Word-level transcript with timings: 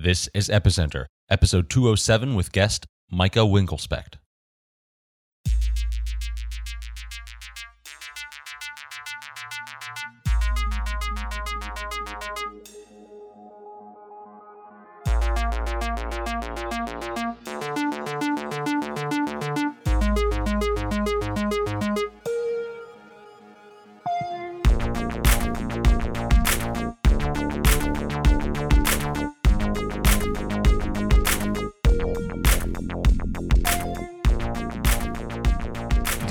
This 0.00 0.28
is 0.32 0.48
Epicenter, 0.48 1.06
episode 1.28 1.68
207 1.68 2.36
with 2.36 2.52
guest 2.52 2.86
Micah 3.10 3.40
Winkelspecht. 3.40 4.18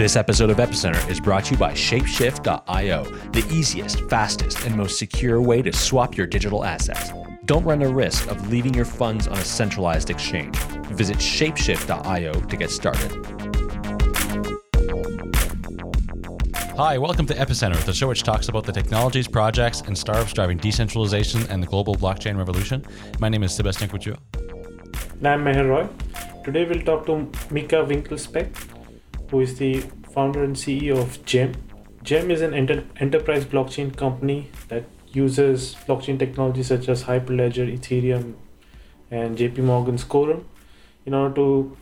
This 0.08 0.16
episode 0.16 0.50
of 0.50 0.56
Epicenter 0.56 1.10
is 1.10 1.20
brought 1.20 1.44
to 1.44 1.52
you 1.52 1.58
by 1.58 1.74
Shapeshift.io, 1.74 3.04
the 3.04 3.46
easiest, 3.54 4.10
fastest, 4.10 4.66
and 4.66 4.74
most 4.74 4.98
secure 4.98 5.42
way 5.42 5.62
to 5.62 5.74
swap 5.74 6.16
your 6.16 6.26
digital 6.26 6.64
assets. 6.64 7.12
Don't 7.44 7.66
run 7.66 7.80
the 7.80 7.90
risk 7.90 8.32
of 8.32 8.50
leaving 8.50 8.74
your 8.74 8.86
funds 8.86 9.28
on 9.28 9.38
a 9.38 9.44
centralized 9.44 10.10
exchange. 10.10 10.56
Visit 10.96 11.18
Shapeshift.io 11.18 12.32
to 12.32 12.56
get 12.56 12.72
started. 12.72 13.12
Hi, 16.78 16.98
welcome 16.98 17.26
to 17.26 17.34
Epicenter, 17.34 17.76
the 17.84 17.92
show 17.92 18.08
which 18.08 18.24
talks 18.24 18.48
about 18.48 18.64
the 18.64 18.72
technologies, 18.72 19.28
projects, 19.28 19.82
and 19.82 19.98
startups 19.98 20.32
driving 20.32 20.58
decentralization 20.58 21.46
and 21.50 21.62
the 21.62 21.68
global 21.68 21.96
blockchain 21.96 22.38
revolution. 22.38 22.82
My 23.20 23.28
name 23.28 23.44
is 23.44 23.54
Sebastien 23.54 23.90
Couture. 23.90 24.16
And 25.18 25.28
I'm 25.28 25.44
Meher 25.44 25.68
Roy. 25.68 25.86
Today 26.46 26.64
we'll 26.64 26.84
talk 26.84 27.06
to 27.08 27.30
Micah 27.52 27.86
Winkelspecht, 27.86 28.77
who 29.30 29.42
is 29.42 29.58
the 29.58 29.82
founder 30.14 30.44
and 30.44 30.56
CEO 30.56 30.98
of 30.98 31.24
Gem. 31.26 31.54
Gem 32.04 32.32
is 32.32 32.42
an 32.42 32.54
enter- 32.54 32.86
enterprise 32.98 33.46
blockchain 33.46 33.96
company 33.96 34.50
that 34.70 34.86
uses 35.12 35.76
blockchain 35.88 36.20
technology 36.20 36.64
such 36.64 36.88
as 36.90 37.04
Hyperledger, 37.04 37.68
Ethereum, 37.78 38.34
and 39.12 39.38
JP 39.38 39.60
Morgan's 39.60 40.04
Quorum 40.04 40.46
in 41.06 41.14
order 41.14 41.36
to 41.36 41.78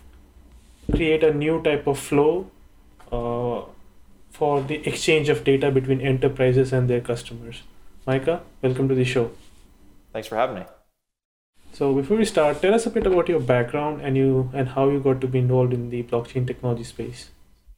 create 0.91 1.23
a 1.23 1.33
new 1.33 1.61
type 1.61 1.87
of 1.87 1.97
flow 1.97 2.49
uh, 3.11 3.61
for 4.31 4.61
the 4.61 4.75
exchange 4.87 5.29
of 5.29 5.43
data 5.43 5.71
between 5.71 6.01
enterprises 6.01 6.73
and 6.73 6.89
their 6.89 7.01
customers. 7.01 7.63
Micah, 8.05 8.41
welcome 8.61 8.87
to 8.87 8.95
the 8.95 9.05
show. 9.05 9.31
Thanks 10.13 10.27
for 10.27 10.35
having 10.35 10.57
me. 10.57 10.65
So 11.73 11.93
before 11.93 12.17
we 12.17 12.25
start, 12.25 12.61
tell 12.61 12.73
us 12.73 12.85
a 12.85 12.89
bit 12.89 13.05
about 13.05 13.27
your 13.27 13.39
background 13.39 14.01
and 14.01 14.15
you 14.15 14.49
and 14.53 14.69
how 14.69 14.89
you 14.89 14.99
got 14.99 15.19
to 15.21 15.27
be 15.27 15.39
involved 15.39 15.73
in 15.73 15.89
the 15.89 16.03
blockchain 16.03 16.47
technology 16.47 16.83
space. 16.83 17.31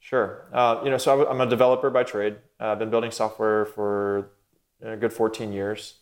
Sure. 0.08 0.48
Uh, 0.54 0.80
you 0.86 0.90
know, 0.90 0.98
so 0.98 1.28
I'm 1.28 1.42
a 1.42 1.46
developer 1.46 1.90
by 1.90 2.04
trade. 2.04 2.38
Uh, 2.62 2.68
I've 2.68 2.80
been 2.80 2.90
building 2.90 3.12
software 3.12 3.66
for 3.66 4.32
a 4.82 4.96
good 4.96 5.12
14 5.12 5.52
years, 5.52 5.96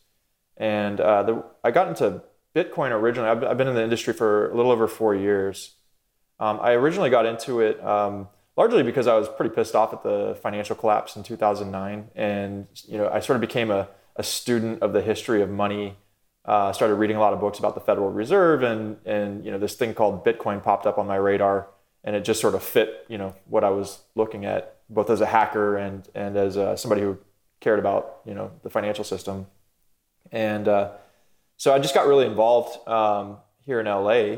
and 0.57 1.01
uh, 1.01 1.23
the, 1.23 1.43
I 1.63 1.71
got 1.71 1.87
into 1.87 2.21
Bitcoin 2.55 2.91
originally. 2.91 3.27
I've, 3.27 3.43
I've, 3.43 3.57
been 3.57 3.67
in 3.67 3.73
the 3.73 3.81
industry 3.81 4.13
for 4.13 4.51
a 4.51 4.55
little 4.55 4.71
over 4.71 4.87
four 4.87 5.15
years. 5.15 5.77
Um, 6.39 6.59
I 6.61 6.73
originally 6.73 7.09
got 7.09 7.25
into 7.25 7.61
it 7.61 7.83
um, 7.83 8.27
largely 8.55 8.83
because 8.83 9.07
I 9.07 9.15
was 9.15 9.27
pretty 9.27 9.55
pissed 9.55 9.73
off 9.73 9.91
at 9.91 10.03
the 10.03 10.37
financial 10.39 10.75
collapse 10.75 11.15
in 11.15 11.23
2009, 11.23 12.11
and 12.13 12.67
you 12.87 12.99
know, 12.99 13.09
I 13.09 13.21
sort 13.21 13.37
of 13.37 13.41
became 13.41 13.71
a, 13.71 13.87
a 14.17 14.23
student 14.23 14.83
of 14.83 14.93
the 14.93 15.01
history 15.01 15.41
of 15.41 15.49
money. 15.49 15.97
Uh, 16.45 16.71
started 16.73 16.93
reading 16.93 17.17
a 17.17 17.19
lot 17.19 17.33
of 17.33 17.39
books 17.39 17.57
about 17.57 17.73
the 17.73 17.81
Federal 17.81 18.11
Reserve, 18.11 18.61
and 18.61 18.97
and 19.03 19.43
you 19.43 19.49
know, 19.49 19.57
this 19.57 19.73
thing 19.73 19.95
called 19.95 20.23
Bitcoin 20.23 20.61
popped 20.61 20.85
up 20.85 20.99
on 20.99 21.07
my 21.07 21.15
radar 21.15 21.69
and 22.05 22.15
it 22.15 22.23
just 22.23 22.39
sort 22.39 22.53
of 22.53 22.63
fit, 22.63 23.03
you 23.09 23.17
know, 23.17 23.35
what 23.47 23.63
I 23.63 23.71
was 23.71 23.99
looking 24.13 24.45
at, 24.45 24.77
both 24.89 25.09
as 25.09 25.19
a 25.19 25.25
hacker 25.25 25.75
and 25.75 26.07
and 26.13 26.38
as 26.38 26.55
uh, 26.55 26.77
somebody 26.77 27.01
who 27.01 27.17
cared 27.59 27.79
about, 27.79 28.19
you 28.25 28.35
know, 28.35 28.51
the 28.61 28.69
financial 28.69 29.03
system. 29.03 29.47
And 30.31 30.67
uh, 30.67 30.91
so 31.57 31.73
I 31.73 31.79
just 31.79 31.95
got 31.95 32.07
really 32.07 32.27
involved 32.27 32.88
um, 32.88 33.38
here 33.65 33.79
in 33.79 33.88
LA, 33.88 34.38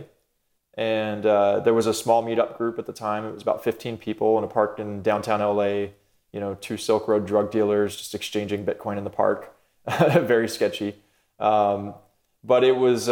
and 0.75 1.25
uh, 1.25 1.59
there 1.59 1.73
was 1.73 1.87
a 1.87 1.93
small 1.93 2.23
meetup 2.23 2.57
group 2.57 2.79
at 2.79 2.85
the 2.85 2.93
time. 2.93 3.25
It 3.25 3.33
was 3.33 3.41
about 3.41 3.63
15 3.63 3.97
people 3.97 4.37
in 4.37 4.43
a 4.45 4.47
park 4.47 4.79
in 4.79 5.01
downtown 5.01 5.41
LA. 5.41 5.89
You 6.31 6.39
know, 6.39 6.55
two 6.55 6.77
Silk 6.77 7.07
Road 7.07 7.27
drug 7.27 7.51
dealers 7.51 7.97
just 7.97 8.15
exchanging 8.15 8.65
Bitcoin 8.65 8.97
in 8.97 9.03
the 9.03 9.09
park. 9.09 9.53
Very 9.89 10.47
sketchy, 10.47 10.95
um, 11.39 11.95
but 12.43 12.63
it 12.63 12.75
was 12.75 13.09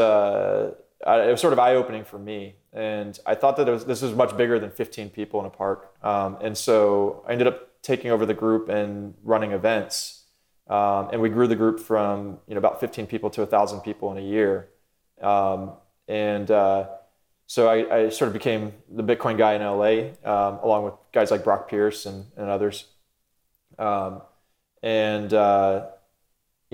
uh, 1.05 1.25
it 1.27 1.31
was 1.31 1.41
sort 1.41 1.53
of 1.53 1.59
eye 1.59 1.75
opening 1.75 2.03
for 2.03 2.17
me 2.17 2.55
and 2.75 3.17
I 3.25 3.35
thought 3.35 3.55
that 3.55 3.67
was, 3.67 3.85
this 3.85 4.01
was 4.01 4.13
much 4.13 4.35
bigger 4.35 4.59
than 4.59 4.69
15 4.69 5.09
people 5.09 5.39
in 5.39 5.45
a 5.45 5.49
park. 5.49 5.95
Um, 6.03 6.38
and 6.41 6.57
so 6.57 7.23
I 7.25 7.31
ended 7.31 7.47
up 7.47 7.81
taking 7.81 8.11
over 8.11 8.25
the 8.25 8.33
group 8.33 8.67
and 8.67 9.13
running 9.23 9.53
events. 9.53 10.23
Um, 10.67 11.09
and 11.13 11.21
we 11.21 11.29
grew 11.29 11.47
the 11.47 11.55
group 11.55 11.79
from 11.79 12.39
you 12.47 12.55
know 12.55 12.57
about 12.57 12.81
15 12.81 13.07
people 13.07 13.29
to 13.29 13.41
1,000 13.41 13.79
people 13.79 14.11
in 14.11 14.17
a 14.17 14.27
year. 14.27 14.67
Um, 15.21 15.73
and 16.07 16.51
uh, 16.51 16.88
so 17.47 17.69
I, 17.69 17.95
I, 17.95 18.09
sort 18.09 18.27
of 18.27 18.33
became 18.33 18.73
the 18.89 19.03
Bitcoin 19.03 19.38
guy 19.38 19.53
in 19.53 19.61
LA, 19.61 20.11
um, 20.29 20.59
along 20.63 20.85
with 20.85 20.94
guys 21.13 21.31
like 21.31 21.44
Brock 21.44 21.69
Pierce 21.69 22.05
and, 22.05 22.25
and 22.35 22.49
others. 22.49 22.85
Um, 23.79 24.21
and 24.83 25.33
uh, 25.33 25.85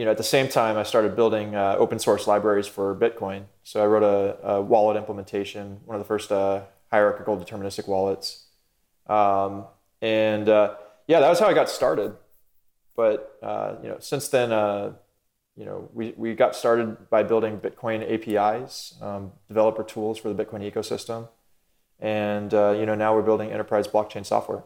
you 0.01 0.05
know, 0.05 0.09
at 0.09 0.17
the 0.17 0.23
same 0.23 0.47
time, 0.47 0.77
I 0.77 0.83
started 0.83 1.15
building 1.15 1.53
uh, 1.53 1.75
open 1.77 1.99
source 1.99 2.25
libraries 2.25 2.65
for 2.65 2.95
Bitcoin. 2.95 3.43
So 3.61 3.83
I 3.83 3.85
wrote 3.85 4.01
a, 4.01 4.53
a 4.53 4.59
wallet 4.59 4.97
implementation, 4.97 5.79
one 5.85 5.95
of 5.95 6.01
the 6.01 6.07
first 6.07 6.31
uh, 6.31 6.63
hierarchical 6.89 7.37
deterministic 7.37 7.87
wallets. 7.87 8.47
Um, 9.05 9.65
and 10.01 10.49
uh, 10.49 10.73
yeah, 11.05 11.19
that 11.19 11.29
was 11.29 11.39
how 11.39 11.45
I 11.45 11.53
got 11.53 11.69
started. 11.69 12.15
But 12.95 13.37
uh, 13.43 13.75
you 13.83 13.89
know, 13.89 13.97
since 13.99 14.27
then, 14.29 14.51
uh, 14.51 14.93
you 15.55 15.65
know, 15.65 15.87
we, 15.93 16.15
we 16.17 16.33
got 16.33 16.55
started 16.55 17.07
by 17.11 17.21
building 17.21 17.59
Bitcoin 17.59 18.01
APIs, 18.01 18.95
um, 19.03 19.33
developer 19.49 19.83
tools 19.83 20.17
for 20.17 20.33
the 20.33 20.43
Bitcoin 20.43 20.67
ecosystem, 20.67 21.27
and 21.99 22.55
uh, 22.55 22.71
you 22.75 22.87
know, 22.87 22.95
now 22.95 23.13
we're 23.13 23.21
building 23.21 23.51
enterprise 23.51 23.87
blockchain 23.87 24.25
software. 24.25 24.63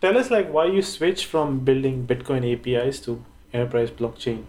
Tell 0.00 0.16
us 0.16 0.30
like 0.30 0.52
why 0.52 0.66
you 0.66 0.82
switched 0.82 1.24
from 1.24 1.64
building 1.64 2.06
Bitcoin 2.06 2.46
APIs 2.46 3.00
to 3.00 3.24
enterprise 3.52 3.90
blockchain? 3.90 4.44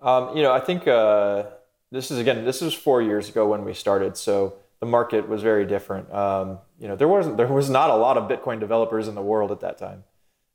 Um, 0.00 0.36
you 0.36 0.42
know, 0.42 0.52
I 0.52 0.60
think 0.60 0.88
uh, 0.88 1.44
this 1.90 2.10
is 2.10 2.18
again, 2.18 2.44
this 2.44 2.60
was 2.60 2.74
four 2.74 3.02
years 3.02 3.28
ago 3.28 3.46
when 3.46 3.64
we 3.64 3.74
started, 3.74 4.16
so 4.16 4.54
the 4.80 4.86
market 4.86 5.28
was 5.28 5.42
very 5.42 5.64
different. 5.64 6.12
Um, 6.12 6.58
you 6.80 6.88
know, 6.88 6.96
there 6.96 7.06
wasn't 7.08 7.36
there 7.36 7.46
was 7.46 7.70
not 7.70 7.90
a 7.90 7.96
lot 7.96 8.16
of 8.16 8.28
Bitcoin 8.28 8.58
developers 8.58 9.06
in 9.06 9.14
the 9.14 9.22
world 9.22 9.52
at 9.52 9.60
that 9.60 9.78
time. 9.78 10.04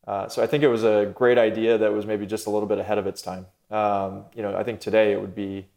Uh, 0.06 0.28
so 0.28 0.42
I 0.42 0.48
think 0.48 0.64
it 0.64 0.70
was 0.70 0.84
a 0.84 1.12
great 1.14 1.38
idea 1.38 1.78
that 1.78 1.94
was 1.94 2.06
maybe 2.06 2.26
just 2.26 2.48
a 2.48 2.50
little 2.50 2.68
bit 2.68 2.78
ahead 2.78 2.98
of 2.98 3.08
its 3.08 3.22
time. 3.22 3.46
Um, 3.70 4.26
you 4.34 4.42
know, 4.42 4.56
I 4.56 4.64
think 4.64 4.80
today 4.80 5.12
it 5.12 5.20
would 5.20 5.36
be, 5.36 5.68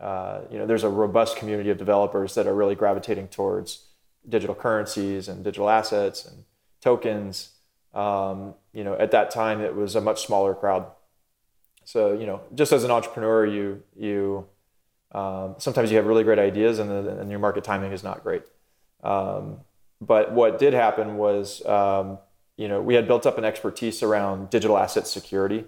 uh, 0.00 0.40
you 0.50 0.58
know, 0.58 0.66
there's 0.66 0.84
a 0.84 0.88
robust 0.88 1.36
community 1.36 1.68
of 1.68 1.76
developers 1.76 2.34
that 2.34 2.46
are 2.46 2.54
really 2.54 2.74
gravitating 2.74 3.28
towards 3.28 3.84
digital 4.26 4.54
currencies 4.54 5.28
and 5.28 5.44
digital 5.44 5.68
assets 5.68 6.24
and 6.24 6.44
tokens 6.80 7.50
um, 7.92 8.54
you 8.74 8.84
know, 8.84 8.94
at 8.94 9.12
that 9.12 9.30
time 9.30 9.60
it 9.60 9.74
was 9.74 9.94
a 9.94 10.00
much 10.00 10.26
smaller 10.26 10.54
crowd. 10.54 10.86
So 11.84 12.12
you 12.12 12.26
know, 12.26 12.40
just 12.54 12.72
as 12.72 12.84
an 12.84 12.90
entrepreneur, 12.90 13.46
you 13.46 13.82
you 13.96 14.46
um, 15.12 15.54
sometimes 15.58 15.90
you 15.90 15.96
have 15.96 16.06
really 16.06 16.24
great 16.24 16.38
ideas 16.38 16.78
and, 16.78 16.90
the, 16.90 17.20
and 17.20 17.30
your 17.30 17.38
market 17.38 17.62
timing 17.62 17.92
is 17.92 18.02
not 18.02 18.22
great. 18.22 18.42
Um, 19.02 19.60
but 20.00 20.32
what 20.32 20.58
did 20.58 20.74
happen 20.74 21.16
was, 21.16 21.64
um, 21.66 22.18
you 22.56 22.66
know, 22.66 22.82
we 22.82 22.94
had 22.94 23.06
built 23.06 23.26
up 23.26 23.38
an 23.38 23.44
expertise 23.44 24.02
around 24.02 24.50
digital 24.50 24.76
asset 24.76 25.06
security. 25.06 25.64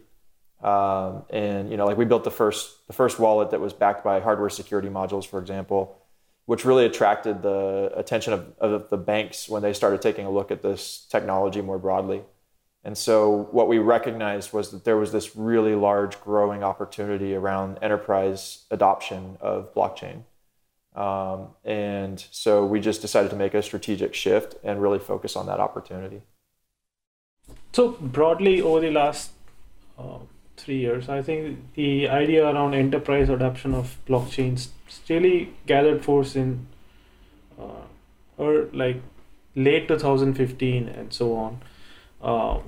Um, 0.62 1.23
and 1.31 1.71
you 1.71 1.77
know, 1.77 1.87
like 1.87 1.97
we 1.97 2.05
built 2.05 2.25
the 2.25 2.31
first 2.31 2.87
the 2.87 2.93
first 2.93 3.19
wallet 3.19 3.50
that 3.50 3.61
was 3.61 3.73
backed 3.73 4.03
by 4.03 4.21
hardware 4.21 4.50
security 4.50 4.88
modules, 4.88 5.26
for 5.26 5.38
example 5.38 6.02
which 6.47 6.64
really 6.64 6.87
attracted 6.87 7.43
the 7.43 7.93
attention 7.94 8.32
of, 8.32 8.52
of 8.59 8.88
the 8.88 8.97
banks 8.97 9.49
when 9.49 9.62
they 9.62 9.73
started 9.73 10.00
taking 10.00 10.25
a 10.25 10.31
look 10.31 10.50
at 10.50 10.62
this 10.62 11.06
technology 11.11 11.61
more 11.61 11.79
broadly. 11.79 12.23
And 12.87 12.97
so, 12.97 13.49
what 13.50 13.67
we 13.67 13.79
recognized 13.79 14.53
was 14.53 14.71
that 14.71 14.85
there 14.85 14.97
was 14.97 15.11
this 15.11 15.35
really 15.35 15.75
large 15.75 16.21
growing 16.21 16.62
opportunity 16.62 17.35
around 17.35 17.81
enterprise 17.83 18.65
adoption 18.71 19.38
of 19.41 19.75
blockchain. 19.75 20.23
Um, 20.94 21.49
and 21.65 22.25
so, 22.31 22.65
we 22.65 22.79
just 22.79 23.03
decided 23.03 23.31
to 23.31 23.37
make 23.37 23.55
a 23.55 23.62
strategic 23.62 24.15
shift 24.15 24.55
and 24.62 24.81
really 24.81 25.00
focus 25.00 25.35
on 25.35 25.47
that 25.47 25.59
opportunity. 25.59 26.23
So, 27.73 27.88
broadly, 27.88 28.62
over 28.62 28.79
the 28.79 28.93
last 28.93 29.33
uh, 29.99 30.21
three 30.56 30.79
years, 30.79 31.09
I 31.09 31.23
think 31.23 31.59
the 31.75 32.09
idea 32.09 32.47
around 32.47 32.75
enterprise 32.75 33.29
adoption 33.29 33.75
of 33.75 33.97
blockchains 34.06 34.69
really 35.09 35.53
gathered 35.67 36.05
force 36.05 36.37
in 36.37 36.69
uh, 37.61 37.83
or 38.38 38.69
like 38.73 39.03
late 39.56 39.88
2015 39.88 40.87
and 40.87 41.12
so 41.12 41.35
on. 41.35 41.61
Uh, 42.26 42.61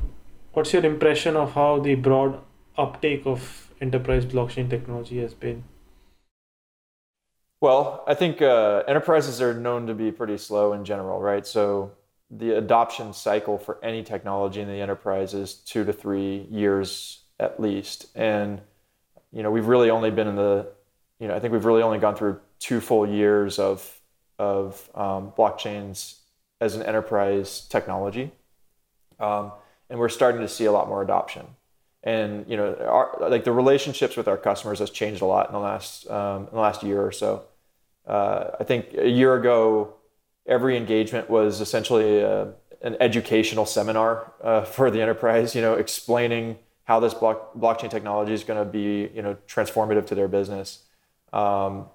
what's 0.53 0.73
your 0.73 0.85
impression 0.85 1.37
of 1.37 1.53
how 1.55 1.81
the 1.81 1.97
broad 1.97 2.41
uptake 2.77 3.27
of 3.27 3.73
enterprise 3.81 4.25
blockchain 4.25 4.71
technology 4.71 5.19
has 5.19 5.35
been? 5.35 5.65
Well, 7.61 8.05
I 8.07 8.15
think 8.15 8.41
uh, 8.41 8.85
enterprises 8.87 9.43
are 9.43 9.53
known 9.53 9.89
to 9.89 9.95
be 9.95 10.13
pretty 10.13 10.39
slow 10.39 10.73
in 10.75 10.85
general, 10.85 11.21
right? 11.21 11.45
So 11.45 11.91
the 12.31 12.57
adoption 12.57 13.13
cycle 13.13 13.59
for 13.59 13.83
any 13.83 14.05
technology 14.05 14.61
in 14.61 14.69
the 14.69 14.81
enterprise 14.81 15.35
is 15.35 15.55
two 15.55 15.85
to 15.85 15.93
three 15.93 16.47
years 16.51 17.25
at 17.41 17.59
least, 17.59 18.07
and 18.15 18.61
you 19.33 19.43
know 19.43 19.51
we've 19.51 19.67
really 19.67 19.91
only 19.91 20.13
been 20.13 20.29
in 20.29 20.37
the, 20.37 20.69
you 21.19 21.27
know, 21.27 21.35
I 21.35 21.41
think 21.41 21.53
we've 21.53 21.65
really 21.65 21.83
only 21.83 21.99
gone 21.99 22.15
through 22.15 22.41
two 22.61 22.81
full 22.81 23.09
years 23.09 23.59
of 23.59 24.01
of 24.39 24.89
um, 24.95 25.33
blockchains 25.37 26.19
as 26.61 26.77
an 26.77 26.83
enterprise 26.83 27.67
technology, 27.69 28.31
um, 29.19 29.53
and 29.91 29.99
we're 29.99 30.09
starting 30.09 30.41
to 30.41 30.49
see 30.49 30.65
a 30.65 30.73
lot 30.73 30.89
more 30.89 31.03
adoption. 31.03 31.47
And 32.03 32.49
you 32.49 32.57
know 32.57 32.75
our, 32.77 33.17
like 33.29 33.45
the 33.45 33.53
relationships 33.53 34.17
with 34.17 34.29
our 34.29 34.37
customers 34.37 34.79
has 34.79 34.91
changed 34.91 35.21
a 35.21 35.27
lot 35.27 35.49
in 35.49 35.53
the 35.53 35.59
last 35.59 36.09
um, 36.09 36.47
in 36.47 36.55
the 36.55 36.61
last 36.61 36.83
year 36.83 37.03
or 37.05 37.13
so. 37.13 37.45
Uh, 38.07 38.57
i 38.59 38.65
think 38.65 38.95
a 38.95 39.11
year 39.11 39.35
ago 39.35 39.93
every 40.47 40.79
engagement 40.79 41.29
was 41.29 41.61
essentially 41.61 42.21
a, 42.21 42.43
uh, 42.43 42.53
an 42.81 42.97
educational 43.01 43.67
seminar 43.67 44.33
uh, 44.43 44.65
for 44.77 44.91
the 44.91 45.03
enterprise 45.03 45.55
you 45.55 45.61
know 45.61 45.75
explaining 45.75 46.57
how 46.89 46.99
this 46.99 47.13
block, 47.13 47.53
blockchain 47.53 47.91
technology 47.91 48.33
is 48.33 48.45
going 48.45 48.59
to 48.59 48.65
be 48.65 49.11
you 49.15 49.21
know 49.21 49.37
transformative 49.47 50.07
to 50.07 50.15
their 50.15 50.27
business. 50.27 50.85
Um, 51.35 51.87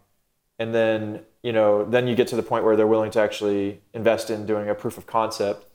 and 0.60 0.74
then 0.74 1.22
you 1.42 1.52
know 1.52 1.84
then 1.84 2.08
you 2.08 2.16
get 2.16 2.28
to 2.28 2.36
the 2.36 2.44
point 2.44 2.64
where 2.64 2.76
they're 2.76 2.88
willing 2.96 3.10
to 3.12 3.20
actually 3.20 3.82
invest 3.94 4.30
in 4.30 4.46
doing 4.46 4.70
a 4.70 4.76
proof 4.76 5.00
of 5.00 5.08
concept 5.08 5.66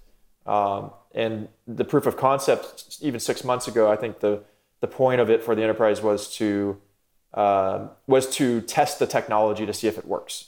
um, 0.48 0.92
and 1.14 1.48
the 1.66 1.84
proof 1.84 2.06
of 2.06 2.16
concept, 2.16 2.98
even 3.02 3.20
six 3.20 3.44
months 3.44 3.68
ago, 3.68 3.90
I 3.90 3.96
think 3.96 4.20
the 4.20 4.42
the 4.80 4.86
point 4.86 5.20
of 5.20 5.28
it 5.28 5.42
for 5.42 5.54
the 5.54 5.62
enterprise 5.62 6.00
was 6.00 6.34
to 6.36 6.80
uh, 7.34 7.88
was 8.06 8.28
to 8.36 8.62
test 8.62 8.98
the 8.98 9.06
technology 9.06 9.66
to 9.66 9.74
see 9.74 9.86
if 9.86 9.98
it 9.98 10.06
works. 10.06 10.46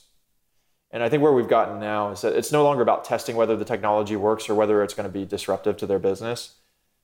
And 0.90 1.02
I 1.02 1.08
think 1.08 1.22
where 1.22 1.32
we've 1.32 1.48
gotten 1.48 1.78
now 1.78 2.10
is 2.10 2.22
that 2.22 2.34
it's 2.34 2.50
no 2.50 2.64
longer 2.64 2.82
about 2.82 3.04
testing 3.04 3.36
whether 3.36 3.56
the 3.56 3.64
technology 3.64 4.16
works 4.16 4.48
or 4.48 4.54
whether 4.54 4.82
it's 4.82 4.94
going 4.94 5.08
to 5.08 5.12
be 5.12 5.24
disruptive 5.24 5.76
to 5.78 5.86
their 5.86 5.98
business. 5.98 6.54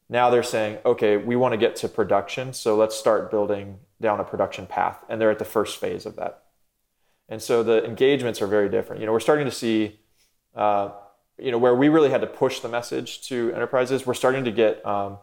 Now 0.08 0.30
they're 0.30 0.42
saying, 0.42 0.78
okay, 0.84 1.16
we 1.16 1.36
want 1.36 1.52
to 1.52 1.58
get 1.58 1.76
to 1.76 1.88
production, 1.88 2.52
so 2.52 2.76
let's 2.76 2.96
start 2.96 3.30
building 3.30 3.78
down 4.00 4.20
a 4.20 4.24
production 4.24 4.66
path. 4.66 5.04
And 5.08 5.20
they're 5.20 5.30
at 5.30 5.38
the 5.38 5.44
first 5.44 5.78
phase 5.78 6.06
of 6.06 6.16
that. 6.16 6.44
And 7.28 7.42
so 7.42 7.62
the 7.62 7.84
engagements 7.84 8.40
are 8.40 8.46
very 8.46 8.68
different. 8.68 9.00
You 9.00 9.06
know, 9.06 9.12
we're 9.12 9.20
starting 9.20 9.46
to 9.46 9.52
see 9.52 9.98
uh, 10.54 10.90
you 11.38 11.50
know, 11.50 11.58
where 11.58 11.74
we 11.74 11.88
really 11.88 12.10
had 12.10 12.20
to 12.22 12.26
push 12.26 12.60
the 12.60 12.68
message 12.68 13.28
to 13.28 13.52
enterprises, 13.54 14.06
we're 14.06 14.14
starting 14.14 14.44
to 14.44 14.52
get 14.52 14.84
um, 14.86 15.18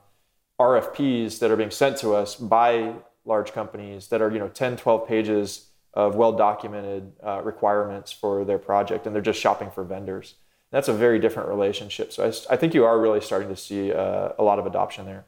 RFPs 0.60 1.40
that 1.40 1.52
are 1.52 1.56
being 1.56 1.72
sent 1.72 1.98
to 1.98 2.14
us 2.14 2.36
by 2.36 2.94
large 3.26 3.54
companies 3.54 4.08
that 4.10 4.22
are, 4.22 4.32
you 4.32 4.40
know, 4.40 4.50
10, 4.50 4.78
12 4.78 5.08
pages 5.08 5.68
of 5.94 6.16
well 6.16 6.34
documented 6.34 7.14
uh, 7.26 7.42
requirements 7.44 8.12
for 8.12 8.44
their 8.44 8.58
project, 8.58 9.06
and 9.06 9.16
they're 9.16 9.22
just 9.22 9.40
shopping 9.40 9.70
for 9.72 9.84
vendors. 9.84 10.36
That's 10.72 10.88
a 10.88 10.94
very 10.94 11.20
different 11.20 11.50
relationship. 11.50 12.12
So 12.12 12.26
I, 12.26 12.54
I 12.54 12.58
think 12.58 12.74
you 12.74 12.84
are 12.84 13.00
really 13.00 13.22
starting 13.22 13.50
to 13.50 13.56
see 13.56 13.94
uh, 13.94 14.30
a 14.40 14.44
lot 14.44 14.58
of 14.58 14.66
adoption 14.66 15.06
there. 15.06 15.26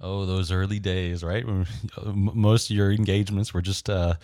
Oh, 0.00 0.24
those 0.24 0.50
early 0.50 0.78
days, 0.78 1.22
right? 1.22 1.44
Most 2.06 2.70
of 2.70 2.76
your 2.76 2.90
engagements 2.90 3.52
were 3.52 3.60
just 3.60 3.90
uh, 3.90 4.14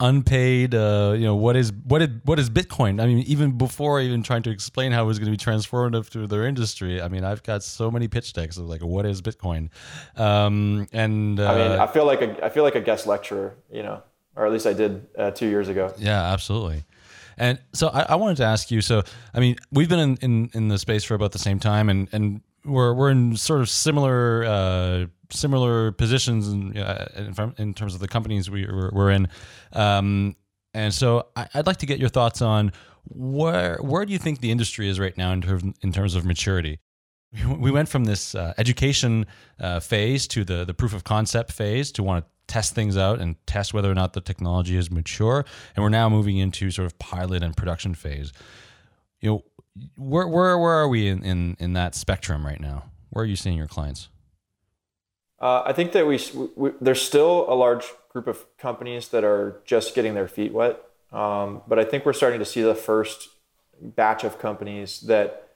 unpaid 0.00 0.76
uh, 0.76 1.12
you 1.16 1.24
know 1.24 1.34
what 1.34 1.56
is 1.56 1.72
what 1.84 2.00
is 2.02 2.08
what 2.24 2.38
is 2.38 2.48
bitcoin? 2.48 3.02
I 3.02 3.06
mean 3.06 3.18
even 3.20 3.58
before 3.58 4.00
even 4.00 4.22
trying 4.22 4.42
to 4.44 4.50
explain 4.50 4.92
how 4.92 5.02
it 5.02 5.06
was 5.06 5.18
going 5.18 5.32
to 5.32 5.36
be 5.36 5.50
transformative 5.50 6.08
to 6.10 6.26
their 6.26 6.46
industry 6.46 7.02
i 7.02 7.08
mean 7.08 7.24
i've 7.24 7.42
got 7.42 7.64
so 7.64 7.90
many 7.90 8.06
pitch 8.06 8.32
decks 8.32 8.56
of 8.56 8.68
like 8.68 8.82
what 8.82 9.06
is 9.06 9.20
bitcoin? 9.20 9.70
Um, 10.16 10.86
and 10.92 11.40
uh, 11.40 11.50
i 11.50 11.58
mean 11.58 11.78
i 11.80 11.86
feel 11.86 12.04
like 12.04 12.22
a 12.22 12.44
i 12.44 12.48
feel 12.48 12.62
like 12.62 12.76
a 12.76 12.80
guest 12.80 13.06
lecturer 13.06 13.56
you 13.72 13.82
know 13.82 14.02
or 14.36 14.46
at 14.46 14.52
least 14.52 14.66
i 14.66 14.72
did 14.72 15.06
uh, 15.18 15.32
two 15.32 15.48
years 15.48 15.68
ago. 15.68 15.92
Yeah 15.98 16.32
absolutely. 16.32 16.84
And 17.40 17.60
so 17.72 17.86
I, 17.88 18.02
I, 18.02 18.14
wanted 18.16 18.36
to 18.38 18.44
ask 18.44 18.70
you 18.70 18.80
so 18.80 19.02
i 19.34 19.40
mean 19.40 19.56
we've 19.72 19.88
been 19.88 20.00
in, 20.00 20.16
in 20.16 20.50
in 20.54 20.68
the 20.68 20.78
space 20.78 21.04
for 21.04 21.14
about 21.14 21.32
the 21.32 21.38
same 21.38 21.58
time 21.58 21.88
and 21.88 22.08
and 22.12 22.40
we're 22.64 22.94
we're 22.94 23.10
in 23.10 23.36
sort 23.36 23.60
of 23.60 23.68
similar 23.68 24.44
uh, 24.44 25.06
similar 25.30 25.92
positions 25.92 26.48
in, 26.48 26.76
uh, 26.76 27.52
in, 27.58 27.74
terms 27.74 27.94
of 27.94 28.00
the 28.00 28.08
companies 28.08 28.50
we, 28.50 28.66
we're, 28.66 29.10
in. 29.10 29.28
Um, 29.72 30.36
and 30.74 30.92
so 30.92 31.26
I, 31.36 31.46
would 31.54 31.66
like 31.66 31.78
to 31.78 31.86
get 31.86 31.98
your 31.98 32.08
thoughts 32.08 32.40
on 32.42 32.72
where 33.04 33.78
where 33.80 34.04
do 34.04 34.12
you 34.12 34.18
think 34.18 34.40
the 34.40 34.50
industry 34.50 34.88
is 34.88 35.00
right 35.00 35.16
now 35.16 35.32
in, 35.32 35.40
terms 35.40 35.74
in 35.82 35.92
terms 35.92 36.14
of 36.14 36.24
maturity? 36.24 36.78
We 37.58 37.70
went 37.70 37.90
from 37.90 38.04
this 38.04 38.34
uh, 38.34 38.54
education 38.56 39.26
uh, 39.60 39.80
phase 39.80 40.26
to 40.28 40.44
the 40.44 40.64
the 40.64 40.72
proof 40.74 40.94
of 40.94 41.04
concept 41.04 41.52
phase 41.52 41.92
to 41.92 42.02
want 42.02 42.24
to 42.24 42.30
test 42.46 42.74
things 42.74 42.96
out 42.96 43.20
and 43.20 43.36
test 43.46 43.74
whether 43.74 43.90
or 43.90 43.94
not 43.94 44.14
the 44.14 44.22
technology 44.22 44.76
is 44.76 44.90
mature, 44.90 45.44
and 45.76 45.82
we're 45.82 45.90
now 45.90 46.08
moving 46.08 46.38
into 46.38 46.70
sort 46.70 46.86
of 46.86 46.98
pilot 46.98 47.42
and 47.42 47.54
production 47.54 47.94
phase. 47.94 48.32
You 49.20 49.30
know, 49.30 49.44
where 49.96 50.26
where 50.26 50.58
where 50.58 50.72
are 50.72 50.88
we 50.88 51.08
in 51.08 51.22
in, 51.22 51.56
in 51.58 51.72
that 51.74 51.94
spectrum 51.94 52.44
right 52.44 52.60
now? 52.60 52.84
Where 53.10 53.24
are 53.24 53.26
you 53.26 53.36
seeing 53.36 53.56
your 53.56 53.66
clients? 53.66 54.08
Uh, 55.40 55.62
I 55.64 55.72
think 55.72 55.92
that 55.92 56.06
we, 56.06 56.20
we, 56.56 56.70
there's 56.80 57.00
still 57.00 57.46
a 57.48 57.54
large 57.54 57.84
group 58.10 58.26
of 58.26 58.44
companies 58.58 59.08
that 59.08 59.22
are 59.22 59.60
just 59.64 59.94
getting 59.94 60.14
their 60.14 60.26
feet 60.26 60.52
wet, 60.52 60.82
um, 61.12 61.62
but 61.68 61.78
I 61.78 61.84
think 61.84 62.04
we're 62.04 62.12
starting 62.12 62.40
to 62.40 62.44
see 62.44 62.62
the 62.62 62.74
first 62.74 63.28
batch 63.80 64.24
of 64.24 64.40
companies 64.40 65.00
that, 65.02 65.50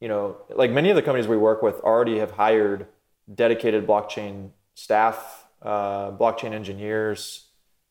you 0.00 0.08
know, 0.08 0.36
like 0.50 0.72
many 0.72 0.90
of 0.90 0.96
the 0.96 1.02
companies 1.02 1.28
we 1.28 1.36
work 1.36 1.62
with 1.62 1.78
already 1.80 2.18
have 2.18 2.32
hired 2.32 2.86
dedicated 3.32 3.86
blockchain 3.86 4.50
staff, 4.74 5.44
uh, 5.62 6.10
blockchain 6.10 6.52
engineers. 6.52 7.46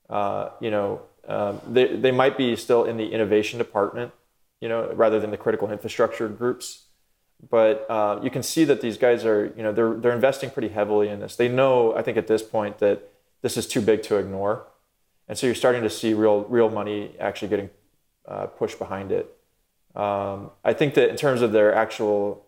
Uh, 0.09 0.49
you 0.59 0.71
know, 0.71 1.01
um, 1.27 1.61
they 1.67 1.95
they 1.95 2.11
might 2.11 2.37
be 2.37 2.55
still 2.55 2.85
in 2.85 2.97
the 2.97 3.11
innovation 3.11 3.57
department, 3.57 4.13
you 4.61 4.69
know, 4.69 4.91
rather 4.93 5.19
than 5.19 5.31
the 5.31 5.37
critical 5.37 5.71
infrastructure 5.71 6.27
groups. 6.27 6.83
But 7.49 7.85
uh, 7.89 8.19
you 8.23 8.31
can 8.31 8.41
see 8.41 8.63
that 8.65 8.81
these 8.81 8.97
guys 8.97 9.23
are 9.23 9.53
you 9.55 9.63
know 9.63 9.71
they're 9.71 9.93
they're 9.93 10.13
investing 10.13 10.49
pretty 10.49 10.69
heavily 10.69 11.09
in 11.09 11.19
this. 11.19 11.35
They 11.35 11.47
know 11.47 11.95
i 11.95 12.01
think 12.01 12.17
at 12.17 12.27
this 12.27 12.41
point 12.41 12.79
that 12.79 13.11
this 13.41 13.57
is 13.57 13.67
too 13.67 13.81
big 13.81 14.01
to 14.03 14.17
ignore. 14.17 14.65
And 15.27 15.37
so 15.37 15.45
you're 15.45 15.55
starting 15.55 15.83
to 15.83 15.89
see 15.89 16.13
real 16.13 16.43
real 16.45 16.69
money 16.69 17.15
actually 17.19 17.49
getting 17.49 17.69
uh, 18.27 18.47
pushed 18.47 18.79
behind 18.79 19.11
it. 19.11 19.33
Um, 19.95 20.51
i 20.63 20.73
think 20.73 20.95
that 20.95 21.09
in 21.09 21.15
terms 21.15 21.41
of 21.41 21.51
their 21.51 21.73
actual 21.73 22.45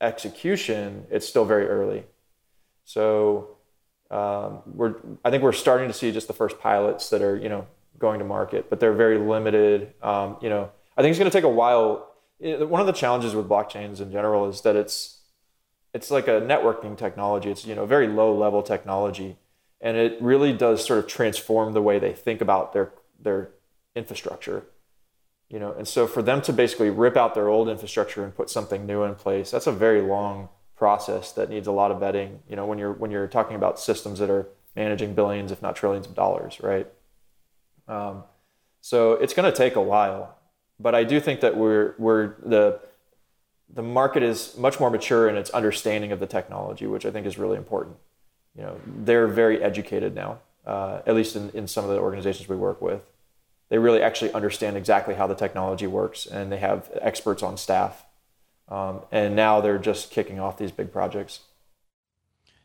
execution 0.00 1.06
it's 1.10 1.28
still 1.28 1.44
very 1.44 1.66
early. 1.66 2.04
So 2.84 3.56
um, 4.08 4.60
we're 4.66 4.94
i 5.24 5.30
think 5.30 5.42
we're 5.42 5.52
starting 5.52 5.88
to 5.88 5.94
see 5.94 6.12
just 6.12 6.28
the 6.28 6.34
first 6.34 6.60
pilots 6.60 7.10
that 7.10 7.22
are 7.22 7.36
you 7.36 7.48
know 7.48 7.66
going 7.98 8.20
to 8.20 8.24
market 8.24 8.70
but 8.70 8.78
they're 8.78 8.92
very 8.92 9.18
limited. 9.18 9.94
Um, 10.00 10.36
you 10.40 10.48
know 10.48 10.70
i 10.96 11.02
think 11.02 11.10
it's 11.10 11.18
going 11.18 11.30
to 11.30 11.36
take 11.36 11.44
a 11.44 11.48
while 11.48 12.08
one 12.42 12.80
of 12.80 12.86
the 12.86 12.92
challenges 12.92 13.34
with 13.34 13.48
blockchains 13.48 14.00
in 14.00 14.10
general 14.10 14.48
is 14.48 14.62
that 14.62 14.74
it's 14.74 15.20
it's 15.94 16.10
like 16.10 16.26
a 16.26 16.40
networking 16.40 16.96
technology. 16.96 17.50
It's 17.50 17.66
you 17.66 17.74
know 17.74 17.86
very 17.86 18.08
low 18.08 18.36
level 18.36 18.62
technology, 18.62 19.36
and 19.80 19.96
it 19.96 20.20
really 20.20 20.52
does 20.52 20.84
sort 20.84 20.98
of 20.98 21.06
transform 21.06 21.72
the 21.72 21.82
way 21.82 21.98
they 21.98 22.12
think 22.12 22.40
about 22.40 22.72
their 22.72 22.92
their 23.20 23.50
infrastructure. 23.94 24.64
You 25.48 25.58
know, 25.58 25.72
and 25.72 25.86
so 25.86 26.06
for 26.06 26.22
them 26.22 26.40
to 26.42 26.52
basically 26.52 26.88
rip 26.88 27.16
out 27.16 27.34
their 27.34 27.48
old 27.48 27.68
infrastructure 27.68 28.24
and 28.24 28.34
put 28.34 28.48
something 28.48 28.86
new 28.86 29.02
in 29.02 29.14
place, 29.14 29.50
that's 29.50 29.66
a 29.66 29.72
very 29.72 30.00
long 30.00 30.48
process 30.74 31.30
that 31.32 31.50
needs 31.50 31.66
a 31.66 31.72
lot 31.72 31.90
of 31.90 31.98
vetting. 31.98 32.38
You 32.48 32.56
know, 32.56 32.64
when 32.64 32.78
you're 32.78 32.92
when 32.92 33.10
you're 33.10 33.28
talking 33.28 33.56
about 33.56 33.78
systems 33.78 34.18
that 34.18 34.30
are 34.30 34.48
managing 34.74 35.14
billions, 35.14 35.52
if 35.52 35.60
not 35.60 35.76
trillions 35.76 36.06
of 36.06 36.14
dollars, 36.14 36.58
right? 36.60 36.88
Um, 37.86 38.24
so 38.80 39.12
it's 39.12 39.34
going 39.34 39.50
to 39.50 39.56
take 39.56 39.76
a 39.76 39.82
while 39.82 40.38
but 40.82 40.94
I 40.94 41.04
do 41.04 41.20
think 41.20 41.40
that 41.40 41.56
we're 41.56 41.94
we're 41.98 42.34
the 42.44 42.80
the 43.72 43.82
market 43.82 44.22
is 44.22 44.56
much 44.56 44.78
more 44.78 44.90
mature 44.90 45.28
in 45.28 45.36
its 45.36 45.48
understanding 45.50 46.12
of 46.12 46.20
the 46.20 46.26
technology, 46.26 46.86
which 46.86 47.06
I 47.06 47.10
think 47.10 47.26
is 47.26 47.38
really 47.38 47.56
important. 47.56 47.96
You 48.54 48.64
know, 48.64 48.80
they're 48.86 49.28
very 49.28 49.62
educated 49.62 50.14
now, 50.14 50.40
uh, 50.66 51.00
at 51.06 51.14
least 51.14 51.36
in, 51.36 51.48
in 51.50 51.66
some 51.66 51.84
of 51.84 51.90
the 51.90 51.98
organizations 51.98 52.48
we 52.48 52.56
work 52.56 52.82
with. 52.82 53.00
They 53.70 53.78
really 53.78 54.02
actually 54.02 54.32
understand 54.34 54.76
exactly 54.76 55.14
how 55.14 55.26
the 55.26 55.34
technology 55.34 55.86
works, 55.86 56.26
and 56.26 56.52
they 56.52 56.58
have 56.58 56.90
experts 57.00 57.42
on 57.42 57.56
staff. 57.56 58.04
Um, 58.68 59.00
and 59.10 59.34
now 59.34 59.62
they're 59.62 59.78
just 59.78 60.10
kicking 60.10 60.38
off 60.38 60.58
these 60.58 60.70
big 60.70 60.92
projects. 60.92 61.40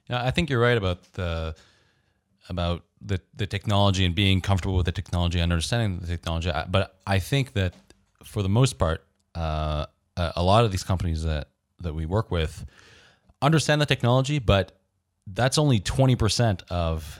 Yeah, 0.09 0.23
I 0.23 0.31
think 0.31 0.49
you're 0.49 0.59
right 0.59 0.77
about 0.77 1.13
the 1.13 1.55
about 2.49 2.83
the 3.01 3.21
the 3.33 3.47
technology 3.47 4.03
and 4.05 4.13
being 4.13 4.41
comfortable 4.41 4.75
with 4.75 4.85
the 4.85 4.91
technology 4.91 5.39
and 5.39 5.51
understanding 5.51 5.99
the 5.99 6.07
technology. 6.07 6.51
But 6.69 6.97
I 7.05 7.19
think 7.19 7.53
that 7.53 7.73
for 8.27 8.43
the 8.43 8.49
most 8.49 8.77
part, 8.77 9.05
uh, 9.35 9.85
a 10.17 10.43
lot 10.43 10.65
of 10.65 10.71
these 10.71 10.83
companies 10.83 11.23
that 11.23 11.49
that 11.79 11.93
we 11.93 12.05
work 12.05 12.31
with 12.31 12.65
understand 13.41 13.79
the 13.79 13.85
technology, 13.85 14.39
but 14.39 14.71
that's 15.27 15.57
only 15.57 15.79
twenty 15.79 16.15
percent 16.15 16.63
of 16.69 17.19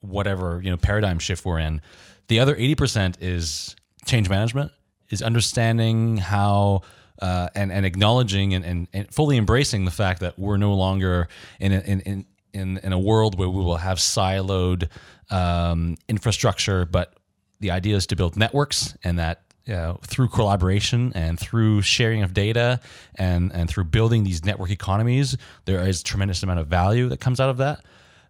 whatever 0.00 0.60
you 0.62 0.70
know 0.70 0.76
paradigm 0.76 1.18
shift 1.18 1.44
we're 1.44 1.58
in. 1.58 1.80
The 2.28 2.40
other 2.40 2.54
eighty 2.56 2.74
percent 2.74 3.18
is 3.20 3.74
change 4.04 4.28
management, 4.28 4.72
is 5.10 5.22
understanding 5.22 6.16
how 6.16 6.82
uh, 7.20 7.48
and 7.54 7.72
and 7.72 7.84
acknowledging 7.84 8.54
and, 8.54 8.64
and, 8.64 8.88
and, 8.92 9.12
fully 9.12 9.36
embracing 9.36 9.84
the 9.84 9.90
fact 9.90 10.20
that 10.20 10.38
we're 10.38 10.58
no 10.58 10.74
longer 10.74 11.28
in 11.58 11.72
a, 11.72 11.80
in, 11.80 12.26
in 12.52 12.78
in 12.78 12.92
a 12.92 12.98
world 12.98 13.38
where 13.38 13.48
we 13.48 13.62
will 13.62 13.78
have 13.78 13.98
siloed 13.98 14.88
um, 15.30 15.96
infrastructure, 16.08 16.84
but 16.84 17.14
the 17.60 17.70
idea 17.70 17.96
is 17.96 18.06
to 18.08 18.16
build 18.16 18.36
networks, 18.36 18.96
and 19.02 19.18
that 19.18 19.42
uh, 19.68 19.94
through 20.02 20.28
collaboration 20.28 21.12
and 21.14 21.38
through 21.38 21.82
sharing 21.82 22.22
of 22.22 22.32
data 22.34 22.80
and 23.16 23.52
and 23.52 23.68
through 23.68 23.84
building 23.84 24.24
these 24.24 24.44
network 24.44 24.70
economies, 24.70 25.36
there 25.64 25.86
is 25.86 26.02
tremendous 26.02 26.42
amount 26.42 26.60
of 26.60 26.66
value 26.68 27.08
that 27.08 27.20
comes 27.20 27.40
out 27.40 27.50
of 27.50 27.56
that. 27.58 27.84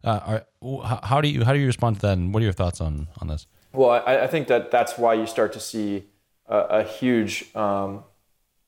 Uh, 0.04 0.40
are, 0.62 1.00
how 1.02 1.20
do 1.20 1.28
you 1.28 1.44
how 1.44 1.52
do 1.52 1.58
you 1.58 1.66
respond 1.66 1.96
to 1.96 2.02
that, 2.02 2.18
and 2.18 2.32
what 2.32 2.42
are 2.42 2.44
your 2.44 2.52
thoughts 2.52 2.80
on 2.80 3.08
on 3.20 3.28
this? 3.28 3.46
Well, 3.72 3.90
I, 3.90 4.22
I 4.22 4.26
think 4.26 4.48
that 4.48 4.70
that's 4.70 4.96
why 4.96 5.14
you 5.14 5.26
start 5.26 5.52
to 5.52 5.60
see 5.60 6.04
a, 6.46 6.58
a 6.58 6.82
huge 6.82 7.54
um, 7.54 8.04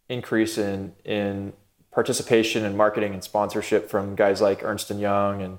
increase 0.09 0.59
in 0.59 0.95
in 1.05 1.53
participation 1.93 2.65
in 2.65 2.77
marketing 2.77 3.15
and 3.15 3.25
sponsorship 3.25 3.89
from 3.89 4.15
guys 4.15 4.41
like 4.41 4.63
Ernst 4.63 4.91
and 4.91 5.01
Young 5.01 5.43
and 5.43 5.59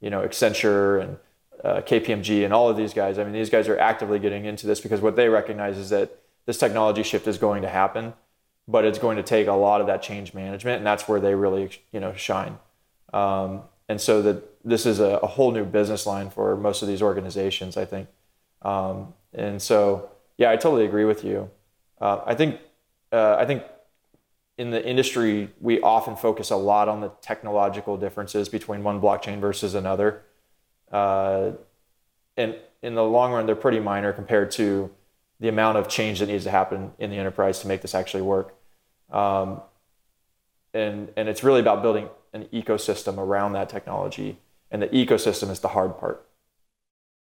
you 0.00 0.10
know 0.10 0.20
Accenture 0.20 1.02
and 1.02 1.16
uh, 1.64 1.80
KPMG 1.80 2.44
and 2.44 2.52
all 2.52 2.68
of 2.68 2.76
these 2.76 2.92
guys. 2.92 3.18
I 3.18 3.24
mean, 3.24 3.32
these 3.32 3.50
guys 3.50 3.68
are 3.68 3.78
actively 3.78 4.18
getting 4.18 4.44
into 4.44 4.66
this 4.66 4.80
because 4.80 5.00
what 5.00 5.16
they 5.16 5.28
recognize 5.28 5.78
is 5.78 5.90
that 5.90 6.20
this 6.46 6.58
technology 6.58 7.02
shift 7.02 7.26
is 7.26 7.38
going 7.38 7.62
to 7.62 7.68
happen, 7.68 8.14
but 8.68 8.84
it's 8.84 8.98
going 8.98 9.16
to 9.16 9.22
take 9.22 9.46
a 9.46 9.52
lot 9.52 9.80
of 9.80 9.86
that 9.86 10.02
change 10.02 10.34
management, 10.34 10.78
and 10.78 10.86
that's 10.86 11.08
where 11.08 11.20
they 11.20 11.34
really 11.34 11.70
you 11.92 12.00
know 12.00 12.14
shine. 12.14 12.58
Um, 13.12 13.62
and 13.88 14.00
so 14.00 14.22
that 14.22 14.64
this 14.64 14.86
is 14.86 14.98
a, 14.98 15.18
a, 15.22 15.26
whole 15.26 15.52
new 15.52 15.64
business 15.64 16.06
line 16.06 16.30
for 16.30 16.56
most 16.56 16.82
of 16.82 16.88
these 16.88 17.02
organizations, 17.02 17.76
I 17.76 17.84
think. 17.84 18.08
Um, 18.62 19.12
and 19.32 19.60
so, 19.60 20.10
yeah, 20.38 20.50
I 20.50 20.56
totally 20.56 20.84
agree 20.86 21.04
with 21.04 21.22
you. 21.22 21.50
Uh, 22.00 22.22
I 22.24 22.34
think 22.34 22.60
uh, 23.12 23.36
I 23.38 23.44
think 23.44 23.62
in 24.56 24.70
the 24.70 24.84
industry 24.84 25.50
we 25.60 25.80
often 25.80 26.16
focus 26.16 26.50
a 26.50 26.56
lot 26.56 26.88
on 26.88 27.00
the 27.00 27.10
technological 27.20 27.96
differences 27.96 28.48
between 28.48 28.82
one 28.82 29.00
blockchain 29.00 29.38
versus 29.38 29.74
another, 29.74 30.22
uh, 30.90 31.52
and 32.36 32.56
in 32.82 32.94
the 32.94 33.04
long 33.04 33.32
run, 33.32 33.46
they're 33.46 33.54
pretty 33.54 33.80
minor 33.80 34.12
compared 34.12 34.50
to 34.52 34.90
the 35.40 35.48
amount 35.48 35.78
of 35.78 35.88
change 35.88 36.20
that 36.20 36.26
needs 36.26 36.44
to 36.44 36.50
happen 36.50 36.92
in 36.98 37.10
the 37.10 37.16
enterprise 37.16 37.60
to 37.60 37.68
make 37.68 37.82
this 37.82 37.94
actually 37.94 38.22
work. 38.22 38.54
Um, 39.10 39.60
and 40.72 41.10
and 41.16 41.28
it's 41.28 41.44
really 41.44 41.60
about 41.60 41.82
building 41.82 42.08
an 42.32 42.44
ecosystem 42.52 43.18
around 43.18 43.52
that 43.52 43.68
technology, 43.68 44.38
and 44.70 44.82
the 44.82 44.88
ecosystem 44.88 45.50
is 45.50 45.60
the 45.60 45.68
hard 45.68 45.98
part. 45.98 46.26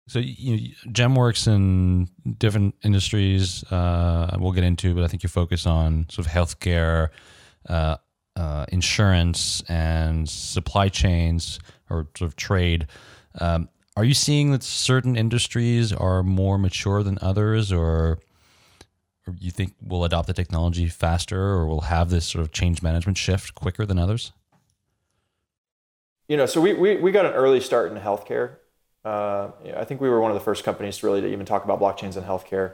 So 0.08 0.20
you 0.20 0.58
know, 0.58 0.92
Gem 0.92 1.16
works 1.16 1.48
in 1.48 2.10
different 2.38 2.76
industries. 2.84 3.64
Uh, 3.72 4.38
we'll 4.40 4.52
get 4.52 4.64
into, 4.64 4.94
but 4.94 5.04
I 5.04 5.08
think 5.08 5.24
you 5.24 5.30
focus 5.30 5.66
on 5.66 6.06
sort 6.10 6.28
of 6.28 6.32
healthcare, 6.32 7.10
uh, 7.68 7.98
uh, 8.36 8.66
insurance, 8.70 9.64
and 9.68 10.30
supply 10.30 10.90
chains 10.90 11.60
or 11.90 12.08
sort 12.16 12.30
of 12.30 12.36
trade. 12.36 12.88
Um, 13.40 13.70
are 13.96 14.04
you 14.04 14.14
seeing 14.14 14.52
that 14.52 14.64
certain 14.64 15.16
industries 15.16 15.94
are 15.94 16.22
more 16.24 16.58
mature 16.58 17.02
than 17.02 17.18
others, 17.22 17.72
or, 17.72 18.20
or 19.26 19.36
you 19.40 19.52
think 19.52 19.74
will 19.82 20.04
adopt 20.04 20.28
the 20.28 20.34
technology 20.34 20.88
faster, 20.88 21.40
or 21.40 21.66
will 21.66 21.82
have 21.82 22.10
this 22.10 22.26
sort 22.26 22.42
of 22.42 22.52
change 22.52 22.82
management 22.82 23.18
shift 23.18 23.56
quicker 23.56 23.86
than 23.86 23.98
others? 23.98 24.34
You 26.28 26.38
know, 26.38 26.46
so 26.46 26.60
we, 26.60 26.74
we, 26.74 26.98
we 26.98 27.12
got 27.12 27.26
an 27.26 27.34
early 27.34 27.60
start 27.62 27.92
in 27.92 27.98
healthcare. 28.00 28.56
Uh, 29.04 29.52
I 29.78 29.86
think 29.86 30.02
we 30.02 30.10
were 30.10 30.20
one 30.20 30.32
of 30.32 30.36
the 30.36 30.44
first 30.44 30.64
companies 30.64 30.98
to 30.98 31.06
really 31.06 31.22
to 31.22 31.28
even 31.28 31.46
talk 31.46 31.64
about 31.64 31.80
blockchains 31.80 32.18
in 32.18 32.24
healthcare 32.24 32.74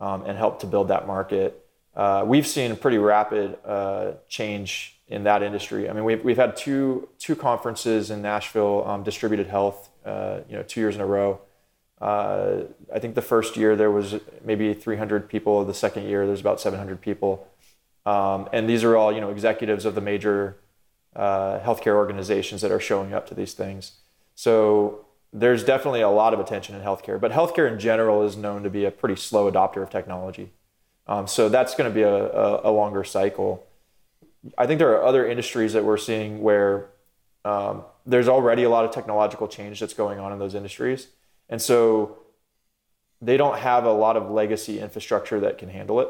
um, 0.00 0.22
and 0.24 0.38
help 0.38 0.60
to 0.60 0.66
build 0.66 0.88
that 0.88 1.06
market. 1.06 1.66
Uh, 1.94 2.24
we've 2.26 2.46
seen 2.46 2.76
pretty 2.76 2.98
rapid 2.98 3.58
uh, 3.64 4.12
change 4.28 4.95
in 5.08 5.24
that 5.24 5.42
industry. 5.42 5.88
I 5.88 5.92
mean, 5.92 6.04
we've, 6.04 6.24
we've 6.24 6.36
had 6.36 6.56
two 6.56 7.08
two 7.18 7.36
conferences 7.36 8.10
in 8.10 8.22
Nashville, 8.22 8.84
um, 8.86 9.02
distributed 9.02 9.46
health 9.46 9.90
uh, 10.06 10.40
you 10.48 10.56
know, 10.56 10.62
two 10.62 10.80
years 10.80 10.94
in 10.94 11.00
a 11.00 11.06
row. 11.06 11.40
Uh, 12.00 12.62
I 12.94 12.98
think 12.98 13.14
the 13.14 13.22
first 13.22 13.56
year 13.56 13.74
there 13.74 13.90
was 13.90 14.16
maybe 14.44 14.72
300 14.72 15.28
people. 15.28 15.64
The 15.64 15.74
second 15.74 16.04
year 16.04 16.26
there's 16.26 16.40
about 16.40 16.60
700 16.60 17.00
people, 17.00 17.48
um, 18.04 18.48
and 18.52 18.68
these 18.68 18.84
are 18.84 18.96
all 18.96 19.12
you 19.12 19.20
know 19.20 19.30
executives 19.30 19.84
of 19.84 19.94
the 19.94 20.00
major 20.00 20.58
uh, 21.16 21.58
healthcare 21.60 21.94
organizations 21.94 22.60
that 22.60 22.70
are 22.70 22.80
showing 22.80 23.12
up 23.12 23.26
to 23.28 23.34
these 23.34 23.54
things. 23.54 23.92
So 24.34 25.06
there's 25.32 25.64
definitely 25.64 26.02
a 26.02 26.10
lot 26.10 26.34
of 26.34 26.40
attention 26.40 26.76
in 26.76 26.82
healthcare, 26.82 27.18
but 27.18 27.32
healthcare 27.32 27.70
in 27.70 27.78
general 27.78 28.22
is 28.22 28.36
known 28.36 28.62
to 28.62 28.70
be 28.70 28.84
a 28.84 28.90
pretty 28.90 29.16
slow 29.16 29.50
adopter 29.50 29.82
of 29.82 29.90
technology. 29.90 30.52
Um, 31.08 31.26
so 31.26 31.48
that's 31.48 31.74
going 31.74 31.90
to 31.90 31.94
be 31.94 32.02
a, 32.02 32.14
a, 32.14 32.70
a, 32.70 32.72
longer 32.72 33.04
cycle. 33.04 33.65
I 34.56 34.66
think 34.66 34.78
there 34.78 34.90
are 34.96 35.04
other 35.04 35.26
industries 35.26 35.72
that 35.72 35.84
we're 35.84 35.96
seeing 35.96 36.42
where 36.42 36.90
um, 37.44 37.84
there's 38.04 38.28
already 38.28 38.64
a 38.64 38.70
lot 38.70 38.84
of 38.84 38.90
technological 38.90 39.48
change 39.48 39.80
that's 39.80 39.94
going 39.94 40.18
on 40.18 40.32
in 40.32 40.38
those 40.38 40.54
industries. 40.54 41.08
And 41.48 41.60
so 41.62 42.18
they 43.20 43.36
don't 43.36 43.58
have 43.58 43.84
a 43.84 43.92
lot 43.92 44.16
of 44.16 44.30
legacy 44.30 44.80
infrastructure 44.80 45.40
that 45.40 45.58
can 45.58 45.68
handle 45.68 46.00
it. 46.00 46.08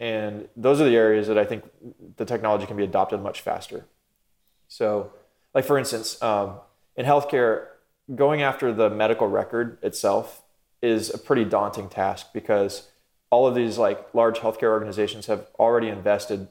And 0.00 0.48
those 0.56 0.80
are 0.80 0.84
the 0.84 0.96
areas 0.96 1.28
that 1.28 1.38
I 1.38 1.44
think 1.44 1.64
the 2.16 2.24
technology 2.24 2.66
can 2.66 2.76
be 2.76 2.84
adopted 2.84 3.22
much 3.22 3.40
faster. 3.40 3.86
So, 4.66 5.12
like 5.54 5.64
for 5.64 5.78
instance, 5.78 6.20
um, 6.22 6.56
in 6.96 7.06
healthcare, 7.06 7.66
going 8.14 8.42
after 8.42 8.72
the 8.72 8.90
medical 8.90 9.28
record 9.28 9.78
itself 9.82 10.42
is 10.82 11.12
a 11.14 11.18
pretty 11.18 11.44
daunting 11.44 11.88
task 11.88 12.28
because 12.32 12.88
all 13.30 13.46
of 13.46 13.54
these 13.54 13.78
like 13.78 14.12
large 14.12 14.40
healthcare 14.40 14.70
organizations 14.70 15.26
have 15.26 15.46
already 15.58 15.88
invested 15.88 16.48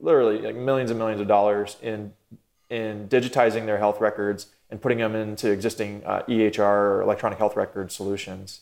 literally 0.00 0.38
like 0.38 0.56
millions 0.56 0.90
and 0.90 0.98
millions 0.98 1.20
of 1.20 1.28
dollars 1.28 1.76
in 1.82 2.12
in 2.68 3.08
digitizing 3.08 3.66
their 3.66 3.78
health 3.78 4.00
records 4.00 4.46
and 4.70 4.80
putting 4.80 4.98
them 4.98 5.16
into 5.16 5.50
existing 5.50 6.02
uh, 6.06 6.22
EHR 6.28 6.60
or 6.60 7.02
electronic 7.02 7.38
health 7.38 7.56
record 7.56 7.90
solutions. 7.90 8.60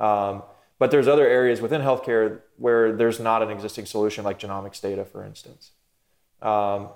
Um, 0.00 0.42
but 0.78 0.90
there's 0.90 1.08
other 1.08 1.26
areas 1.26 1.60
within 1.60 1.82
healthcare 1.82 2.40
where 2.56 2.92
there's 2.92 3.20
not 3.20 3.42
an 3.42 3.50
existing 3.50 3.86
solution, 3.86 4.24
like 4.24 4.38
genomics 4.38 4.80
data, 4.80 5.04
for 5.04 5.24
instance. 5.24 5.70
Um, 6.42 6.88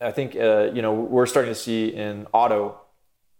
I 0.00 0.12
think 0.12 0.36
uh, 0.36 0.70
you 0.72 0.82
know 0.82 0.94
we're 0.94 1.26
starting 1.26 1.52
to 1.52 1.58
see 1.58 1.88
in 1.88 2.26
auto. 2.32 2.80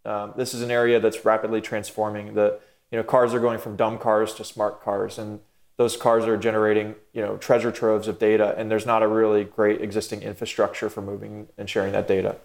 Um, 0.05 0.35
this 0.37 0.55
is 0.55 0.63
an 0.63 0.71
area 0.71 0.99
that's 0.99 1.25
rapidly 1.25 1.61
transforming. 1.61 2.35
The 2.35 2.59
you 2.91 2.99
know 2.99 3.05
cars 3.05 3.33
are 3.35 3.41
going 3.41 3.59
from 3.59 3.77
dumb 3.77 3.99
cars 3.99 4.35
to 4.35 4.45
smart 4.45 4.83
cars, 4.83 5.19
and 5.19 5.41
those 5.79 5.97
cars 5.97 6.27
are 6.27 6.37
generating 6.37 6.95
you 7.15 7.23
know 7.23 7.39
treasure 7.39 7.73
troves 7.73 8.07
of 8.07 8.19
data 8.19 8.55
and 8.59 8.71
there's 8.71 8.87
not 8.87 9.03
a 9.03 9.09
really 9.09 9.45
great 9.45 9.81
existing 9.81 10.23
infrastructure 10.23 10.91
for 10.91 11.01
moving 11.01 11.49
and 11.57 11.71
sharing 11.71 11.93
that 11.93 12.07
data 12.07 12.37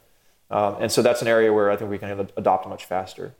um, 0.49 0.77
and 0.79 0.91
so 0.91 1.01
that's 1.01 1.21
an 1.21 1.27
area 1.27 1.51
where 1.51 1.69
i 1.69 1.75
think 1.75 1.91
we 1.91 1.97
can 1.97 2.29
adopt 2.37 2.67
much 2.67 2.85
faster 2.85 3.35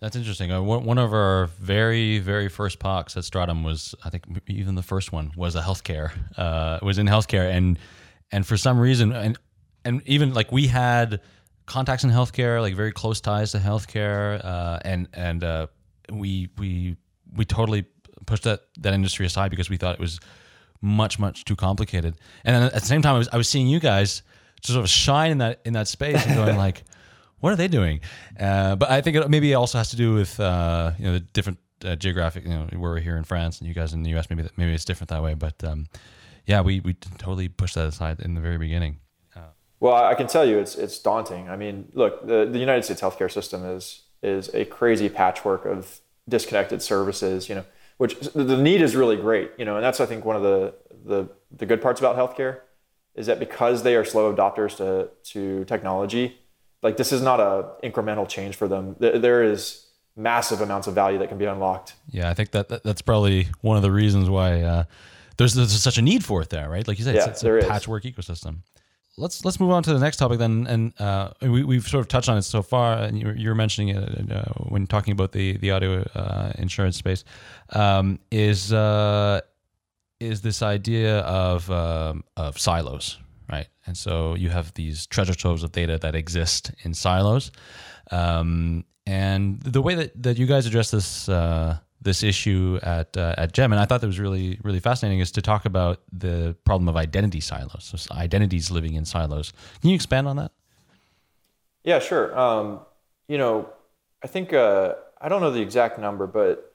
that's 0.00 0.14
interesting. 0.14 0.52
Uh, 0.52 0.62
one 0.62 0.96
of 0.96 1.12
our 1.12 1.46
very, 1.46 2.20
very 2.20 2.48
first 2.48 2.78
POCs 2.78 3.16
at 3.16 3.24
Stratumn 3.24 3.64
was, 3.64 3.96
I 4.04 4.10
think, 4.10 4.26
even 4.46 4.76
the 4.76 4.82
first 4.82 5.10
one 5.10 5.32
was 5.36 5.56
a 5.56 5.60
healthcare. 5.60 6.12
Uh, 6.36 6.78
was 6.82 6.98
in 6.98 7.06
healthcare, 7.06 7.50
and 7.50 7.80
and 8.30 8.46
for 8.46 8.56
some 8.56 8.78
reason, 8.78 9.12
and 9.12 9.36
and 9.84 10.00
even 10.06 10.34
like 10.34 10.52
we 10.52 10.68
had 10.68 11.20
contacts 11.66 12.04
in 12.04 12.10
healthcare, 12.10 12.60
like 12.60 12.76
very 12.76 12.92
close 12.92 13.20
ties 13.20 13.50
to 13.52 13.58
healthcare, 13.58 14.40
uh, 14.44 14.78
and 14.84 15.08
and 15.14 15.42
uh, 15.42 15.66
we 16.12 16.48
we 16.58 16.96
we 17.34 17.44
totally 17.44 17.84
pushed 18.28 18.44
that 18.44 18.60
that 18.78 18.94
industry 18.94 19.26
aside 19.26 19.50
because 19.50 19.68
we 19.68 19.76
thought 19.76 19.94
it 19.94 20.00
was 20.00 20.20
much 20.80 21.18
much 21.18 21.44
too 21.44 21.56
complicated. 21.56 22.14
And 22.44 22.54
then 22.54 22.62
at 22.62 22.74
the 22.74 22.80
same 22.80 23.02
time, 23.02 23.16
I 23.16 23.18
was 23.18 23.28
I 23.32 23.36
was 23.36 23.48
seeing 23.48 23.66
you 23.66 23.80
guys 23.80 24.22
sort 24.62 24.80
of 24.80 24.88
shine 24.88 25.32
in 25.32 25.38
that 25.38 25.60
in 25.64 25.72
that 25.72 25.88
space 25.88 26.24
and 26.26 26.36
going 26.36 26.56
like, 26.66 26.84
what 27.40 27.52
are 27.52 27.56
they 27.56 27.68
doing? 27.68 28.00
Uh, 28.38 28.76
but 28.76 28.90
I 28.90 29.00
think 29.00 29.16
it 29.16 29.28
maybe 29.28 29.50
it 29.50 29.54
also 29.54 29.78
has 29.78 29.90
to 29.90 29.96
do 29.96 30.14
with 30.14 30.38
uh, 30.38 30.92
you 30.98 31.06
know 31.06 31.12
the 31.14 31.20
different 31.20 31.58
uh, 31.84 31.96
geographic. 31.96 32.44
You 32.44 32.50
know, 32.50 32.68
where 32.72 32.92
we're 32.92 33.00
here 33.00 33.16
in 33.16 33.24
France 33.24 33.58
and 33.58 33.66
you 33.66 33.74
guys 33.74 33.92
in 33.92 34.02
the 34.02 34.10
U.S. 34.10 34.30
Maybe 34.30 34.42
that, 34.42 34.56
maybe 34.56 34.72
it's 34.72 34.84
different 34.84 35.10
that 35.10 35.22
way. 35.22 35.34
But 35.34 35.62
um, 35.64 35.86
yeah, 36.46 36.60
we 36.60 36.80
we 36.80 36.94
totally 36.94 37.48
pushed 37.48 37.74
that 37.74 37.86
aside 37.86 38.20
in 38.20 38.34
the 38.34 38.40
very 38.40 38.58
beginning. 38.58 38.98
Uh, 39.34 39.50
well, 39.80 39.94
I 39.94 40.14
can 40.14 40.26
tell 40.26 40.44
you, 40.44 40.58
it's 40.58 40.76
it's 40.76 40.98
daunting. 40.98 41.48
I 41.48 41.56
mean, 41.56 41.88
look, 41.92 42.26
the, 42.26 42.46
the 42.46 42.58
United 42.58 42.84
States 42.84 43.00
healthcare 43.00 43.30
system 43.30 43.64
is 43.64 44.02
is 44.22 44.52
a 44.54 44.64
crazy 44.64 45.08
patchwork 45.08 45.64
of 45.64 46.00
disconnected 46.28 46.82
services. 46.82 47.48
You 47.48 47.56
know, 47.56 47.64
which 47.98 48.18
the 48.20 48.56
need 48.56 48.80
is 48.80 48.96
really 48.96 49.16
great, 49.16 49.52
you 49.58 49.64
know, 49.64 49.76
and 49.76 49.84
that's 49.84 50.00
I 50.00 50.06
think 50.06 50.24
one 50.24 50.36
of 50.36 50.42
the 50.42 50.74
the, 51.04 51.28
the 51.50 51.66
good 51.66 51.80
parts 51.82 52.00
about 52.00 52.16
healthcare 52.16 52.60
is 53.14 53.26
that 53.26 53.38
because 53.38 53.82
they 53.82 53.94
are 53.96 54.04
slow 54.04 54.34
adopters 54.34 54.76
to 54.78 55.10
to 55.32 55.64
technology, 55.66 56.38
like 56.82 56.96
this 56.96 57.12
is 57.12 57.20
not 57.20 57.40
a 57.40 57.70
incremental 57.84 58.26
change 58.26 58.56
for 58.56 58.66
them. 58.66 58.96
There 58.98 59.42
is 59.42 59.86
massive 60.16 60.60
amounts 60.60 60.86
of 60.86 60.94
value 60.94 61.18
that 61.18 61.28
can 61.28 61.38
be 61.38 61.44
unlocked. 61.44 61.94
Yeah, 62.10 62.30
I 62.30 62.34
think 62.34 62.50
that, 62.52 62.68
that 62.70 62.82
that's 62.82 63.02
probably 63.02 63.48
one 63.60 63.76
of 63.76 63.82
the 63.82 63.92
reasons 63.92 64.28
why 64.28 64.62
uh, 64.62 64.84
there's, 65.36 65.54
there's 65.54 65.80
such 65.80 65.98
a 65.98 66.02
need 66.02 66.24
for 66.24 66.42
it 66.42 66.50
there, 66.50 66.68
right? 66.68 66.86
Like 66.86 66.98
you 66.98 67.04
said, 67.04 67.14
yeah, 67.14 67.28
it's, 67.28 67.42
it's 67.42 67.64
a 67.64 67.68
patchwork 67.68 68.04
is. 68.04 68.12
ecosystem 68.12 68.58
let's 69.18 69.44
let's 69.44 69.60
move 69.60 69.70
on 69.70 69.82
to 69.82 69.92
the 69.92 69.98
next 69.98 70.16
topic 70.16 70.38
then, 70.38 70.66
and 70.66 70.98
uh, 71.00 71.30
we 71.42 71.64
we've 71.64 71.86
sort 71.86 72.00
of 72.00 72.08
touched 72.08 72.28
on 72.28 72.38
it 72.38 72.42
so 72.42 72.62
far, 72.62 72.94
and 72.94 73.18
you, 73.18 73.30
you 73.36 73.48
were 73.48 73.54
mentioning 73.54 73.88
it 73.96 74.32
uh, 74.32 74.44
when 74.68 74.86
talking 74.86 75.12
about 75.12 75.32
the 75.32 75.56
the 75.58 75.72
auto 75.72 76.02
uh, 76.14 76.52
insurance 76.56 76.96
space. 76.96 77.24
Um, 77.70 78.18
is 78.30 78.72
uh, 78.72 79.40
is 80.20 80.40
this 80.40 80.62
idea 80.62 81.18
of 81.20 81.70
um, 81.70 82.24
of 82.36 82.58
silos, 82.58 83.18
right? 83.50 83.68
And 83.86 83.96
so 83.96 84.34
you 84.34 84.50
have 84.50 84.72
these 84.74 85.06
treasure 85.06 85.34
troves 85.34 85.62
of 85.62 85.72
data 85.72 85.98
that 85.98 86.14
exist 86.14 86.72
in 86.84 86.94
silos, 86.94 87.50
um, 88.10 88.84
And 89.08 89.62
the 89.62 89.80
way 89.80 89.94
that, 89.94 90.22
that 90.22 90.36
you 90.36 90.44
guys 90.44 90.66
address 90.66 90.90
this 90.90 91.30
uh, 91.30 91.78
this 92.00 92.22
issue 92.22 92.78
at 92.82 93.16
uh, 93.16 93.34
at 93.36 93.52
Gem, 93.52 93.72
and 93.72 93.80
I 93.80 93.84
thought 93.84 94.00
that 94.00 94.06
was 94.06 94.20
really 94.20 94.58
really 94.62 94.80
fascinating, 94.80 95.20
is 95.20 95.32
to 95.32 95.42
talk 95.42 95.64
about 95.64 96.00
the 96.12 96.56
problem 96.64 96.88
of 96.88 96.96
identity 96.96 97.40
silos, 97.40 97.92
so 97.94 98.14
identities 98.14 98.70
living 98.70 98.94
in 98.94 99.04
silos. 99.04 99.52
Can 99.80 99.90
you 99.90 99.96
expand 99.96 100.28
on 100.28 100.36
that? 100.36 100.52
Yeah, 101.84 101.98
sure. 101.98 102.38
Um, 102.38 102.80
you 103.28 103.38
know, 103.38 103.68
I 104.22 104.26
think 104.26 104.52
uh, 104.52 104.94
I 105.20 105.28
don't 105.28 105.40
know 105.40 105.50
the 105.50 105.62
exact 105.62 105.98
number, 105.98 106.26
but 106.26 106.74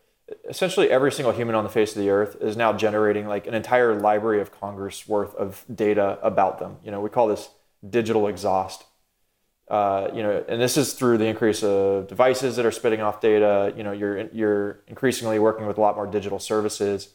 essentially 0.49 0.89
every 0.89 1.11
single 1.11 1.33
human 1.33 1.55
on 1.55 1.63
the 1.63 1.69
face 1.69 1.95
of 1.95 2.01
the 2.01 2.09
earth 2.09 2.37
is 2.41 2.55
now 2.55 2.73
generating 2.73 3.27
like 3.27 3.47
an 3.47 3.53
entire 3.53 3.95
library 3.99 4.41
of 4.41 4.51
Congress 4.59 5.07
worth 5.07 5.35
of 5.35 5.65
data 5.73 6.17
about 6.21 6.59
them. 6.59 6.77
You 6.83 6.91
know, 6.91 7.01
we 7.01 7.09
call 7.09 7.27
this 7.27 7.49
digital 7.87 8.27
exhaust. 8.27 8.85
Uh, 9.69 10.09
you 10.13 10.21
know, 10.21 10.43
and 10.47 10.61
this 10.61 10.77
is 10.77 10.93
through 10.93 11.17
the 11.17 11.25
increase 11.25 11.63
of 11.63 12.07
devices 12.07 12.57
that 12.57 12.65
are 12.65 12.71
spitting 12.71 13.01
off 13.01 13.21
data. 13.21 13.73
You 13.77 13.83
know, 13.83 13.91
you're 13.91 14.27
you're 14.27 14.79
increasingly 14.87 15.39
working 15.39 15.65
with 15.65 15.77
a 15.77 15.81
lot 15.81 15.95
more 15.95 16.05
digital 16.05 16.39
services, 16.39 17.09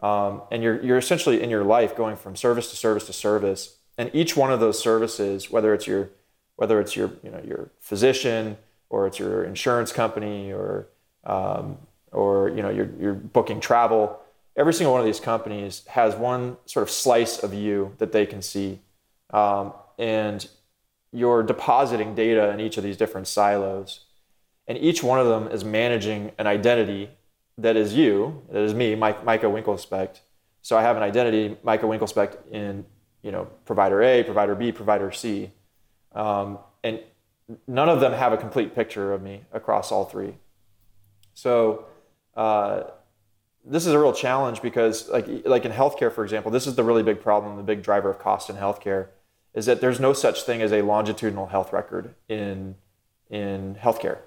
um, 0.00 0.42
and 0.50 0.62
you're 0.62 0.82
you're 0.82 0.98
essentially 0.98 1.42
in 1.42 1.50
your 1.50 1.64
life 1.64 1.96
going 1.96 2.16
from 2.16 2.36
service 2.36 2.70
to 2.70 2.76
service 2.76 3.06
to 3.06 3.12
service. 3.12 3.78
And 3.96 4.10
each 4.12 4.36
one 4.36 4.52
of 4.52 4.60
those 4.60 4.78
services, 4.78 5.50
whether 5.50 5.72
it's 5.72 5.86
your 5.86 6.10
whether 6.56 6.80
it's 6.80 6.94
your 6.94 7.10
you 7.22 7.30
know 7.30 7.40
your 7.46 7.70
physician 7.80 8.56
or 8.90 9.06
it's 9.06 9.18
your 9.18 9.44
insurance 9.44 9.92
company 9.92 10.52
or 10.52 10.88
um, 11.24 11.78
or 12.12 12.50
you 12.50 12.62
know 12.62 12.70
you're, 12.70 12.90
you're 13.00 13.14
booking 13.14 13.60
travel 13.60 14.20
every 14.56 14.72
single 14.72 14.92
one 14.92 15.00
of 15.00 15.06
these 15.06 15.20
companies 15.20 15.82
has 15.88 16.14
one 16.14 16.56
sort 16.66 16.82
of 16.82 16.90
slice 16.90 17.42
of 17.42 17.52
you 17.52 17.92
that 17.98 18.12
they 18.12 18.26
can 18.26 18.40
see 18.40 18.78
um, 19.30 19.72
and 19.98 20.48
you're 21.14 21.42
depositing 21.42 22.14
data 22.14 22.50
in 22.50 22.60
each 22.60 22.76
of 22.76 22.84
these 22.84 22.96
different 22.96 23.26
silos. 23.26 24.00
And 24.66 24.76
each 24.76 25.02
one 25.02 25.18
of 25.18 25.26
them 25.26 25.48
is 25.48 25.64
managing 25.64 26.32
an 26.38 26.46
identity 26.46 27.10
that 27.56 27.76
is 27.76 27.94
you 27.94 28.42
that 28.50 28.62
is 28.62 28.74
me 28.74 28.96
mike, 28.96 29.24
micah 29.24 29.46
winkelspecht 29.46 30.18
so 30.60 30.76
i 30.76 30.82
have 30.82 30.96
an 30.96 31.04
identity 31.04 31.56
micah 31.62 31.86
winkelspecht 31.86 32.36
in 32.50 32.84
you 33.24 33.32
know 33.32 33.48
provider 33.64 34.02
a 34.02 34.22
provider 34.22 34.54
b 34.54 34.70
provider 34.70 35.10
c. 35.10 35.50
Um, 36.14 36.58
and 36.84 37.00
none 37.66 37.88
of 37.88 37.98
them 37.98 38.12
have 38.12 38.32
a 38.32 38.36
complete 38.36 38.74
picture 38.74 39.12
of 39.12 39.22
me 39.22 39.42
across 39.52 39.90
all 39.90 40.04
three. 40.04 40.34
So 41.32 41.86
uh, 42.36 42.84
this 43.64 43.86
is 43.86 43.92
a 43.92 43.98
real 43.98 44.12
challenge 44.12 44.62
because 44.62 45.08
like 45.08 45.26
like 45.46 45.64
in 45.64 45.72
healthcare 45.72 46.12
for 46.12 46.22
example 46.22 46.52
this 46.52 46.66
is 46.66 46.76
the 46.76 46.84
really 46.84 47.02
big 47.02 47.20
problem 47.20 47.56
the 47.56 47.62
big 47.62 47.82
driver 47.82 48.10
of 48.10 48.18
cost 48.18 48.50
in 48.50 48.56
healthcare 48.56 49.08
is 49.54 49.66
that 49.66 49.80
there's 49.80 50.00
no 50.00 50.12
such 50.12 50.42
thing 50.42 50.62
as 50.62 50.72
a 50.72 50.82
longitudinal 50.82 51.46
health 51.46 51.72
record 51.72 52.14
in 52.28 52.76
in 53.30 53.76
healthcare. 53.80 54.18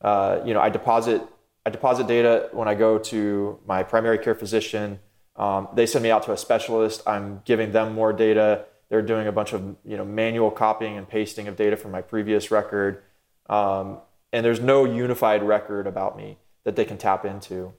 Uh, 0.00 0.40
you 0.44 0.54
know 0.54 0.60
i 0.60 0.70
deposit 0.70 1.22
i 1.66 1.70
deposit 1.70 2.06
data 2.06 2.48
when 2.52 2.68
i 2.68 2.74
go 2.74 2.98
to 2.98 3.58
my 3.66 3.82
primary 3.82 4.18
care 4.18 4.34
physician. 4.34 4.98
Um, 5.36 5.68
they 5.74 5.86
send 5.86 6.02
me 6.02 6.10
out 6.10 6.24
to 6.24 6.32
a 6.32 6.36
specialist. 6.36 7.02
I'm 7.06 7.42
giving 7.44 7.72
them 7.72 7.94
more 7.94 8.12
data. 8.12 8.64
They're 8.88 9.02
doing 9.02 9.26
a 9.26 9.32
bunch 9.32 9.52
of 9.52 9.76
you 9.84 9.96
know 9.96 10.04
manual 10.04 10.50
copying 10.50 10.96
and 10.96 11.08
pasting 11.08 11.48
of 11.48 11.56
data 11.56 11.76
from 11.76 11.90
my 11.90 12.02
previous 12.02 12.50
record. 12.50 13.02
Um, 13.48 13.98
and 14.32 14.44
there's 14.44 14.60
no 14.60 14.84
unified 14.84 15.42
record 15.42 15.86
about 15.86 16.16
me 16.16 16.38
that 16.64 16.76
they 16.76 16.84
can 16.84 16.98
tap 16.98 17.24
into. 17.24 17.72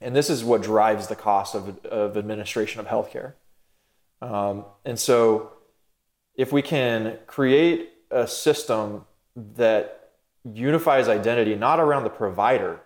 And 0.00 0.14
this 0.14 0.30
is 0.30 0.44
what 0.44 0.62
drives 0.62 1.08
the 1.08 1.16
cost 1.16 1.54
of, 1.54 1.84
of 1.86 2.16
administration 2.16 2.80
of 2.80 2.86
healthcare. 2.86 3.34
Um, 4.20 4.64
and 4.84 4.98
so, 4.98 5.52
if 6.38 6.52
we 6.52 6.62
can 6.62 7.18
create 7.26 7.90
a 8.12 8.26
system 8.26 9.04
that 9.36 10.12
unifies 10.44 11.08
identity 11.08 11.56
not 11.56 11.80
around 11.80 12.04
the 12.04 12.10
provider, 12.10 12.80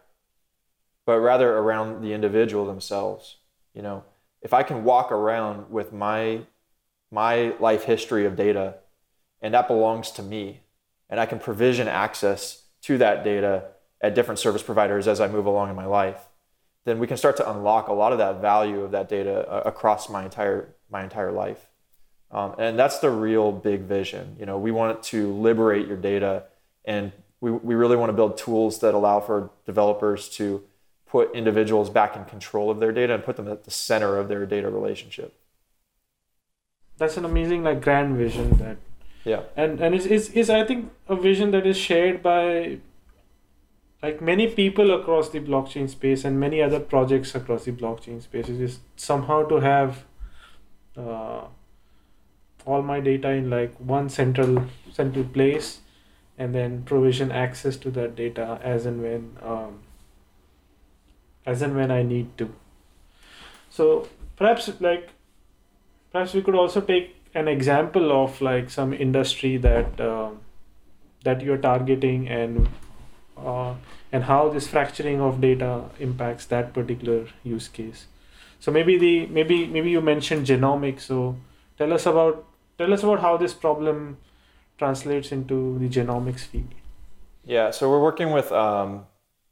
but 1.04 1.20
rather 1.20 1.58
around 1.58 2.02
the 2.02 2.14
individual 2.14 2.64
themselves, 2.66 3.36
you 3.74 3.82
know, 3.82 4.04
if 4.40 4.54
I 4.54 4.62
can 4.62 4.82
walk 4.82 5.12
around 5.12 5.70
with 5.70 5.92
my 5.92 6.40
my 7.10 7.54
life 7.60 7.84
history 7.84 8.24
of 8.24 8.36
data, 8.36 8.76
and 9.42 9.52
that 9.52 9.68
belongs 9.68 10.10
to 10.12 10.22
me, 10.22 10.62
and 11.10 11.20
I 11.20 11.26
can 11.26 11.38
provision 11.38 11.86
access 11.86 12.62
to 12.82 12.96
that 12.98 13.22
data 13.22 13.64
at 14.00 14.14
different 14.14 14.38
service 14.38 14.62
providers 14.62 15.06
as 15.06 15.20
I 15.20 15.28
move 15.28 15.44
along 15.44 15.68
in 15.68 15.76
my 15.76 15.84
life, 15.84 16.30
then 16.86 16.98
we 16.98 17.06
can 17.06 17.18
start 17.18 17.36
to 17.36 17.50
unlock 17.50 17.88
a 17.88 17.92
lot 17.92 18.12
of 18.12 18.18
that 18.18 18.40
value 18.40 18.80
of 18.80 18.92
that 18.92 19.10
data 19.10 19.46
uh, 19.46 19.62
across 19.66 20.08
my 20.08 20.24
entire 20.24 20.74
my 20.90 21.04
entire 21.04 21.32
life. 21.32 21.68
Um, 22.32 22.54
and 22.58 22.78
that's 22.78 22.98
the 22.98 23.10
real 23.10 23.52
big 23.52 23.82
vision. 23.82 24.36
You 24.40 24.46
know, 24.46 24.58
we 24.58 24.70
want 24.70 25.02
to 25.04 25.32
liberate 25.32 25.86
your 25.86 25.98
data, 25.98 26.44
and 26.84 27.12
we, 27.40 27.50
we 27.50 27.74
really 27.74 27.96
want 27.96 28.08
to 28.08 28.14
build 28.14 28.38
tools 28.38 28.78
that 28.80 28.94
allow 28.94 29.20
for 29.20 29.50
developers 29.66 30.28
to 30.30 30.64
put 31.06 31.34
individuals 31.34 31.90
back 31.90 32.16
in 32.16 32.24
control 32.24 32.70
of 32.70 32.80
their 32.80 32.90
data 32.90 33.14
and 33.14 33.22
put 33.22 33.36
them 33.36 33.48
at 33.48 33.64
the 33.64 33.70
center 33.70 34.16
of 34.16 34.28
their 34.28 34.46
data 34.46 34.70
relationship. 34.70 35.34
That's 36.96 37.18
an 37.18 37.26
amazing, 37.26 37.64
like, 37.64 37.82
grand 37.82 38.16
vision 38.16 38.56
that. 38.58 38.78
Yeah. 39.24 39.42
And 39.56 39.80
and 39.80 39.94
is 39.94 40.06
is 40.06 40.30
is 40.30 40.50
I 40.50 40.64
think 40.64 40.90
a 41.08 41.14
vision 41.14 41.52
that 41.52 41.64
is 41.64 41.76
shared 41.76 42.22
by 42.22 42.78
like 44.02 44.20
many 44.20 44.48
people 44.48 44.90
across 44.90 45.28
the 45.30 45.38
blockchain 45.38 45.88
space 45.88 46.24
and 46.24 46.40
many 46.40 46.60
other 46.60 46.80
projects 46.80 47.34
across 47.34 47.64
the 47.64 47.72
blockchain 47.72 48.20
space 48.20 48.48
is 48.48 48.80
somehow 48.96 49.46
to 49.46 49.60
have 49.60 50.04
uh, 50.96 51.44
all 52.64 52.82
my 52.82 53.00
data 53.00 53.30
in 53.30 53.50
like 53.50 53.74
one 53.78 54.08
central 54.08 54.66
central 54.92 55.24
place 55.24 55.80
and 56.38 56.54
then 56.54 56.82
provision 56.82 57.30
access 57.30 57.76
to 57.76 57.90
that 57.90 58.14
data 58.16 58.58
as 58.62 58.86
and 58.86 59.02
when 59.02 59.36
um, 59.42 59.80
as 61.46 61.62
and 61.62 61.76
when 61.76 61.90
I 61.90 62.02
need 62.02 62.36
to. 62.38 62.54
So 63.70 64.08
perhaps 64.36 64.70
like 64.80 65.10
perhaps 66.12 66.34
we 66.34 66.42
could 66.42 66.54
also 66.54 66.80
take 66.80 67.16
an 67.34 67.48
example 67.48 68.12
of 68.12 68.40
like 68.40 68.70
some 68.70 68.92
industry 68.92 69.56
that 69.56 70.00
uh, 70.00 70.30
that 71.24 71.40
you're 71.40 71.58
targeting 71.58 72.28
and 72.28 72.68
uh, 73.36 73.74
and 74.12 74.24
how 74.24 74.48
this 74.48 74.68
fracturing 74.68 75.20
of 75.20 75.40
data 75.40 75.84
impacts 75.98 76.46
that 76.46 76.72
particular 76.74 77.26
use 77.42 77.68
case. 77.68 78.06
So 78.60 78.70
maybe 78.70 78.98
the 78.98 79.26
maybe 79.26 79.66
maybe 79.66 79.90
you 79.90 80.00
mentioned 80.00 80.46
genomics. 80.46 81.00
So 81.00 81.36
tell 81.78 81.92
us 81.92 82.06
about 82.06 82.44
tell 82.78 82.92
us 82.92 83.02
about 83.02 83.20
how 83.20 83.36
this 83.36 83.54
problem 83.54 84.18
translates 84.78 85.32
into 85.32 85.78
the 85.78 85.88
genomics 85.88 86.40
field. 86.40 86.74
Yeah, 87.44 87.70
so 87.70 87.90
we're 87.90 88.02
working 88.02 88.30
with, 88.30 88.52
um, 88.52 89.06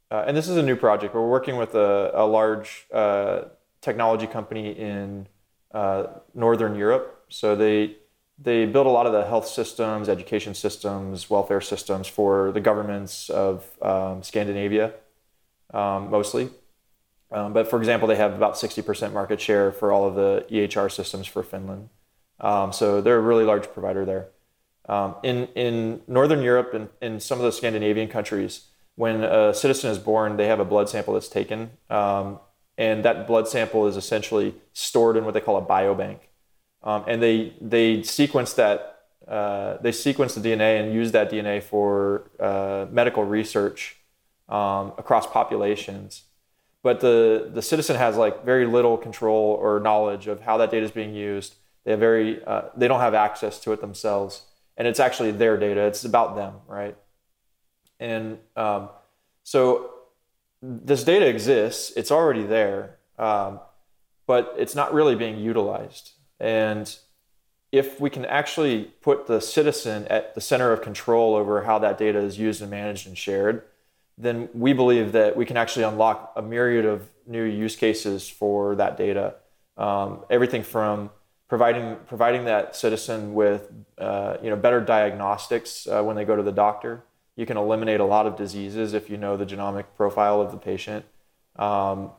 uh, 0.09 0.23
and 0.27 0.35
this 0.35 0.47
is 0.47 0.57
a 0.57 0.63
new 0.63 0.75
project. 0.75 1.13
We're 1.13 1.27
working 1.27 1.57
with 1.57 1.75
a, 1.75 2.11
a 2.13 2.25
large 2.25 2.87
uh, 2.93 3.41
technology 3.81 4.27
company 4.27 4.71
in 4.71 5.27
uh, 5.73 6.07
Northern 6.33 6.75
Europe. 6.75 7.25
So 7.29 7.55
they 7.55 7.97
they 8.43 8.65
build 8.65 8.87
a 8.87 8.89
lot 8.89 9.05
of 9.05 9.13
the 9.13 9.23
health 9.25 9.47
systems, 9.47 10.09
education 10.09 10.55
systems, 10.55 11.29
welfare 11.29 11.61
systems 11.61 12.07
for 12.07 12.51
the 12.51 12.59
governments 12.59 13.29
of 13.29 13.65
um, 13.81 14.23
Scandinavia, 14.23 14.93
um, 15.73 16.09
mostly. 16.09 16.49
Um, 17.31 17.53
but 17.53 17.69
for 17.69 17.77
example, 17.77 18.07
they 18.07 18.15
have 18.15 18.33
about 18.33 18.55
60% 18.55 19.13
market 19.13 19.39
share 19.39 19.71
for 19.71 19.91
all 19.91 20.05
of 20.07 20.15
the 20.15 20.45
EHR 20.49 20.91
systems 20.91 21.27
for 21.27 21.43
Finland. 21.43 21.89
Um, 22.41 22.73
so 22.73 23.01
they're 23.01 23.17
a 23.17 23.21
really 23.21 23.45
large 23.45 23.71
provider 23.71 24.05
there. 24.05 24.27
Um, 24.89 25.15
in, 25.23 25.47
in 25.55 26.01
Northern 26.07 26.41
Europe 26.41 26.73
and 26.73 26.89
in 27.01 27.19
some 27.19 27.37
of 27.37 27.45
the 27.45 27.51
Scandinavian 27.51 28.09
countries, 28.09 28.65
when 28.95 29.23
a 29.23 29.53
citizen 29.53 29.89
is 29.89 29.99
born, 29.99 30.37
they 30.37 30.47
have 30.47 30.59
a 30.59 30.65
blood 30.65 30.89
sample 30.89 31.13
that's 31.13 31.29
taken. 31.29 31.71
Um, 31.89 32.39
and 32.77 33.05
that 33.05 33.27
blood 33.27 33.47
sample 33.47 33.87
is 33.87 33.95
essentially 33.95 34.55
stored 34.73 35.15
in 35.15 35.23
what 35.23 35.33
they 35.33 35.39
call 35.39 35.57
a 35.57 35.61
biobank 35.61 36.19
um, 36.83 37.03
and 37.07 37.21
they 37.21 37.53
they 37.61 38.03
sequence 38.03 38.53
that 38.53 39.03
uh, 39.27 39.77
they 39.81 39.91
sequence 39.91 40.35
the 40.35 40.41
DNA 40.41 40.81
and 40.81 40.93
use 40.93 41.11
that 41.11 41.31
DNA 41.31 41.61
for 41.61 42.29
uh, 42.39 42.87
medical 42.91 43.23
research 43.23 43.97
um, 44.49 44.93
across 44.97 45.27
populations. 45.27 46.23
But 46.83 46.99
the 46.99 47.49
the 47.53 47.61
citizen 47.61 47.97
has 47.97 48.17
like 48.17 48.43
very 48.43 48.65
little 48.65 48.97
control 48.97 49.57
or 49.61 49.79
knowledge 49.79 50.27
of 50.27 50.41
how 50.41 50.57
that 50.57 50.71
data 50.71 50.85
is 50.85 50.91
being 50.91 51.13
used. 51.13 51.55
They 51.83 51.91
have 51.91 51.99
very 51.99 52.43
uh, 52.43 52.63
they 52.75 52.87
don't 52.87 52.99
have 52.99 53.13
access 53.13 53.59
to 53.61 53.73
it 53.73 53.81
themselves, 53.81 54.43
and 54.77 54.87
it's 54.87 54.99
actually 54.99 55.31
their 55.31 55.57
data. 55.57 55.81
It's 55.81 56.05
about 56.05 56.35
them, 56.35 56.55
right? 56.67 56.95
And 57.99 58.39
um, 58.55 58.89
so 59.43 59.91
this 60.61 61.03
data 61.03 61.27
exists. 61.27 61.91
It's 61.95 62.11
already 62.11 62.43
there, 62.43 62.97
um, 63.17 63.59
but 64.27 64.53
it's 64.57 64.75
not 64.75 64.93
really 64.93 65.15
being 65.15 65.39
utilized. 65.39 66.11
And 66.39 66.95
if 67.71 67.99
we 67.99 68.09
can 68.09 68.25
actually 68.25 68.85
put 69.01 69.27
the 69.27 69.39
citizen 69.39 70.05
at 70.07 70.35
the 70.35 70.41
center 70.41 70.71
of 70.73 70.81
control 70.81 71.35
over 71.35 71.63
how 71.63 71.79
that 71.79 71.97
data 71.97 72.19
is 72.19 72.37
used 72.37 72.61
and 72.61 72.69
managed 72.69 73.07
and 73.07 73.17
shared, 73.17 73.63
then 74.17 74.49
we 74.53 74.73
believe 74.73 75.13
that 75.13 75.35
we 75.35 75.45
can 75.45 75.57
actually 75.57 75.83
unlock 75.83 76.33
a 76.35 76.41
myriad 76.41 76.85
of 76.85 77.09
new 77.25 77.43
use 77.43 77.75
cases 77.75 78.27
for 78.27 78.75
that 78.75 78.97
data. 78.97 79.35
Um, 79.77 80.25
everything 80.29 80.63
from 80.63 81.11
providing 81.51 81.97
providing 82.07 82.45
that 82.45 82.77
citizen 82.77 83.33
with 83.33 83.69
uh, 83.97 84.37
you 84.41 84.49
know 84.49 84.55
better 84.55 84.79
diagnostics 84.79 85.85
uh, 85.85 86.01
when 86.01 86.15
they 86.15 86.23
go 86.23 86.37
to 86.37 86.43
the 86.43 86.51
doctor, 86.65 87.03
You 87.35 87.45
can 87.45 87.57
eliminate 87.57 87.99
a 87.99 88.05
lot 88.05 88.25
of 88.25 88.37
diseases 88.37 88.93
if 88.93 89.09
you 89.09 89.17
know 89.17 89.35
the 89.35 89.45
genomic 89.45 89.83
profile 89.97 90.39
of 90.39 90.51
the 90.53 90.57
patient. 90.57 91.03
Um, 91.57 92.11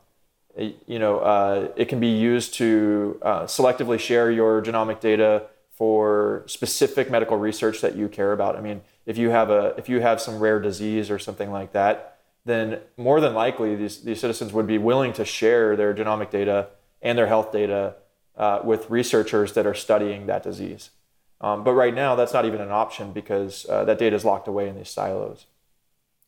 it, 0.55 0.77
you 0.87 0.99
know, 0.99 1.21
uh, 1.21 1.69
it 1.77 1.87
can 1.89 1.99
be 1.99 2.15
used 2.33 2.53
to 2.55 3.19
uh, 3.23 3.43
selectively 3.45 3.99
share 3.99 4.31
your 4.31 4.61
genomic 4.61 5.01
data 5.01 5.47
for 5.71 6.45
specific 6.47 7.11
medical 7.11 7.39
research 7.39 7.81
that 7.81 7.97
you 7.97 8.11
care 8.11 8.35
about. 8.35 8.55
I 8.57 8.61
mean, 8.61 8.83
if 9.07 9.17
you 9.17 9.31
have 9.31 9.49
a 9.49 9.75
if 9.79 9.89
you 9.89 10.01
have 10.01 10.21
some 10.21 10.41
rare 10.41 10.61
disease 10.61 11.11
or 11.11 11.19
something 11.19 11.51
like 11.51 11.73
that, 11.73 12.19
then 12.45 12.81
more 12.99 13.19
than 13.19 13.33
likely 13.33 13.77
these, 13.77 14.03
these 14.03 14.21
citizens 14.21 14.53
would 14.53 14.67
be 14.67 14.77
willing 14.77 15.15
to 15.15 15.25
share 15.25 15.75
their 15.75 15.95
genomic 15.95 16.29
data 16.29 16.69
and 17.01 17.17
their 17.17 17.29
health 17.29 17.51
data 17.51 17.95
uh, 18.37 18.61
with 18.65 18.89
researchers 18.91 19.53
that 19.53 19.67
are 19.67 19.75
studying 19.75 20.27
that 20.27 20.43
disease. 20.43 20.91
Um, 21.41 21.65
but 21.65 21.73
right 21.73 21.95
now, 21.95 22.15
that's 22.15 22.33
not 22.33 22.45
even 22.45 22.61
an 22.61 22.71
option 22.71 23.13
because 23.13 23.67
uh, 23.69 23.85
that 23.85 23.99
data 23.99 24.15
is 24.15 24.25
locked 24.25 24.49
away 24.49 24.69
in 24.69 24.77
these 24.77 24.91
silos. 24.91 25.47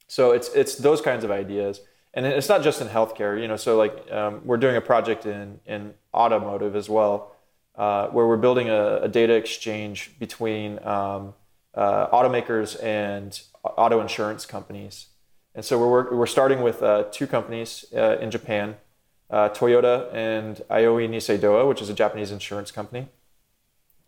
So 0.06 0.32
it's 0.32 0.48
it's 0.54 0.76
those 0.76 1.00
kinds 1.00 1.24
of 1.24 1.30
ideas, 1.30 1.80
and 2.12 2.26
it's 2.26 2.48
not 2.48 2.62
just 2.62 2.80
in 2.80 2.88
healthcare. 2.88 3.40
You 3.40 3.48
know, 3.48 3.56
so 3.56 3.76
like 3.76 4.10
um, 4.12 4.42
we're 4.44 4.56
doing 4.56 4.76
a 4.76 4.80
project 4.80 5.24
in 5.24 5.60
in 5.66 5.94
automotive 6.12 6.76
as 6.76 6.88
well, 6.88 7.32
uh, 7.76 8.08
where 8.08 8.26
we're 8.26 8.36
building 8.36 8.68
a, 8.68 9.02
a 9.02 9.08
data 9.08 9.34
exchange 9.34 10.12
between 10.18 10.84
um, 10.84 11.34
uh, 11.74 12.08
automakers 12.08 12.82
and 12.82 13.40
auto 13.64 14.00
insurance 14.00 14.46
companies. 14.46 15.08
And 15.54 15.64
so 15.64 15.78
we're, 15.78 16.14
we're 16.14 16.26
starting 16.26 16.62
with 16.62 16.82
uh, 16.82 17.04
two 17.12 17.26
companies 17.26 17.84
uh, 17.94 18.18
in 18.20 18.30
Japan, 18.30 18.76
uh, 19.34 19.48
Toyota 19.48 20.14
and 20.14 20.62
Aioi 20.70 21.08
Nissay 21.08 21.36
Dowa, 21.36 21.66
which 21.68 21.82
is 21.82 21.88
a 21.88 21.94
Japanese 21.94 22.30
insurance 22.30 22.70
company. 22.70 23.08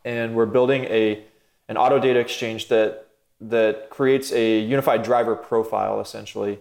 And 0.04 0.36
we're 0.36 0.46
building 0.46 0.84
a, 0.84 1.24
an 1.68 1.76
auto 1.76 1.98
data 1.98 2.20
exchange 2.20 2.68
that, 2.68 3.08
that 3.40 3.90
creates 3.90 4.32
a 4.32 4.60
unified 4.60 5.02
driver 5.02 5.34
profile, 5.34 6.00
essentially. 6.00 6.60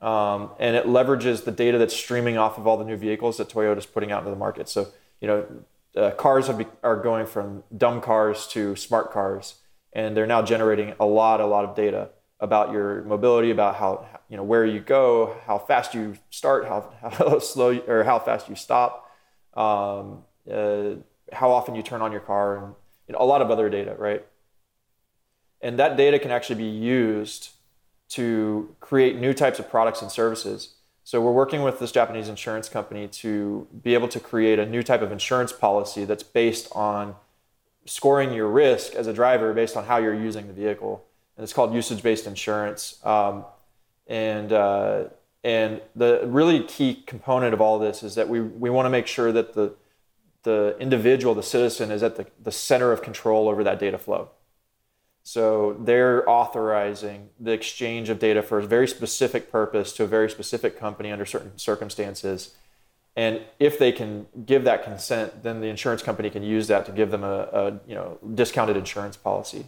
Um, 0.00 0.48
and 0.58 0.76
it 0.76 0.86
leverages 0.86 1.44
the 1.44 1.50
data 1.50 1.76
that's 1.76 1.94
streaming 1.94 2.38
off 2.38 2.56
of 2.56 2.66
all 2.66 2.78
the 2.78 2.86
new 2.86 2.96
vehicles 2.96 3.36
that 3.36 3.50
Toyota 3.50 3.76
is 3.76 3.86
putting 3.86 4.12
out 4.12 4.20
into 4.20 4.30
the 4.30 4.36
market. 4.36 4.70
So, 4.70 4.88
you 5.20 5.28
know, 5.28 5.46
uh, 5.94 6.12
cars 6.12 6.48
be, 6.48 6.64
are 6.82 6.96
going 6.96 7.26
from 7.26 7.64
dumb 7.76 8.00
cars 8.00 8.46
to 8.48 8.76
smart 8.76 9.12
cars, 9.12 9.56
and 9.92 10.16
they're 10.16 10.26
now 10.26 10.40
generating 10.40 10.94
a 10.98 11.04
lot, 11.04 11.42
a 11.42 11.46
lot 11.46 11.66
of 11.66 11.76
data 11.76 12.08
about 12.40 12.72
your 12.72 13.02
mobility, 13.04 13.50
about 13.50 13.76
how 13.76 14.06
you 14.28 14.36
know 14.36 14.42
where 14.42 14.64
you 14.64 14.80
go, 14.80 15.36
how 15.46 15.58
fast 15.58 15.94
you 15.94 16.16
start, 16.30 16.66
how, 16.66 16.92
how 17.02 17.38
slow 17.52 17.78
or 17.86 18.04
how 18.04 18.18
fast 18.18 18.48
you 18.48 18.54
stop, 18.54 19.10
um, 19.54 20.24
uh, 20.50 20.96
how 21.32 21.50
often 21.50 21.74
you 21.74 21.82
turn 21.82 22.02
on 22.02 22.12
your 22.12 22.20
car, 22.20 22.56
and 22.56 22.74
you 23.08 23.12
know, 23.12 23.18
a 23.20 23.24
lot 23.24 23.42
of 23.42 23.50
other 23.50 23.68
data, 23.68 23.94
right? 23.98 24.24
And 25.60 25.78
that 25.78 25.96
data 25.96 26.18
can 26.18 26.30
actually 26.30 26.56
be 26.56 26.68
used 26.68 27.50
to 28.10 28.74
create 28.80 29.16
new 29.16 29.32
types 29.32 29.58
of 29.58 29.68
products 29.68 30.02
and 30.02 30.12
services 30.12 30.76
so 31.06 31.20
we're 31.20 31.30
working 31.30 31.62
with 31.62 31.78
this 31.78 31.92
Japanese 31.92 32.28
insurance 32.28 32.68
company 32.68 33.06
to 33.06 33.68
be 33.84 33.94
able 33.94 34.08
to 34.08 34.18
create 34.18 34.58
a 34.58 34.66
new 34.66 34.82
type 34.82 35.02
of 35.02 35.12
insurance 35.12 35.52
policy 35.52 36.04
that's 36.04 36.24
based 36.24 36.68
on 36.72 37.14
scoring 37.84 38.32
your 38.32 38.48
risk 38.48 38.92
as 38.96 39.06
a 39.06 39.12
driver 39.12 39.54
based 39.54 39.76
on 39.76 39.84
how 39.84 39.98
you're 39.98 40.20
using 40.20 40.48
the 40.48 40.52
vehicle, 40.52 41.05
and 41.36 41.44
it's 41.44 41.52
called 41.52 41.74
usage-based 41.74 42.26
insurance. 42.26 43.04
Um, 43.04 43.44
and 44.06 44.52
uh, 44.52 45.04
and 45.42 45.80
the 45.94 46.22
really 46.26 46.64
key 46.64 47.02
component 47.06 47.54
of 47.54 47.60
all 47.60 47.78
this 47.78 48.02
is 48.02 48.14
that 48.14 48.28
we 48.28 48.40
we 48.40 48.70
want 48.70 48.86
to 48.86 48.90
make 48.90 49.06
sure 49.06 49.32
that 49.32 49.54
the 49.54 49.74
the 50.42 50.76
individual, 50.78 51.34
the 51.34 51.42
citizen, 51.42 51.90
is 51.90 52.02
at 52.02 52.16
the, 52.16 52.26
the 52.42 52.52
center 52.52 52.92
of 52.92 53.02
control 53.02 53.48
over 53.48 53.64
that 53.64 53.80
data 53.80 53.98
flow. 53.98 54.30
So 55.24 55.76
they're 55.80 56.28
authorizing 56.30 57.30
the 57.40 57.50
exchange 57.50 58.10
of 58.10 58.20
data 58.20 58.42
for 58.42 58.60
a 58.60 58.62
very 58.64 58.86
specific 58.86 59.50
purpose 59.50 59.92
to 59.94 60.04
a 60.04 60.06
very 60.06 60.30
specific 60.30 60.78
company 60.78 61.10
under 61.10 61.26
certain 61.26 61.58
circumstances. 61.58 62.54
And 63.16 63.40
if 63.58 63.76
they 63.76 63.90
can 63.90 64.26
give 64.44 64.62
that 64.64 64.84
consent, 64.84 65.42
then 65.42 65.60
the 65.60 65.66
insurance 65.66 66.00
company 66.00 66.30
can 66.30 66.44
use 66.44 66.68
that 66.68 66.86
to 66.86 66.92
give 66.92 67.10
them 67.10 67.24
a, 67.24 67.48
a 67.52 67.64
you 67.88 67.96
know 67.96 68.18
discounted 68.34 68.76
insurance 68.76 69.16
policy. 69.16 69.66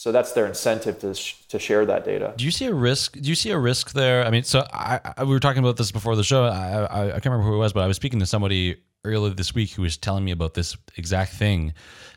So 0.00 0.12
that's 0.12 0.32
their 0.32 0.46
incentive 0.46 0.98
to, 1.00 1.12
sh- 1.12 1.34
to 1.48 1.58
share 1.58 1.84
that 1.84 2.06
data. 2.06 2.32
Do 2.34 2.46
you 2.46 2.50
see 2.50 2.64
a 2.64 2.72
risk? 2.72 3.20
Do 3.20 3.28
you 3.28 3.34
see 3.34 3.50
a 3.50 3.58
risk 3.58 3.92
there? 3.92 4.24
I 4.24 4.30
mean, 4.30 4.44
so 4.44 4.66
I, 4.72 4.98
I 5.18 5.24
we 5.24 5.30
were 5.30 5.40
talking 5.40 5.62
about 5.62 5.76
this 5.76 5.92
before 5.92 6.16
the 6.16 6.24
show. 6.24 6.44
I, 6.44 6.84
I, 6.84 7.06
I 7.08 7.10
can't 7.10 7.26
remember 7.26 7.44
who 7.44 7.56
it 7.56 7.58
was, 7.58 7.74
but 7.74 7.82
I 7.82 7.86
was 7.86 7.96
speaking 7.96 8.18
to 8.20 8.24
somebody 8.24 8.78
earlier 9.04 9.34
this 9.34 9.54
week 9.54 9.72
who 9.72 9.82
was 9.82 9.98
telling 9.98 10.24
me 10.24 10.30
about 10.30 10.54
this 10.54 10.74
exact 10.96 11.34
thing 11.34 11.74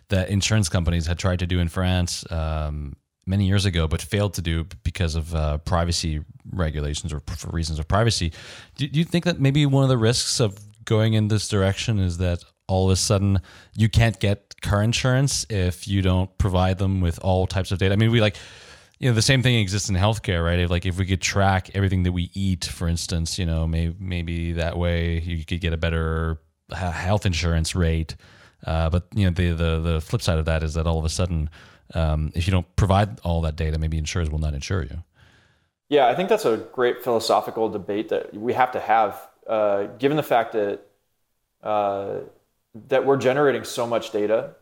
that 0.08 0.30
insurance 0.30 0.70
companies 0.70 1.08
had 1.08 1.20
tried 1.20 1.40
to 1.40 1.46
do 1.46 1.60
in 1.60 1.68
France 1.68 2.24
um, 2.32 2.96
many 3.26 3.48
years 3.48 3.66
ago, 3.66 3.86
but 3.86 4.02
failed 4.02 4.34
to 4.36 4.42
do 4.42 4.66
because 4.86 5.16
of 5.16 5.36
uh, 5.36 5.58
privacy 5.58 6.22
regulations 6.54 7.12
or 7.12 7.22
for 7.36 7.50
reasons 7.50 7.80
of 7.80 7.88
privacy. 7.90 8.32
Do, 8.78 8.88
do 8.88 8.98
you 8.98 9.04
think 9.04 9.26
that 9.26 9.42
maybe 9.42 9.66
one 9.66 9.84
of 9.84 9.90
the 9.90 9.98
risks 9.98 10.40
of 10.40 10.58
going 10.86 11.16
in 11.16 11.28
this 11.28 11.50
direction 11.50 12.00
is 12.00 12.18
that 12.20 12.46
all 12.68 12.86
of 12.86 12.92
a 12.92 12.96
sudden 12.96 13.42
you 13.76 13.90
can't 13.90 14.20
get 14.20 14.56
car 14.62 14.82
insurance 14.82 15.46
if 15.50 15.88
you 15.88 16.02
don't 16.02 16.36
provide 16.38 16.78
them 16.78 17.02
with 17.02 17.20
all 17.20 17.48
types 17.48 17.72
of 17.72 17.80
data? 17.80 17.94
I 17.94 17.98
mean, 17.98 18.12
we 18.12 18.22
like 18.22 18.38
you 19.00 19.10
know 19.10 19.16
the 19.16 19.22
same 19.22 19.42
thing 19.42 19.56
exists 19.56 19.90
in 19.90 19.96
healthcare 19.96 20.46
right 20.46 20.60
if, 20.60 20.70
like 20.70 20.86
if 20.86 20.98
we 20.98 21.06
could 21.06 21.22
track 21.22 21.72
everything 21.76 22.04
that 22.04 22.14
we 22.14 22.30
eat 22.34 22.64
for 22.64 22.88
instance 22.88 23.38
you 23.38 23.46
know 23.46 23.68
maybe 23.68 23.94
maybe 24.00 24.54
that 24.54 24.78
way 24.78 25.20
you 25.20 25.44
could 25.44 25.60
get 25.60 25.74
a 25.74 25.78
better 25.78 26.40
health 26.72 27.26
insurance 27.26 27.76
rate 27.76 28.16
uh, 28.66 28.90
but 28.90 29.08
you 29.14 29.26
know, 29.26 29.32
the, 29.32 29.52
the 29.52 29.80
the 29.80 30.02
flip 30.02 30.22
side 30.22 30.40
of 30.40 30.46
that 30.46 30.64
is 30.64 30.74
that 30.76 30.88
all 30.88 30.98
of 30.98 31.06
a 31.06 31.10
sudden, 31.10 31.50
um, 31.94 32.32
if 32.36 32.48
you 32.48 32.52
don't 32.52 32.76
provide 32.76 33.20
all 33.22 33.42
that 33.42 33.56
data, 33.56 33.78
maybe 33.78 33.98
insurers 33.98 34.30
will 34.30 34.40
not 34.40 34.54
insure 34.54 34.84
you. 34.84 35.04
Yeah, 35.90 36.08
I 36.08 36.16
think 36.16 36.30
that's 36.30 36.46
a 36.46 36.58
great 36.58 37.04
philosophical 37.04 37.70
debate 37.70 38.10
that 38.10 38.34
we 38.34 38.54
have 38.54 38.72
to 38.72 38.80
have, 38.80 39.28
uh, 39.48 39.84
given 40.00 40.18
the 40.18 40.24
fact 40.24 40.54
that 40.54 40.82
uh, 41.62 42.20
that 42.90 43.06
we're 43.06 43.18
generating 43.18 43.64
so 43.64 43.86
much 43.86 44.12
data 44.12 44.56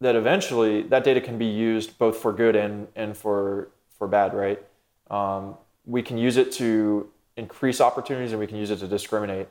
that 0.00 0.14
eventually 0.14 0.82
that 0.82 1.04
data 1.04 1.20
can 1.20 1.38
be 1.38 1.46
used 1.46 1.98
both 1.98 2.16
for 2.18 2.32
good 2.32 2.56
and 2.56 2.88
and 2.94 3.16
for 3.16 3.68
for 3.98 4.06
bad, 4.06 4.34
right? 4.34 4.62
Um, 5.10 5.56
we 5.86 6.02
can 6.02 6.18
use 6.18 6.36
it 6.36 6.52
to 6.52 7.08
increase 7.36 7.80
opportunities, 7.80 8.32
and 8.32 8.40
we 8.40 8.46
can 8.46 8.56
use 8.56 8.70
it 8.70 8.78
to 8.78 8.88
discriminate 8.88 9.48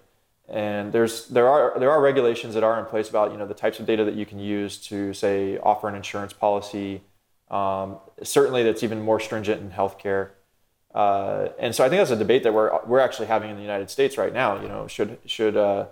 and 0.50 0.94
there's 0.94 1.28
there 1.28 1.50
are 1.50 1.78
there 1.78 1.92
are 1.92 2.02
regulations 2.02 2.54
that 2.54 2.64
are 2.64 2.80
in 2.80 2.86
place 2.86 3.10
about 3.10 3.32
you 3.32 3.38
know 3.38 3.46
the 3.46 3.54
types 3.54 3.80
of 3.80 3.86
data 3.86 4.06
that 4.06 4.16
you 4.16 4.26
can 4.26 4.40
use 4.40 4.78
to 4.78 5.14
say 5.14 5.58
offer 5.58 5.90
an 5.90 5.96
insurance 5.96 6.34
policy. 6.34 7.02
Um, 7.52 7.98
certainly, 8.24 8.64
that's 8.64 8.84
even 8.84 9.02
more 9.02 9.20
stringent 9.20 9.62
in 9.62 9.72
healthcare. 9.72 10.30
Uh, 10.94 11.50
and 11.60 11.76
so 11.76 11.84
I 11.84 11.90
think 11.90 12.00
that's 12.00 12.12
a 12.12 12.16
debate 12.16 12.44
that 12.44 12.54
we're 12.54 12.80
we're 12.86 13.00
actually 13.00 13.28
having 13.28 13.50
in 13.50 13.58
the 13.58 13.62
United 13.62 13.90
States 13.90 14.18
right 14.18 14.34
now. 14.34 14.62
You 14.62 14.70
know, 14.70 14.88
should 14.88 15.18
should 15.26 15.58
uh, 15.58 15.88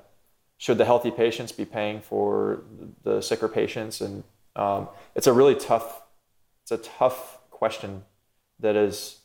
should 0.58 0.78
the 0.78 0.86
healthy 0.86 1.12
patients 1.12 1.52
be 1.52 1.66
paying 1.66 2.02
for 2.02 2.64
the 3.04 3.22
sicker 3.22 3.48
patients? 3.48 4.02
And 4.02 4.24
um, 4.56 4.88
it's 5.16 5.28
a 5.28 5.34
really 5.34 5.56
tough 5.56 6.02
it's 6.66 6.72
a 6.72 6.78
tough 6.78 7.38
question 7.52 8.04
that 8.60 8.76
is 8.76 9.20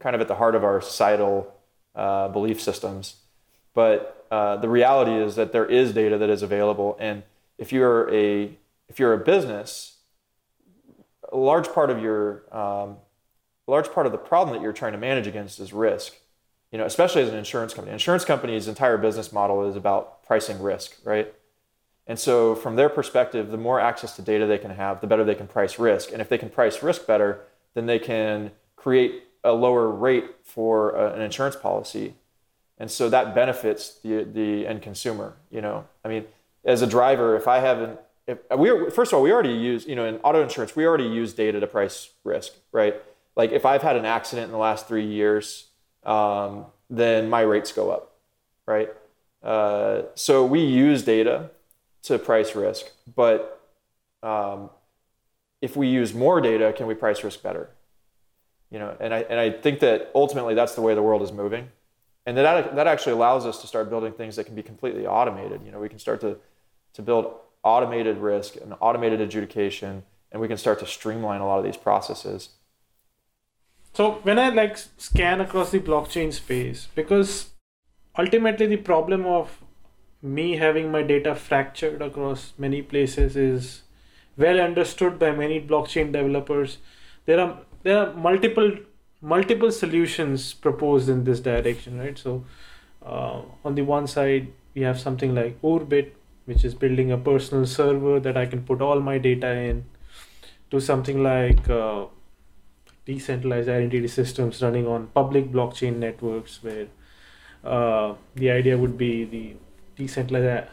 kind 0.00 0.16
of 0.16 0.20
at 0.20 0.26
the 0.26 0.34
heart 0.34 0.56
of 0.56 0.64
our 0.64 0.80
societal 0.80 1.54
uh, 1.94 2.26
belief 2.28 2.60
systems. 2.60 3.16
But 3.74 4.26
uh, 4.28 4.56
the 4.56 4.68
reality 4.68 5.12
is 5.12 5.36
that 5.36 5.52
there 5.52 5.66
is 5.66 5.92
data 5.92 6.18
that 6.18 6.28
is 6.28 6.42
available, 6.42 6.96
and 6.98 7.22
if 7.58 7.72
you're 7.72 8.12
a 8.12 8.56
if 8.88 8.98
you're 8.98 9.12
a 9.12 9.18
business, 9.18 9.98
a 11.32 11.36
large 11.36 11.72
part 11.72 11.90
of 11.90 12.02
your 12.02 12.42
um, 12.50 12.96
a 13.68 13.70
large 13.70 13.92
part 13.92 14.06
of 14.06 14.12
the 14.12 14.18
problem 14.18 14.56
that 14.56 14.62
you're 14.62 14.72
trying 14.72 14.92
to 14.92 14.98
manage 14.98 15.28
against 15.28 15.60
is 15.60 15.72
risk. 15.72 16.16
You 16.72 16.78
know, 16.78 16.84
especially 16.84 17.22
as 17.22 17.28
an 17.28 17.36
insurance 17.36 17.74
company. 17.74 17.90
An 17.90 17.94
insurance 17.94 18.24
company's 18.24 18.68
entire 18.68 18.96
business 18.96 19.32
model 19.32 19.68
is 19.68 19.76
about 19.76 20.22
pricing 20.24 20.62
risk, 20.62 20.96
right? 21.04 21.32
And 22.06 22.18
so, 22.18 22.54
from 22.54 22.76
their 22.76 22.88
perspective, 22.88 23.50
the 23.50 23.56
more 23.56 23.80
access 23.80 24.16
to 24.16 24.22
data 24.22 24.46
they 24.46 24.58
can 24.58 24.70
have, 24.70 25.00
the 25.00 25.06
better 25.06 25.24
they 25.24 25.34
can 25.34 25.48
price 25.48 25.78
risk. 25.78 26.12
And 26.12 26.20
if 26.20 26.28
they 26.28 26.38
can 26.38 26.48
price 26.48 26.82
risk 26.82 27.06
better, 27.06 27.40
then 27.74 27.86
they 27.86 27.98
can 27.98 28.52
create 28.76 29.24
a 29.42 29.52
lower 29.52 29.88
rate 29.88 30.26
for 30.42 30.90
a, 30.90 31.14
an 31.14 31.22
insurance 31.22 31.56
policy 31.56 32.14
and 32.80 32.90
so 32.90 33.10
that 33.10 33.34
benefits 33.34 33.98
the 34.02 34.24
the 34.24 34.66
end 34.66 34.82
consumer. 34.82 35.36
You 35.50 35.60
know, 35.60 35.86
I 36.04 36.08
mean, 36.08 36.24
as 36.64 36.82
a 36.82 36.86
driver, 36.86 37.36
if 37.36 37.46
I 37.46 37.60
haven't, 37.60 38.00
if 38.26 38.38
we 38.56 38.70
are, 38.70 38.90
first 38.90 39.12
of 39.12 39.18
all, 39.18 39.22
we 39.22 39.30
already 39.30 39.52
use, 39.52 39.86
you 39.86 39.94
know, 39.94 40.06
in 40.06 40.16
auto 40.16 40.42
insurance, 40.42 40.74
we 40.74 40.86
already 40.86 41.04
use 41.04 41.34
data 41.34 41.60
to 41.60 41.66
price 41.66 42.10
risk, 42.24 42.54
right? 42.72 43.00
Like 43.36 43.52
if 43.52 43.66
I've 43.66 43.82
had 43.82 43.96
an 43.96 44.06
accident 44.06 44.46
in 44.46 44.52
the 44.52 44.58
last 44.58 44.88
three 44.88 45.06
years, 45.06 45.66
um, 46.04 46.66
then 46.88 47.28
my 47.28 47.40
rates 47.42 47.72
go 47.72 47.90
up, 47.90 48.16
right? 48.66 48.90
Uh, 49.42 50.02
so 50.14 50.44
we 50.44 50.60
use 50.60 51.02
data 51.02 51.50
to 52.02 52.18
price 52.18 52.54
risk, 52.54 52.86
but 53.14 53.60
um, 54.22 54.70
if 55.60 55.76
we 55.76 55.88
use 55.88 56.14
more 56.14 56.40
data, 56.40 56.72
can 56.72 56.86
we 56.86 56.94
price 56.94 57.22
risk 57.24 57.42
better? 57.42 57.70
You 58.70 58.78
know, 58.78 58.96
and 59.00 59.12
I 59.12 59.20
and 59.22 59.40
I 59.40 59.50
think 59.50 59.80
that 59.80 60.10
ultimately 60.14 60.54
that's 60.54 60.74
the 60.74 60.80
way 60.80 60.94
the 60.94 61.02
world 61.02 61.22
is 61.22 61.32
moving 61.32 61.68
and 62.26 62.36
that 62.36 62.76
that 62.76 62.86
actually 62.86 63.12
allows 63.12 63.46
us 63.46 63.60
to 63.60 63.66
start 63.66 63.90
building 63.90 64.12
things 64.12 64.36
that 64.36 64.44
can 64.44 64.54
be 64.54 64.62
completely 64.62 65.06
automated. 65.06 65.62
You 65.64 65.72
know, 65.72 65.80
we 65.80 65.88
can 65.88 65.98
start 65.98 66.20
to 66.20 66.36
to 66.94 67.02
build 67.02 67.34
automated 67.62 68.18
risk 68.18 68.56
and 68.56 68.74
automated 68.80 69.20
adjudication, 69.20 70.02
and 70.30 70.40
we 70.40 70.48
can 70.48 70.56
start 70.56 70.78
to 70.80 70.86
streamline 70.86 71.40
a 71.40 71.46
lot 71.46 71.58
of 71.58 71.64
these 71.64 71.76
processes. 71.76 72.50
So 73.92 74.12
when 74.22 74.38
I 74.38 74.48
like 74.50 74.78
scan 74.78 75.40
across 75.40 75.70
the 75.70 75.80
blockchain 75.80 76.32
space, 76.32 76.88
because 76.94 77.50
ultimately 78.18 78.66
the 78.66 78.76
problem 78.76 79.26
of 79.26 79.62
me 80.22 80.56
having 80.56 80.90
my 80.92 81.02
data 81.02 81.34
fractured 81.34 82.02
across 82.02 82.52
many 82.58 82.82
places 82.82 83.36
is 83.36 83.82
well 84.36 84.60
understood 84.60 85.18
by 85.18 85.32
many 85.32 85.60
blockchain 85.60 86.12
developers. 86.12 86.78
There 87.26 87.40
are 87.40 87.58
there 87.82 87.98
are 87.98 88.14
multiple 88.14 88.72
multiple 89.20 89.70
solutions 89.70 90.54
proposed 90.54 91.08
in 91.08 91.24
this 91.24 91.40
direction, 91.40 91.98
right? 91.98 92.18
So 92.18 92.44
uh, 93.04 93.42
on 93.64 93.74
the 93.74 93.82
one 93.82 94.06
side, 94.06 94.52
we 94.74 94.82
have 94.82 95.00
something 95.00 95.34
like 95.34 95.60
Urbit, 95.62 96.12
which 96.44 96.64
is 96.64 96.74
building 96.74 97.12
a 97.12 97.18
personal 97.18 97.66
server 97.66 98.20
that 98.20 98.36
I 98.36 98.46
can 98.46 98.62
put 98.62 98.80
all 98.80 99.00
my 99.00 99.18
data 99.18 99.50
in, 99.52 99.84
to 100.70 100.80
something 100.80 101.22
like 101.22 101.68
uh, 101.68 102.06
decentralized 103.12 103.68
identity 103.68 104.08
systems 104.08 104.62
running 104.62 104.86
on 104.86 105.08
public 105.20 105.50
blockchain 105.56 105.96
networks, 106.06 106.62
where 106.62 106.86
uh, 107.64 108.14
the 108.34 108.50
idea 108.50 108.76
would 108.82 108.96
be 108.98 109.12
the 109.24 109.44
decentralized 109.96 110.68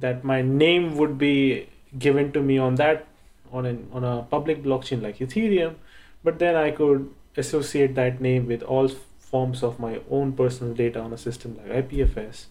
that 0.00 0.24
my 0.24 0.40
name 0.42 0.96
would 0.96 1.18
be 1.18 1.68
given 1.98 2.32
to 2.32 2.40
me 2.40 2.58
on 2.58 2.74
that 2.76 3.06
on 3.52 3.66
an 3.66 3.88
on 3.92 4.04
a 4.04 4.22
public 4.30 4.62
blockchain 4.62 5.02
like 5.02 5.18
Ethereum, 5.18 5.76
but 6.22 6.38
then 6.38 6.56
I 6.56 6.70
could 6.70 7.14
associate 7.36 7.94
that 7.94 8.20
name 8.20 8.46
with 8.46 8.62
all 8.62 8.88
forms 9.30 9.62
of 9.62 9.78
my 9.78 10.00
own 10.10 10.32
personal 10.32 10.74
data 10.74 11.00
on 11.00 11.12
a 11.12 11.18
system 11.18 11.56
like 11.58 11.88
IPFS. 11.88 12.46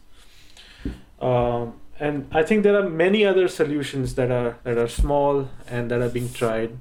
Um, 1.20 1.74
and 2.00 2.28
I 2.32 2.44
think 2.44 2.64
there 2.64 2.80
are 2.80 2.90
many 2.90 3.26
other 3.26 3.48
solutions 3.48 4.16
that 4.16 4.32
are 4.32 4.58
that 4.64 4.78
are 4.78 4.88
small 4.88 5.50
and 5.68 5.92
that 5.92 6.02
are 6.02 6.10
being 6.10 6.32
tried. 6.32 6.78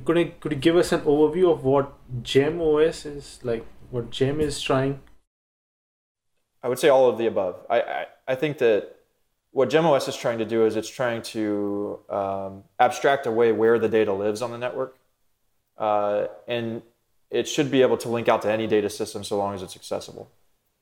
Could 0.00 0.16
you, 0.16 0.32
could 0.40 0.52
you 0.52 0.58
give 0.58 0.76
us 0.76 0.90
an 0.92 1.00
overview 1.02 1.52
of 1.52 1.64
what 1.64 1.92
Gem 2.22 2.60
OS 2.60 3.04
is 3.04 3.38
like? 3.42 3.66
What 3.90 4.10
Gem 4.10 4.40
is 4.40 4.60
trying? 4.60 5.00
I 6.62 6.68
would 6.68 6.78
say 6.78 6.88
all 6.88 7.10
of 7.10 7.18
the 7.18 7.26
above. 7.26 7.56
I, 7.68 7.80
I, 7.80 8.06
I 8.28 8.34
think 8.34 8.58
that 8.58 8.96
what 9.50 9.68
GemOS 9.68 10.08
is 10.08 10.16
trying 10.16 10.38
to 10.38 10.46
do 10.46 10.64
is 10.64 10.76
it's 10.76 10.88
trying 10.88 11.22
to 11.22 11.98
um, 12.08 12.64
abstract 12.78 13.26
away 13.26 13.52
where 13.52 13.78
the 13.78 13.88
data 13.88 14.12
lives 14.12 14.40
on 14.40 14.50
the 14.50 14.58
network. 14.58 14.96
Uh, 15.76 16.28
and 16.48 16.82
it 17.30 17.46
should 17.46 17.70
be 17.70 17.82
able 17.82 17.98
to 17.98 18.08
link 18.08 18.28
out 18.28 18.42
to 18.42 18.50
any 18.50 18.66
data 18.66 18.88
system 18.88 19.22
so 19.24 19.36
long 19.36 19.54
as 19.54 19.62
it's 19.62 19.76
accessible. 19.76 20.30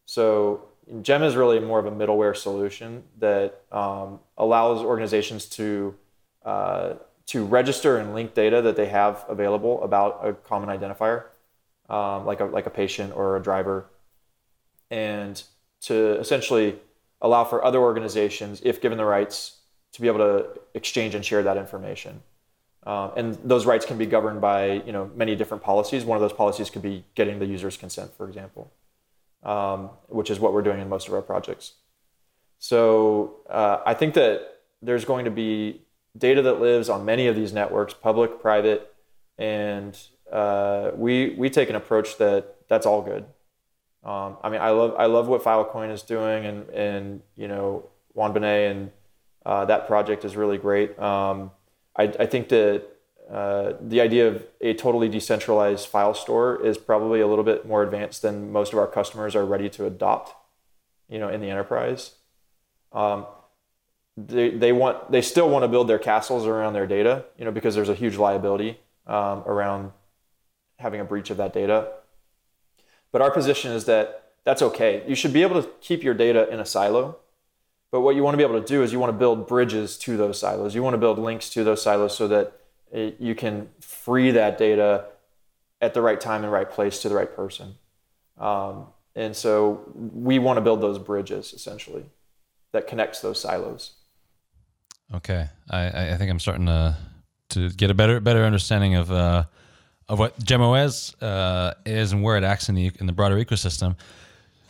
So 0.07 0.69
Gem 1.03 1.23
is 1.23 1.35
really 1.35 1.59
more 1.59 1.81
of 1.81 1.87
a 1.87 1.91
middleware 1.91 2.37
solution 2.37 3.05
that 3.19 3.63
um, 3.73 4.21
allows 4.39 4.83
organizations 4.83 5.47
to 5.47 5.95
uh, 6.45 6.95
to 7.31 7.45
register 7.45 7.97
and 7.97 8.13
link 8.13 8.35
data 8.35 8.61
that 8.61 8.75
they 8.75 8.87
have 8.87 9.25
available 9.29 9.81
about 9.85 10.19
a 10.27 10.33
common 10.33 10.69
identifier, 10.69 11.27
um, 11.89 12.27
like 12.27 12.41
a 12.41 12.45
like 12.45 12.67
a 12.67 12.71
patient 12.71 13.15
or 13.15 13.37
a 13.37 13.41
driver, 13.41 13.87
and 14.91 15.45
to 15.83 16.19
essentially 16.19 16.77
allow 17.23 17.45
for 17.45 17.65
other 17.65 17.79
organizations, 17.79 18.61
if 18.65 18.81
given 18.81 18.99
the 18.99 19.05
rights, 19.05 19.59
to 19.93 20.01
be 20.01 20.09
able 20.09 20.19
to 20.19 20.61
exchange 20.75 21.15
and 21.15 21.25
share 21.25 21.45
that 21.45 21.57
information. 21.57 22.21
Uh, 22.85 23.11
and 23.17 23.39
those 23.45 23.65
rights 23.65 23.87
can 23.87 23.97
be 23.97 24.07
governed 24.07 24.41
by 24.41 24.83
you 24.85 24.91
know 24.91 25.09
many 25.15 25.37
different 25.37 25.63
policies. 25.63 26.05
One 26.05 26.17
of 26.17 26.23
those 26.23 26.33
policies 26.33 26.69
could 26.69 26.83
be 26.83 27.05
getting 27.15 27.39
the 27.39 27.47
user's 27.47 27.77
consent, 27.77 28.13
for 28.17 28.27
example, 28.27 28.73
um, 29.45 29.91
which 30.09 30.31
is 30.31 30.41
what 30.41 30.53
we're 30.53 30.63
doing 30.63 30.81
in 30.81 30.89
most 30.89 31.07
of 31.07 31.15
our 31.15 31.23
projects. 31.23 31.75
So 32.59 33.37
uh, 33.49 33.79
I 33.87 33.95
think 33.95 34.15
that 34.15 34.63
there's 34.83 35.05
going 35.05 35.27
to 35.27 35.31
be 35.31 35.83
data 36.17 36.43
that 36.43 36.61
lives 36.61 36.89
on 36.89 37.05
many 37.05 37.27
of 37.27 37.37
these 37.37 37.53
networks, 37.53 37.95
public, 37.95 38.41
private, 38.41 38.95
and 39.39 39.99
uh, 40.31 40.91
we 40.95 41.35
we 41.37 41.51
take 41.51 41.71
an 41.71 41.77
approach 41.77 42.19
that 42.19 42.57
that's 42.69 42.87
all 42.87 43.03
good. 43.03 43.25
Um, 44.03 44.39
I 44.43 44.49
mean, 44.49 44.61
I 44.61 44.71
love 44.71 44.95
I 44.99 45.07
love 45.07 45.29
what 45.29 45.43
Filecoin 45.43 45.91
is 45.93 46.03
doing, 46.03 46.47
and 46.47 46.69
and 46.71 47.23
you 47.37 47.49
know 47.49 47.89
Juan 48.15 48.33
Benet 48.33 48.67
and 48.67 48.91
uh, 49.45 49.65
that 49.67 49.87
project 49.87 50.25
is 50.25 50.37
really 50.37 50.59
great. 50.59 50.99
Um, 50.99 51.51
I, 51.97 52.05
I 52.05 52.27
think 52.27 52.49
that 52.49 52.85
uh, 53.31 53.75
the 53.81 54.01
idea 54.01 54.29
of 54.29 54.45
a 54.61 54.75
totally 54.75 55.09
decentralized 55.09 55.87
file 55.87 56.15
store 56.15 56.65
is 56.65 56.79
probably 56.79 57.21
a 57.21 57.27
little 57.27 57.45
bit 57.45 57.67
more 57.67 57.83
advanced 57.83 58.23
than 58.23 58.51
most 58.51 58.73
of 58.73 58.79
our 58.79 58.87
customers 58.87 59.37
are 59.37 59.45
ready 59.45 59.69
to 59.71 59.87
adopt. 59.87 60.35
You 61.09 61.19
know, 61.19 61.29
in 61.29 61.41
the 61.41 61.51
enterprise, 61.51 62.13
um, 62.93 63.27
they 64.29 64.51
they 64.51 64.73
want 64.73 65.11
they 65.11 65.23
still 65.23 65.49
want 65.49 65.63
to 65.65 65.69
build 65.69 65.89
their 65.89 65.99
castles 65.99 66.47
around 66.47 66.73
their 66.73 66.87
data. 66.87 67.25
You 67.39 67.45
know, 67.45 67.53
because 67.53 67.75
there's 67.75 67.89
a 67.89 67.95
huge 67.95 68.17
liability 68.17 68.81
um, 69.07 69.43
around 69.47 69.93
having 70.79 71.01
a 71.01 71.05
breach 71.05 71.31
of 71.31 71.37
that 71.37 71.53
data. 71.53 71.89
But 73.13 73.23
our 73.23 73.31
position 73.31 73.73
is 73.73 73.85
that 73.87 74.33
that's 74.45 74.63
okay. 74.63 75.03
You 75.07 75.15
should 75.15 75.33
be 75.33 75.43
able 75.43 75.63
to 75.63 75.69
keep 75.81 76.03
your 76.03 76.15
data 76.15 76.49
in 76.49 76.61
a 76.61 76.65
silo 76.65 77.17
but 77.91 78.03
what 78.03 78.15
you 78.15 78.23
want 78.23 78.35
to 78.35 78.39
be 78.39 78.45
able 78.45 78.61
to 78.61 78.67
do 78.67 78.83
is 78.83 78.93
you 78.93 79.01
want 79.01 79.13
to 79.13 79.19
build 79.19 79.49
bridges 79.49 79.99
to 79.99 80.17
those 80.17 80.39
silos. 80.39 80.75
You 80.75 80.83
want 80.83 80.95
to 80.95 80.99
build 80.99 81.19
links 81.19 81.51
to 81.51 81.65
those 81.65 81.83
silos 81.83 82.17
so 82.17 82.29
that 82.29 82.53
it, 82.93 83.17
you 83.19 83.35
can 83.35 83.69
free 83.81 84.31
that 84.33 84.59
data 84.59 85.07
at 85.81 85.95
the 85.95 86.03
right 86.03 86.21
time 86.21 86.45
and 86.45 86.53
right 86.53 86.71
place 86.71 87.01
to 87.03 87.09
the 87.09 87.15
right 87.15 87.35
person. 87.35 87.77
Um, 88.39 88.87
and 89.17 89.35
so 89.35 89.91
we 89.95 90.39
want 90.39 90.57
to 90.59 90.61
build 90.61 90.81
those 90.81 90.99
bridges 90.99 91.53
essentially 91.53 92.05
that 92.73 92.87
connects 92.87 93.21
those 93.21 93.41
silos. 93.41 93.95
Okay, 95.13 95.49
I, 95.69 96.13
I 96.13 96.17
think 96.17 96.31
I'm 96.31 96.39
starting 96.39 96.67
to 96.67 96.97
to 97.51 97.71
get 97.71 97.91
a 97.91 97.95
better 97.95 98.21
better 98.21 98.45
understanding 98.45 98.95
of 98.95 99.11
uh, 99.11 99.45
of 100.09 100.19
what 100.19 100.39
GemOS 100.39 101.21
uh, 101.23 101.75
is 101.85 102.13
and 102.13 102.23
where 102.23 102.37
it 102.37 102.45
acts 102.45 102.69
in 102.69 102.75
the 102.75 102.93
in 103.01 103.07
the 103.07 103.13
broader 103.13 103.37
ecosystem. 103.37 103.97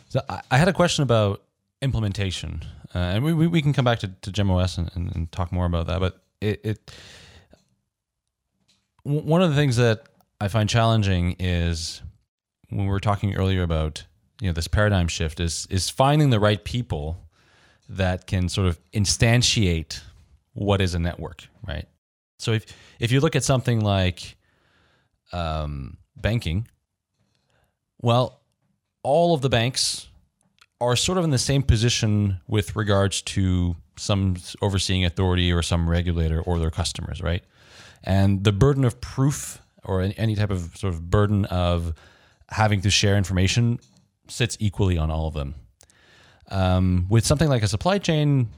So 0.09 0.21
I, 0.27 0.41
I 0.51 0.57
had 0.57 0.67
a 0.67 0.73
question 0.73 1.03
about 1.03 1.43
implementation, 1.81 2.63
uh, 2.93 2.97
and 2.97 3.23
we, 3.23 3.47
we 3.47 3.61
can 3.61 3.73
come 3.73 3.85
back 3.85 3.99
to, 3.99 4.07
to 4.07 4.31
GemOS 4.31 4.77
and, 4.77 4.91
and, 4.93 5.15
and 5.15 5.31
talk 5.31 5.51
more 5.51 5.65
about 5.65 5.87
that. 5.87 5.99
But 5.99 6.21
it, 6.41 6.61
it 6.63 6.91
one 9.03 9.41
of 9.41 9.49
the 9.49 9.55
things 9.55 9.77
that 9.77 10.03
I 10.39 10.47
find 10.47 10.67
challenging 10.67 11.35
is 11.39 12.01
when 12.69 12.85
we 12.85 12.91
were 12.91 12.99
talking 12.99 13.35
earlier 13.35 13.63
about 13.63 14.03
you 14.39 14.47
know 14.47 14.53
this 14.53 14.67
paradigm 14.67 15.07
shift 15.07 15.39
is 15.39 15.67
is 15.69 15.89
finding 15.89 16.31
the 16.31 16.39
right 16.39 16.63
people 16.63 17.27
that 17.89 18.25
can 18.25 18.49
sort 18.49 18.67
of 18.67 18.79
instantiate 18.91 20.01
what 20.53 20.81
is 20.81 20.95
a 20.95 20.99
network, 20.99 21.47
right? 21.67 21.87
So 22.39 22.53
if 22.53 22.65
if 22.99 23.11
you 23.11 23.19
look 23.19 23.35
at 23.35 23.43
something 23.43 23.81
like 23.81 24.35
um, 25.31 25.97
banking, 26.15 26.67
well, 28.01 28.41
all 29.03 29.33
of 29.33 29.41
the 29.41 29.49
banks 29.49 30.07
are 30.79 30.95
sort 30.95 31.17
of 31.17 31.23
in 31.23 31.29
the 31.29 31.37
same 31.37 31.61
position 31.61 32.39
with 32.47 32.75
regards 32.75 33.21
to 33.21 33.75
some 33.97 34.35
overseeing 34.61 35.05
authority 35.05 35.51
or 35.53 35.61
some 35.61 35.87
regulator 35.87 36.41
or 36.41 36.57
their 36.57 36.71
customers, 36.71 37.21
right? 37.21 37.43
And 38.03 38.43
the 38.43 38.51
burden 38.51 38.83
of 38.83 38.99
proof 38.99 39.61
or 39.83 40.01
any 40.01 40.35
type 40.35 40.49
of 40.49 40.75
sort 40.75 40.93
of 40.93 41.09
burden 41.09 41.45
of 41.45 41.93
having 42.49 42.81
to 42.81 42.89
share 42.89 43.15
information 43.15 43.79
sits 44.27 44.57
equally 44.59 44.97
on 44.97 45.11
all 45.11 45.27
of 45.27 45.33
them. 45.35 45.55
Um, 46.49 47.05
with 47.09 47.25
something 47.25 47.47
like 47.47 47.63
a 47.63 47.67
supply 47.67 47.97
chain, 47.99 48.49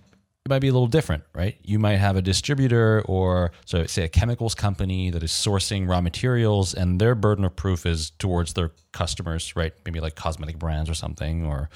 it 0.45 0.49
might 0.49 0.59
be 0.59 0.67
a 0.67 0.73
little 0.73 0.87
different, 0.87 1.23
right? 1.33 1.57
You 1.63 1.79
might 1.79 1.97
have 1.97 2.17
a 2.17 2.21
distributor 2.21 3.01
or 3.05 3.51
so 3.65 3.85
say 3.85 4.03
a 4.03 4.09
chemicals 4.09 4.53
company 4.53 5.09
that 5.09 5.23
is 5.23 5.31
sourcing 5.31 5.87
raw 5.87 6.01
materials 6.01 6.73
and 6.73 6.99
their 6.99 7.15
burden 7.15 7.45
of 7.45 7.55
proof 7.55 7.85
is 7.85 8.09
towards 8.09 8.53
their 8.53 8.71
customers, 8.91 9.55
right? 9.55 9.71
Maybe 9.85 10.01
like 10.01 10.15
cosmetic 10.15 10.59
brands 10.59 10.89
or 10.89 10.95
something 10.95 11.45
or 11.45 11.69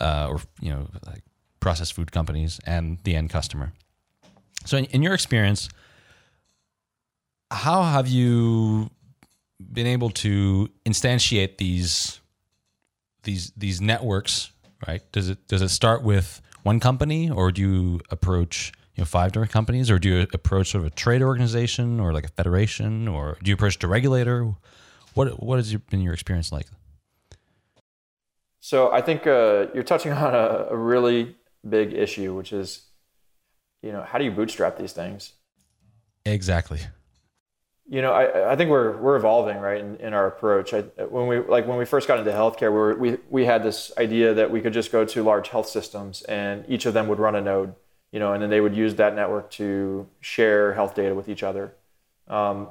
uh, 0.00 0.26
or 0.28 0.40
you 0.60 0.70
know 0.70 0.88
like 1.06 1.22
processed 1.60 1.92
food 1.92 2.10
companies 2.10 2.58
and 2.66 2.98
the 3.04 3.14
end 3.14 3.30
customer. 3.30 3.72
So, 4.64 4.76
in, 4.76 4.86
in 4.86 5.02
your 5.02 5.14
experience, 5.14 5.68
how 7.52 7.84
have 7.84 8.08
you 8.08 8.90
been 9.72 9.86
able 9.86 10.10
to 10.10 10.68
instantiate 10.84 11.58
these 11.58 12.20
these 13.22 13.52
these 13.56 13.80
networks? 13.80 14.50
Right? 14.88 15.02
Does 15.12 15.28
it 15.28 15.46
does 15.46 15.62
it 15.62 15.68
start 15.68 16.02
with 16.02 16.42
one 16.62 16.80
company, 16.80 17.30
or 17.30 17.50
do 17.52 17.62
you 17.62 18.00
approach 18.10 18.72
you 18.94 19.02
know 19.02 19.06
five 19.06 19.32
different 19.32 19.52
companies, 19.52 19.90
or 19.90 19.98
do 19.98 20.08
you 20.08 20.26
approach 20.32 20.70
sort 20.70 20.84
of 20.84 20.92
a 20.92 20.94
trade 20.94 21.22
organization, 21.22 22.00
or 22.00 22.12
like 22.12 22.24
a 22.24 22.28
federation, 22.28 23.08
or 23.08 23.36
do 23.42 23.50
you 23.50 23.54
approach 23.54 23.78
the 23.78 23.88
regulator? 23.88 24.54
What 25.14 25.42
what 25.42 25.56
has 25.56 25.74
been 25.74 26.00
your 26.00 26.12
experience 26.12 26.52
like? 26.52 26.66
So 28.60 28.92
I 28.92 29.00
think 29.00 29.26
uh, 29.26 29.66
you're 29.74 29.82
touching 29.82 30.12
on 30.26 30.34
a, 30.34 30.68
a, 30.70 30.76
really 30.76 31.34
big 31.68 31.92
issue, 31.92 32.34
which 32.34 32.52
is, 32.52 32.82
you 33.82 33.90
know, 33.90 34.02
how 34.02 34.18
do 34.18 34.24
you 34.24 34.30
bootstrap 34.30 34.76
these 34.76 34.92
things? 34.92 35.32
Exactly. 36.26 36.80
You 37.90 38.02
know, 38.02 38.12
I, 38.12 38.52
I 38.52 38.56
think 38.56 38.70
we're 38.70 38.96
we're 38.98 39.16
evolving 39.16 39.58
right 39.58 39.80
in, 39.80 39.96
in 39.96 40.14
our 40.14 40.28
approach. 40.28 40.72
I, 40.72 40.82
when 40.82 41.26
we 41.26 41.40
like 41.40 41.66
when 41.66 41.76
we 41.76 41.84
first 41.84 42.06
got 42.06 42.20
into 42.20 42.30
healthcare, 42.30 42.70
we, 42.70 42.78
were, 42.78 42.96
we 42.96 43.18
we 43.28 43.44
had 43.44 43.64
this 43.64 43.90
idea 43.98 44.32
that 44.34 44.48
we 44.48 44.60
could 44.60 44.72
just 44.72 44.92
go 44.92 45.04
to 45.04 45.22
large 45.24 45.48
health 45.48 45.68
systems 45.68 46.22
and 46.22 46.64
each 46.68 46.86
of 46.86 46.94
them 46.94 47.08
would 47.08 47.18
run 47.18 47.34
a 47.34 47.40
node, 47.40 47.74
you 48.12 48.20
know, 48.20 48.32
and 48.32 48.40
then 48.40 48.48
they 48.48 48.60
would 48.60 48.76
use 48.76 48.94
that 48.94 49.16
network 49.16 49.50
to 49.52 50.06
share 50.20 50.72
health 50.72 50.94
data 50.94 51.16
with 51.16 51.28
each 51.28 51.42
other. 51.42 51.74
Um, 52.28 52.68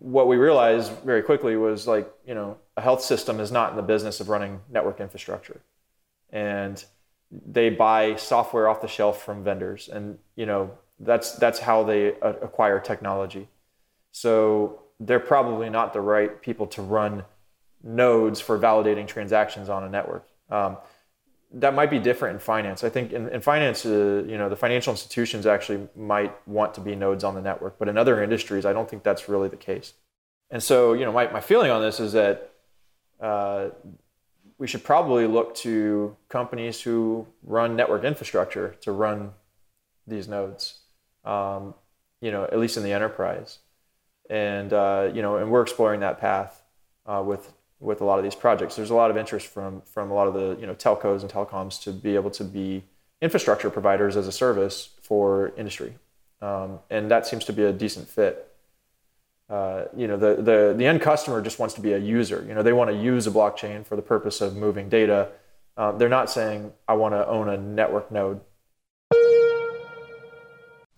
what 0.00 0.26
we 0.26 0.36
realized 0.36 0.90
very 1.04 1.22
quickly 1.22 1.56
was 1.56 1.86
like, 1.86 2.12
you 2.26 2.34
know, 2.34 2.56
a 2.76 2.80
health 2.80 3.02
system 3.02 3.38
is 3.38 3.52
not 3.52 3.70
in 3.70 3.76
the 3.76 3.82
business 3.82 4.18
of 4.18 4.28
running 4.28 4.60
network 4.68 4.98
infrastructure. 4.98 5.60
And 6.30 6.84
they 7.30 7.70
buy 7.70 8.16
software 8.16 8.66
off 8.66 8.80
the 8.80 8.88
shelf 8.88 9.22
from 9.22 9.44
vendors 9.44 9.88
and, 9.88 10.18
you 10.34 10.46
know, 10.46 10.72
that's 10.98 11.36
that's 11.36 11.60
how 11.60 11.84
they 11.84 12.08
acquire 12.20 12.80
technology. 12.80 13.46
So 14.12 14.82
they're 14.98 15.20
probably 15.20 15.70
not 15.70 15.92
the 15.92 16.00
right 16.00 16.40
people 16.42 16.66
to 16.68 16.82
run 16.82 17.24
nodes 17.82 18.40
for 18.40 18.58
validating 18.58 19.06
transactions 19.06 19.68
on 19.68 19.84
a 19.84 19.88
network. 19.88 20.26
Um, 20.50 20.76
that 21.52 21.74
might 21.74 21.90
be 21.90 21.98
different 21.98 22.34
in 22.34 22.40
finance. 22.40 22.84
I 22.84 22.90
think 22.90 23.12
in, 23.12 23.28
in 23.28 23.40
finance, 23.40 23.84
uh, 23.84 24.22
you 24.26 24.38
know, 24.38 24.48
the 24.48 24.56
financial 24.56 24.92
institutions 24.92 25.46
actually 25.46 25.88
might 25.96 26.32
want 26.46 26.74
to 26.74 26.80
be 26.80 26.94
nodes 26.94 27.24
on 27.24 27.34
the 27.34 27.40
network, 27.40 27.78
but 27.78 27.88
in 27.88 27.98
other 27.98 28.22
industries, 28.22 28.64
I 28.64 28.72
don't 28.72 28.88
think 28.88 29.02
that's 29.02 29.28
really 29.28 29.48
the 29.48 29.56
case. 29.56 29.94
And 30.50 30.62
so, 30.62 30.92
you 30.92 31.04
know, 31.04 31.12
my, 31.12 31.30
my 31.30 31.40
feeling 31.40 31.70
on 31.70 31.80
this 31.80 31.98
is 31.98 32.12
that 32.12 32.52
uh, 33.20 33.70
we 34.58 34.66
should 34.66 34.84
probably 34.84 35.26
look 35.26 35.54
to 35.56 36.16
companies 36.28 36.80
who 36.80 37.26
run 37.42 37.76
network 37.76 38.04
infrastructure 38.04 38.76
to 38.82 38.92
run 38.92 39.32
these 40.06 40.28
nodes, 40.28 40.80
um, 41.24 41.74
you 42.20 42.30
know, 42.30 42.44
at 42.44 42.58
least 42.58 42.76
in 42.76 42.82
the 42.82 42.92
enterprise. 42.92 43.58
And, 44.30 44.72
uh, 44.72 45.10
you 45.12 45.20
know, 45.20 45.36
and 45.36 45.50
we're 45.50 45.62
exploring 45.62 46.00
that 46.00 46.20
path 46.20 46.62
uh, 47.04 47.22
with 47.22 47.52
with 47.80 48.02
a 48.02 48.04
lot 48.04 48.18
of 48.18 48.24
these 48.24 48.34
projects. 48.34 48.76
There's 48.76 48.90
a 48.90 48.94
lot 48.94 49.10
of 49.10 49.16
interest 49.16 49.46
from 49.46 49.80
from 49.82 50.10
a 50.10 50.14
lot 50.14 50.28
of 50.28 50.34
the 50.34 50.56
you 50.60 50.66
know 50.66 50.74
telcos 50.74 51.22
and 51.22 51.30
telecoms 51.30 51.82
to 51.82 51.92
be 51.92 52.14
able 52.14 52.30
to 52.32 52.44
be 52.44 52.84
infrastructure 53.20 53.70
providers 53.70 54.16
as 54.16 54.28
a 54.28 54.32
service 54.32 54.90
for 55.02 55.52
industry, 55.56 55.94
um, 56.40 56.78
and 56.90 57.10
that 57.10 57.26
seems 57.26 57.44
to 57.46 57.52
be 57.52 57.64
a 57.64 57.72
decent 57.72 58.08
fit. 58.08 58.46
Uh, 59.48 59.86
you 59.96 60.06
know, 60.06 60.16
the, 60.16 60.36
the 60.36 60.74
the 60.76 60.86
end 60.86 61.00
customer 61.00 61.42
just 61.42 61.58
wants 61.58 61.74
to 61.74 61.80
be 61.80 61.92
a 61.92 61.98
user. 61.98 62.44
You 62.46 62.54
know, 62.54 62.62
they 62.62 62.72
want 62.72 62.90
to 62.90 62.96
use 62.96 63.26
a 63.26 63.30
blockchain 63.30 63.84
for 63.84 63.96
the 63.96 64.02
purpose 64.02 64.40
of 64.40 64.54
moving 64.54 64.88
data. 64.88 65.28
Uh, 65.76 65.92
they're 65.92 66.08
not 66.08 66.30
saying 66.30 66.72
I 66.86 66.94
want 66.94 67.14
to 67.14 67.26
own 67.26 67.48
a 67.48 67.56
network 67.56 68.12
node. 68.12 68.40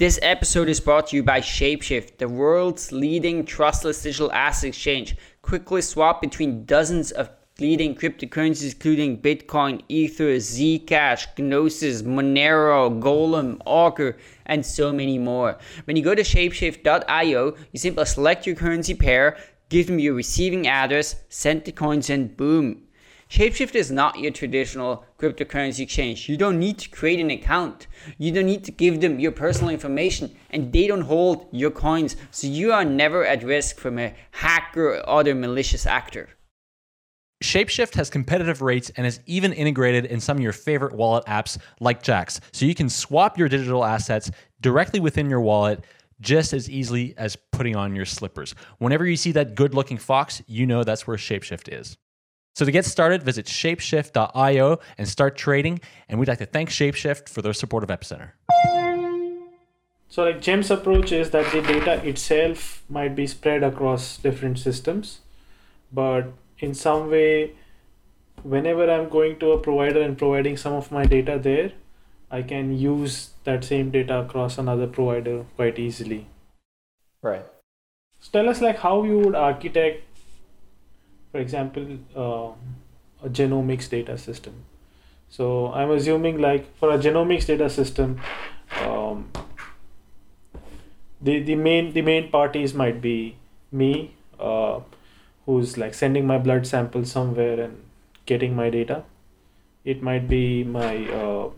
This 0.03 0.19
episode 0.21 0.69
is 0.69 0.81
brought 0.81 1.07
to 1.07 1.17
you 1.17 1.23
by 1.23 1.39
Shapeshift, 1.39 2.19
the 2.19 2.29
world's 2.29 2.91
leading 2.91 3.45
trustless 3.45 4.03
digital 4.03 4.33
asset 4.33 4.71
exchange. 4.71 5.15
Quickly 5.43 5.81
swap 5.81 6.21
between 6.21 6.65
dozens 6.65 7.13
of 7.13 7.31
leading 7.61 7.95
cryptocurrencies, 7.95 8.73
including 8.73 9.23
Bitcoin, 9.23 9.81
Ether, 9.89 10.39
Zcash, 10.39 11.29
Gnosis, 11.39 12.03
Monero, 12.03 13.01
Golem, 13.01 13.61
Augur, 13.65 14.17
and 14.47 14.67
so 14.67 14.93
many 14.93 15.19
more. 15.19 15.57
When 15.85 15.97
you 15.97 16.03
go 16.03 16.17
to 16.17 16.23
shapeshift.io, 16.23 17.57
you 17.71 17.79
simply 17.79 18.05
select 18.05 18.45
your 18.45 18.57
currency 18.57 18.97
pair, 18.97 19.37
give 19.69 19.87
them 19.87 20.01
your 20.01 20.15
receiving 20.15 20.67
address, 20.67 21.15
send 21.29 21.65
the 21.65 21.71
coins, 21.71 22.11
and 22.11 22.37
boom 22.37 22.82
Shapeshift 23.33 23.75
is 23.75 23.91
not 23.91 24.19
your 24.19 24.31
traditional 24.31 25.07
cryptocurrency 25.19 25.81
exchange. 25.81 26.29
You 26.29 26.37
don't 26.37 26.59
need 26.59 26.79
to 26.81 26.91
create 26.91 27.19
an 27.19 27.31
account. 27.31 27.87
You 28.19 28.31
don't 28.31 28.45
need 28.45 28.63
to 28.65 28.71
give 28.71 29.01
them 29.01 29.19
your 29.19 29.33
personal 29.33 29.71
information 29.71 30.37
and 30.51 30.71
they 30.71 30.87
don't 30.87 31.01
hold 31.01 31.49
your 31.51 31.71
coins. 31.71 32.15
So 32.31 32.47
you 32.47 32.75
are 32.75 32.85
never 32.85 33.25
at 33.25 33.43
risk 33.43 33.79
from 33.79 33.99
a 33.99 34.13
hacker 34.33 34.97
or 34.97 35.09
other 35.09 35.35
malicious 35.35 35.87
actor. 35.87 36.29
Shapeshift 37.43 37.95
has 37.95 38.11
competitive 38.11 38.61
rates 38.61 38.91
and 38.99 39.07
is 39.07 39.21
even 39.25 39.55
integrated 39.55 40.05
in 40.05 40.21
some 40.21 40.37
of 40.37 40.43
your 40.43 40.53
favorite 40.53 40.95
wallet 40.95 41.25
apps 41.25 41.57
like 41.81 42.03
Jaxx. 42.03 42.39
So 42.53 42.67
you 42.67 42.75
can 42.75 42.91
swap 42.91 43.39
your 43.39 43.49
digital 43.49 43.83
assets 43.83 44.31
directly 44.61 45.01
within 45.01 45.31
your 45.31 45.41
wallet 45.41 45.87
just 46.21 46.53
as 46.53 46.69
easily 46.69 47.15
as 47.17 47.39
putting 47.51 47.77
on 47.77 47.97
your 47.97 48.05
slippers. 48.05 48.55
Whenever 48.77 49.07
you 49.07 49.17
see 49.17 49.33
that 49.33 49.55
good 49.55 49.73
looking 49.73 49.97
fox, 49.97 50.43
you 50.47 50.67
know 50.67 50.85
that's 50.85 51.07
where 51.07 51.17
Shapeshift 51.17 51.73
is. 51.73 51.97
So 52.55 52.67
to 52.67 52.71
get 52.71 52.85
started, 52.85 53.23
visit 53.23 53.47
shapeshift.io 53.47 54.79
and 54.99 55.09
start 55.09 55.37
trading. 55.37 55.81
And 56.09 56.21
we'd 56.21 56.29
like 56.29 56.39
to 56.39 56.47
thank 56.47 56.69
Shapeshift 56.69 57.29
for 57.29 57.41
their 57.41 57.55
support 57.55 57.83
of 57.83 57.89
Epicenter. 57.89 58.33
So 60.09 60.25
like 60.25 60.43
Gem's 60.43 60.71
approach 60.71 61.11
is 61.11 61.31
that 61.31 61.51
the 61.53 61.63
data 61.63 62.07
itself 62.07 62.83
might 62.91 63.17
be 63.17 63.27
spread 63.27 63.63
across 63.63 64.19
different 64.19 64.59
systems, 64.59 65.21
but 65.91 66.27
in 66.59 66.75
some 66.75 67.11
way, 67.11 67.53
whenever 68.43 68.91
I'm 68.91 69.09
going 69.09 69.39
to 69.39 69.53
a 69.53 69.59
provider 69.59 70.03
and 70.03 70.19
providing 70.19 70.59
some 70.59 70.75
of 70.75 70.93
my 70.93 71.07
data 71.07 71.39
there, 71.43 71.73
I 72.31 72.43
can 72.43 72.77
use 72.77 73.31
that 73.45 73.65
same 73.65 73.91
data 73.91 74.21
across 74.21 74.59
another 74.59 74.87
provider 74.87 75.47
quite 75.57 75.79
easily. 75.79 76.27
Right. 77.23 77.47
So 78.21 78.31
tell 78.33 78.51
us 78.51 78.61
like 78.61 78.81
how 78.81 79.05
you 79.05 79.19
would 79.19 79.35
architect 79.35 80.05
for 81.33 81.39
example, 81.39 81.99
uh, 82.15 82.53
a 83.27 83.29
genomics 83.29 83.89
data 83.89 84.19
system. 84.19 84.65
So 85.31 85.73
I'm 85.73 85.91
assuming 85.91 86.39
like 86.39 86.77
for 86.77 86.91
a 86.91 86.99
genomics 86.99 87.47
data 87.47 87.71
system, 87.71 88.21
um, 88.83 89.31
the 91.21 91.41
the 91.41 91.55
main 91.55 91.93
the 91.95 92.03
main 92.03 92.31
parties 92.31 92.75
might 92.75 93.01
be 93.01 93.37
me, 93.71 94.15
uh, 94.39 94.81
who's 95.47 95.79
like 95.79 95.95
sending 95.95 96.27
my 96.27 96.39
blood 96.39 96.67
sample 96.67 97.05
somewhere 97.07 97.61
and 97.61 97.83
getting 98.27 98.55
my 98.55 98.69
data. 98.69 99.05
It 99.85 100.03
might 100.03 100.29
be 100.29 100.65
my 100.65 101.07
uh, 101.09 101.51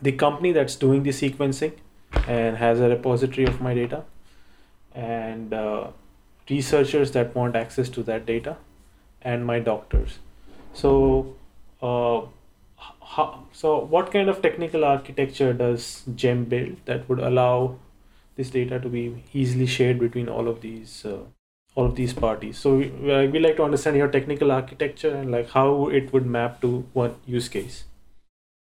the 0.00 0.12
company 0.12 0.52
that's 0.52 0.76
doing 0.76 1.02
the 1.02 1.10
sequencing 1.10 1.72
and 2.28 2.56
has 2.56 2.80
a 2.80 2.88
repository 2.88 3.46
of 3.46 3.60
my 3.60 3.74
data, 3.74 4.04
and 4.94 5.52
uh, 5.52 5.88
researchers 6.48 7.12
that 7.12 7.34
want 7.34 7.56
access 7.56 7.88
to 7.90 8.02
that 8.04 8.26
data 8.26 8.56
and 9.22 9.46
my 9.46 9.58
doctors. 9.58 10.18
So 10.72 11.36
uh, 11.82 12.22
how, 13.02 13.46
so 13.52 13.78
what 13.78 14.12
kind 14.12 14.28
of 14.28 14.40
technical 14.42 14.84
architecture 14.84 15.52
does 15.52 16.02
gem 16.14 16.44
build 16.44 16.76
that 16.86 17.08
would 17.08 17.18
allow 17.18 17.76
this 18.36 18.50
data 18.50 18.78
to 18.80 18.88
be 18.88 19.24
easily 19.32 19.66
shared 19.66 19.98
between 19.98 20.28
all 20.28 20.48
of 20.48 20.60
these 20.60 21.04
uh, 21.04 21.18
all 21.74 21.86
of 21.86 21.96
these 21.96 22.12
parties? 22.12 22.58
So 22.58 22.76
we, 22.76 23.28
we 23.28 23.38
like 23.38 23.56
to 23.56 23.64
understand 23.64 23.96
your 23.96 24.08
technical 24.08 24.50
architecture 24.52 25.14
and 25.14 25.30
like 25.30 25.50
how 25.50 25.88
it 25.88 26.12
would 26.12 26.26
map 26.26 26.60
to 26.62 26.86
one 26.92 27.16
use 27.26 27.48
case. 27.48 27.84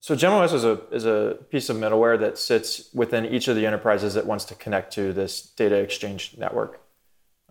So 0.02 0.16
GemOS 0.16 0.54
is 0.54 0.66
a 0.66 0.82
is 0.92 1.06
a 1.06 1.38
piece 1.50 1.70
of 1.70 1.78
middleware 1.78 2.20
that 2.20 2.38
sits 2.38 2.90
within 2.94 3.26
each 3.26 3.48
of 3.48 3.56
the 3.56 3.66
enterprises 3.66 4.14
that 4.16 4.26
wants 4.26 4.44
to 4.46 4.56
connect 4.56 4.94
to 4.94 5.14
this 5.14 5.42
data 5.42 5.76
exchange 5.76 6.36
network. 6.38 6.83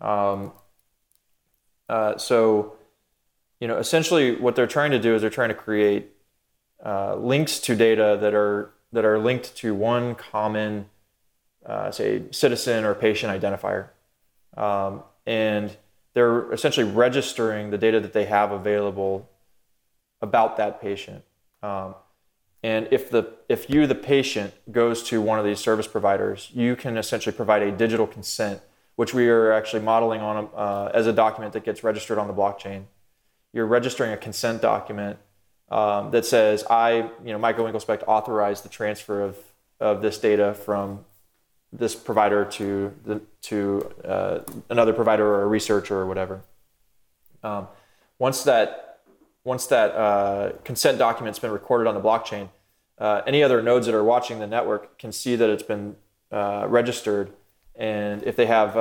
Um, 0.02 0.52
uh, 1.88 2.18
so, 2.18 2.76
you 3.60 3.68
know, 3.68 3.78
essentially 3.78 4.34
what 4.34 4.56
they're 4.56 4.66
trying 4.66 4.90
to 4.90 4.98
do 4.98 5.14
is 5.14 5.22
they're 5.22 5.30
trying 5.30 5.48
to 5.48 5.54
create 5.54 6.10
uh, 6.84 7.14
links 7.16 7.58
to 7.60 7.76
data 7.76 8.18
that 8.20 8.34
are 8.34 8.72
that 8.92 9.04
are 9.06 9.18
linked 9.18 9.56
to 9.56 9.74
one 9.74 10.14
common, 10.14 10.86
uh, 11.64 11.90
say, 11.90 12.24
citizen 12.30 12.84
or 12.84 12.94
patient 12.94 13.32
identifier, 13.32 13.88
um, 14.56 15.02
and 15.24 15.76
they're 16.12 16.52
essentially 16.52 16.90
registering 16.90 17.70
the 17.70 17.78
data 17.78 18.00
that 18.00 18.12
they 18.12 18.26
have 18.26 18.52
available 18.52 19.30
about 20.20 20.56
that 20.56 20.80
patient. 20.80 21.24
Um, 21.62 21.94
and 22.62 22.88
if 22.90 23.10
the 23.10 23.32
if 23.48 23.70
you, 23.70 23.86
the 23.86 23.94
patient, 23.94 24.54
goes 24.70 25.02
to 25.04 25.20
one 25.20 25.38
of 25.38 25.44
these 25.44 25.58
service 25.58 25.86
providers, 25.86 26.50
you 26.52 26.76
can 26.76 26.96
essentially 26.96 27.34
provide 27.34 27.62
a 27.62 27.72
digital 27.72 28.06
consent, 28.06 28.60
which 28.96 29.14
we 29.14 29.28
are 29.28 29.52
actually 29.52 29.83
modeling 29.83 30.20
on 30.20 30.48
uh, 30.55 30.90
as 30.92 31.07
a 31.07 31.12
document 31.12 31.52
that 31.52 31.64
gets 31.64 31.83
registered 31.83 32.18
on 32.18 32.26
the 32.26 32.35
blockchain. 32.35 32.85
You're 33.52 33.66
registering 33.66 34.12
a 34.12 34.16
consent 34.16 34.62
document 34.62 35.18
um, 35.70 36.11
that 36.11 36.24
says, 36.24 36.64
"I, 36.68 37.11
you 37.24 37.33
know, 37.33 37.38
Micah 37.38 37.62
Winkelspecht, 37.62 38.05
authorized 38.07 38.64
the 38.64 38.68
transfer 38.68 39.22
of 39.22 39.37
of 39.81 40.02
this 40.02 40.18
data 40.18 40.55
from 40.55 41.05
this 41.72 41.94
provider 41.94 42.44
to 42.44 42.94
the 43.05 43.20
to 43.42 43.92
uh, 44.05 44.40
another 44.69 44.92
provider 44.92 45.27
or 45.27 45.42
a 45.42 45.46
researcher 45.46 45.96
or 45.96 46.06
whatever." 46.06 46.42
Um, 47.42 47.69
once 48.19 48.44
that 48.44 49.00
once 49.44 49.66
that 49.66 49.90
uh, 49.90 50.52
consent 50.64 50.98
document's 50.98 51.38
been 51.38 51.50
recorded 51.50 51.88
on 51.88 51.94
the 51.94 52.00
blockchain, 52.00 52.48
uh, 52.98 53.23
any 53.27 53.42
other 53.42 53.60
nodes 53.60 53.87
that 53.87 53.94
are 53.94 54.04
watching 54.04 54.38
the 54.38 54.46
network 54.46 54.98
can 54.98 55.10
see 55.10 55.35
that 55.37 55.50
it's 55.50 55.62
been 55.62 55.96
uh, 56.31 56.66
registered. 56.69 57.33
And 57.75 58.23
if 58.25 58.37
they 58.37 58.46
have 58.46 58.75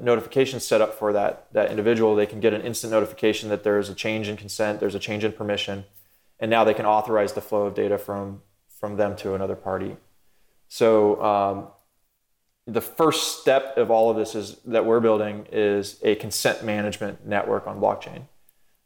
notifications 0.00 0.64
set 0.64 0.80
up 0.80 0.94
for 0.94 1.12
that, 1.12 1.46
that 1.52 1.70
individual, 1.70 2.14
they 2.14 2.26
can 2.26 2.40
get 2.40 2.52
an 2.52 2.60
instant 2.62 2.92
notification 2.92 3.48
that 3.48 3.64
there's 3.64 3.88
a 3.88 3.94
change 3.94 4.28
in 4.28 4.36
consent, 4.36 4.78
there's 4.78 4.94
a 4.94 4.98
change 4.98 5.24
in 5.24 5.32
permission, 5.32 5.84
and 6.38 6.50
now 6.50 6.62
they 6.62 6.74
can 6.74 6.84
authorize 6.84 7.32
the 7.32 7.40
flow 7.40 7.62
of 7.62 7.74
data 7.74 7.96
from, 7.96 8.42
from 8.68 8.96
them 8.96 9.16
to 9.16 9.34
another 9.34 9.56
party. 9.56 9.96
So 10.68 11.22
um, 11.22 11.68
the 12.66 12.82
first 12.82 13.40
step 13.40 13.78
of 13.78 13.90
all 13.90 14.10
of 14.10 14.16
this 14.16 14.34
is 14.34 14.56
that 14.66 14.84
we're 14.84 15.00
building 15.00 15.46
is 15.50 15.98
a 16.02 16.16
consent 16.16 16.62
management 16.62 17.26
network 17.26 17.66
on 17.66 17.80
blockchain 17.80 18.24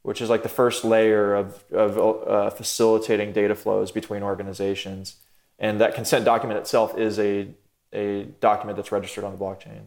which 0.03 0.21
is 0.21 0.31
like 0.31 0.43
the 0.43 0.49
first 0.49 0.85
layer 0.85 1.35
of, 1.35 1.65
of 1.73 1.99
uh, 1.99 2.51
facilitating 2.51 3.33
data 3.33 3.55
flows 3.55 3.93
between 3.93 4.23
organizations. 4.23 5.17
And 5.59 5.81
that 5.81 5.95
consent 5.95 6.25
document 6.25 6.59
itself 6.59 6.97
is 6.97 7.19
a, 7.19 7.49
a 7.93 8.25
document 8.41 8.77
that's 8.77 8.93
registered 8.93 9.25
on 9.25 9.33
the 9.33 9.39
blockchain. 9.39 9.83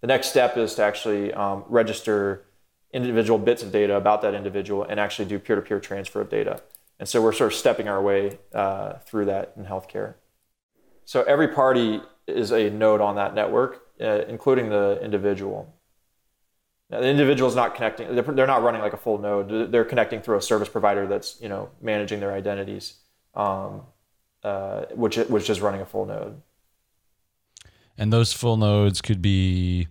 the 0.00 0.06
next 0.06 0.28
step 0.28 0.56
is 0.56 0.74
to 0.74 0.82
actually 0.82 1.32
um, 1.34 1.64
register 1.68 2.44
individual 2.92 3.38
bits 3.38 3.62
of 3.62 3.72
data 3.72 3.96
about 3.96 4.22
that 4.22 4.34
individual 4.34 4.84
and 4.84 4.98
actually 4.98 5.26
do 5.26 5.38
peer-to-peer 5.38 5.80
transfer 5.80 6.20
of 6.20 6.30
data. 6.30 6.60
And 6.98 7.08
so 7.08 7.20
we're 7.22 7.32
sort 7.32 7.52
of 7.52 7.58
stepping 7.58 7.88
our 7.88 8.02
way 8.02 8.38
uh, 8.54 8.94
through 9.06 9.26
that 9.26 9.52
in 9.56 9.64
healthcare. 9.64 10.14
So 11.04 11.22
every 11.22 11.48
party 11.48 12.00
is 12.26 12.50
a 12.50 12.70
node 12.70 13.00
on 13.00 13.16
that 13.16 13.34
network, 13.34 13.82
uh, 14.00 14.22
including 14.28 14.68
the 14.68 14.98
individual. 15.02 15.74
Now, 16.90 17.00
the 17.00 17.08
individual 17.08 17.48
is 17.48 17.56
not 17.56 17.74
connecting; 17.74 18.14
they're 18.14 18.46
not 18.46 18.62
running 18.62 18.80
like 18.80 18.94
a 18.94 18.98
full 18.98 19.18
node. 19.18 19.70
They're 19.70 19.84
connecting 19.84 20.22
through 20.22 20.38
a 20.38 20.42
service 20.42 20.68
provider 20.68 21.06
that's 21.06 21.38
you 21.40 21.48
know 21.48 21.68
managing 21.82 22.20
their 22.20 22.32
identities, 22.32 22.94
um, 23.34 23.82
uh, 24.42 24.86
which 24.94 25.16
which 25.16 25.50
is 25.50 25.60
running 25.60 25.82
a 25.82 25.86
full 25.86 26.06
node. 26.06 26.40
And 27.98 28.12
those 28.12 28.32
full 28.32 28.56
nodes 28.56 29.02
could 29.02 29.20
be 29.20 29.88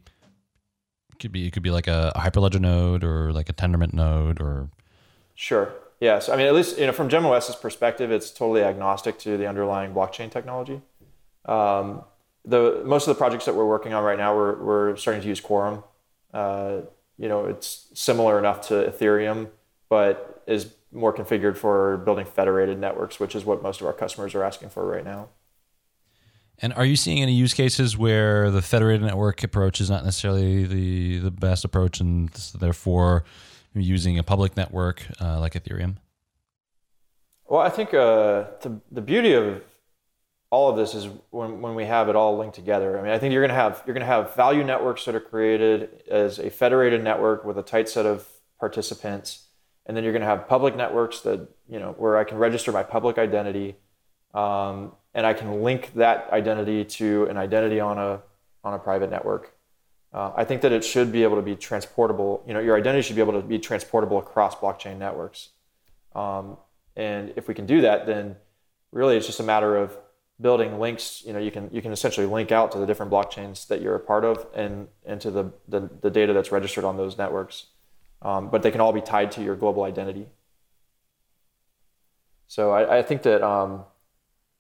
could 1.20 1.32
be 1.32 1.48
it 1.48 1.52
could 1.52 1.64
be 1.64 1.72
like 1.72 1.88
a, 1.88 2.12
a 2.16 2.22
hyperledger 2.22 2.60
node 2.60 3.04
or 3.04 3.34
like 3.34 3.50
a 3.50 3.54
tendermint 3.54 3.94
node 3.94 4.40
or 4.42 4.70
sure. 5.36 5.74
Yes. 6.00 6.30
I 6.30 6.38
mean 6.38 6.48
at 6.48 6.54
least 6.54 6.78
you 6.80 6.86
know 6.86 6.94
from 6.94 7.10
gemos's 7.10 7.56
perspective 7.56 8.12
it's 8.12 8.32
totally 8.32 8.64
agnostic 8.64 9.20
to 9.20 9.38
the 9.38 9.48
underlying 9.48 9.94
blockchain 9.94 10.32
technology. 10.32 10.82
Um, 11.46 12.04
the 12.46 12.82
most 12.86 13.08
of 13.08 13.16
the 13.16 13.18
projects 13.18 13.46
that 13.46 13.56
we're 13.56 13.66
working 13.66 13.94
on 13.94 14.04
right 14.04 14.18
now 14.18 14.36
we're, 14.36 14.64
we're 14.64 14.96
starting 14.96 15.22
to 15.22 15.28
use 15.28 15.42
quorum. 15.42 15.84
Uh, 16.34 16.82
you 17.18 17.28
know 17.28 17.46
it's 17.46 17.88
similar 17.94 18.40
enough 18.40 18.68
to 18.70 18.74
ethereum 18.74 19.50
but 19.90 20.44
is 20.48 20.74
more 20.92 21.14
configured 21.14 21.58
for 21.58 21.98
building 21.98 22.26
federated 22.26 22.80
networks 22.80 23.20
which 23.20 23.36
is 23.36 23.44
what 23.44 23.62
most 23.62 23.82
of 23.82 23.88
our 23.88 23.94
customers 23.94 24.34
are 24.36 24.44
asking 24.44 24.70
for 24.70 24.86
right 24.86 25.04
now 25.04 25.28
and 26.60 26.74
are 26.74 26.86
you 26.86 26.96
seeing 26.96 27.22
any 27.22 27.34
use 27.34 27.54
cases 27.54 27.98
where 27.98 28.50
the 28.50 28.62
federated 28.62 29.04
network 29.04 29.44
approach 29.44 29.80
is 29.80 29.90
not 29.90 30.04
necessarily 30.04 30.66
the, 30.66 31.20
the 31.20 31.32
best 31.32 31.64
approach 31.64 32.00
and 32.00 32.30
therefore 32.60 33.24
using 33.74 34.18
a 34.18 34.24
public 34.24 34.58
network 34.58 35.06
uh, 35.22 35.40
like 35.40 35.54
Ethereum? 35.54 35.98
Well, 37.48 37.62
I 37.62 37.70
think 37.70 37.94
uh, 37.94 38.46
the, 38.62 38.82
the 38.92 39.02
beauty 39.02 39.34
of 39.34 39.62
all 40.50 40.70
of 40.70 40.78
this 40.78 40.94
is 40.94 41.10
when, 41.30 41.62
when 41.62 41.76
we 41.76 41.86
have 41.86 42.10
it 42.10 42.16
all 42.16 42.38
linked 42.38 42.56
together. 42.56 42.98
I 42.98 43.04
mean, 43.04 43.12
I 43.12 43.20
think 43.20 43.34
you're 43.34 43.42
going 43.42 43.50
to 43.50 43.56
have 43.56 43.84
you're 43.86 43.94
going 43.94 44.06
to 44.06 44.12
have 44.12 44.36
value 44.36 44.64
networks 44.64 45.06
that 45.06 45.16
are 45.16 45.20
created 45.20 46.04
as 46.10 46.40
a 46.40 46.50
federated 46.50 47.04
network 47.04 47.44
with 47.46 47.58
a 47.58 47.64
tight 47.64 47.90
set 47.90 48.06
of 48.06 48.26
participants, 48.60 49.48
and 49.86 49.96
then 49.96 50.04
you're 50.04 50.14
going 50.14 50.22
to 50.22 50.28
have 50.28 50.48
public 50.48 50.76
networks 50.76 51.22
that 51.22 51.48
you 51.70 51.80
know 51.80 51.94
where 51.98 52.18
I 52.18 52.24
can 52.24 52.38
register 52.38 52.72
my 52.72 52.84
public 52.84 53.18
identity, 53.18 53.76
um, 54.34 54.94
and 55.18 55.26
I 55.26 55.34
can 55.34 55.64
link 55.64 55.94
that 55.96 56.30
identity 56.32 56.86
to 56.86 57.26
an 57.26 57.38
identity 57.38 57.80
on 57.80 57.98
a 57.98 58.22
on 58.64 58.76
a 58.76 58.80
private 58.80 59.10
network. 59.10 59.52
Uh, 60.14 60.32
I 60.36 60.44
think 60.46 60.62
that 60.62 60.72
it 60.72 60.86
should 60.86 61.12
be 61.12 61.24
able 61.24 61.38
to 61.38 61.42
be 61.42 61.56
transportable. 61.56 62.44
You 62.48 62.54
know, 62.54 62.60
your 62.60 62.78
identity 62.78 63.02
should 63.02 63.16
be 63.16 63.22
able 63.22 63.34
to 63.34 63.42
be 63.42 63.58
transportable 63.58 64.20
across 64.20 64.56
blockchain 64.56 65.00
networks. 65.00 65.50
Um, 66.16 66.58
and 66.96 67.34
if 67.36 67.48
we 67.48 67.56
can 67.56 67.66
do 67.66 67.82
that, 67.82 68.06
then 68.06 68.36
really 68.92 69.18
it's 69.18 69.26
just 69.26 69.40
a 69.40 69.44
matter 69.44 69.76
of 69.76 69.98
building 70.40 70.80
links. 70.80 71.24
You 71.26 71.34
know, 71.34 71.40
you 71.40 71.50
can 71.50 71.70
you 71.74 71.82
can 71.82 71.92
essentially 71.92 72.28
link 72.28 72.52
out 72.52 72.72
to 72.74 72.78
the 72.78 72.86
different 72.86 73.12
blockchains 73.12 73.68
that 73.70 73.82
you're 73.82 73.96
a 73.96 74.00
part 74.00 74.24
of 74.24 74.46
and 74.54 74.88
and 75.04 75.20
to 75.22 75.32
the 75.32 75.52
the, 75.68 75.90
the 76.02 76.12
data 76.12 76.32
that's 76.32 76.52
registered 76.52 76.84
on 76.84 76.96
those 76.96 77.18
networks. 77.18 77.66
Um, 78.22 78.50
but 78.52 78.62
they 78.62 78.70
can 78.70 78.82
all 78.82 78.94
be 78.94 79.02
tied 79.02 79.32
to 79.32 79.44
your 79.44 79.56
global 79.56 79.84
identity. 79.84 80.28
So 82.48 82.72
I, 82.72 83.00
I 83.00 83.02
think 83.02 83.24
that 83.24 83.42
um, 83.42 83.84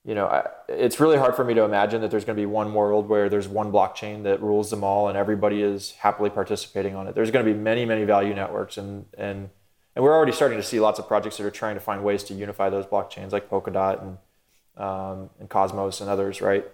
you 0.08 0.16
know, 0.16 0.26
I, 0.26 0.47
it's 0.70 1.01
really 1.01 1.18
hard 1.18 1.36
for 1.36 1.43
me 1.43 1.53
to 1.53 1.64
imagine 1.64 1.99
that 1.99 2.10
there's 2.10 2.24
going 2.24 2.38
to 2.38 2.41
be 2.41 2.45
one 2.45 2.74
world 2.74 3.10
where 3.10 3.28
there's 3.28 3.49
one 3.49 3.74
blockchain 3.74 4.24
that 4.24 4.41
rules 4.41 4.70
them 4.70 4.82
all 4.82 5.10
and 5.10 5.18
everybody 5.18 5.62
is 5.62 5.91
happily 5.99 6.30
participating 6.30 6.95
on 6.95 7.08
it. 7.08 7.14
There's 7.14 7.30
going 7.30 7.45
to 7.45 7.53
be 7.53 7.60
many, 7.60 7.84
many 7.84 8.05
value 8.05 8.34
networks, 8.34 8.78
and 8.78 9.05
and 9.18 9.49
and 9.95 10.03
we're 10.03 10.16
already 10.16 10.32
starting 10.32 10.58
to 10.58 10.64
see 10.64 10.80
lots 10.80 10.97
of 10.97 11.10
projects 11.10 11.36
that 11.38 11.45
are 11.45 11.51
trying 11.51 11.76
to 11.76 11.82
find 11.82 12.05
ways 12.05 12.24
to 12.26 12.34
unify 12.34 12.70
those 12.70 12.86
blockchains, 12.86 13.34
like 13.34 13.49
Polkadot 13.49 14.01
and 14.01 14.18
um, 14.78 15.30
and 15.41 15.49
Cosmos 15.49 15.99
and 15.99 16.10
others, 16.10 16.41
right? 16.41 16.66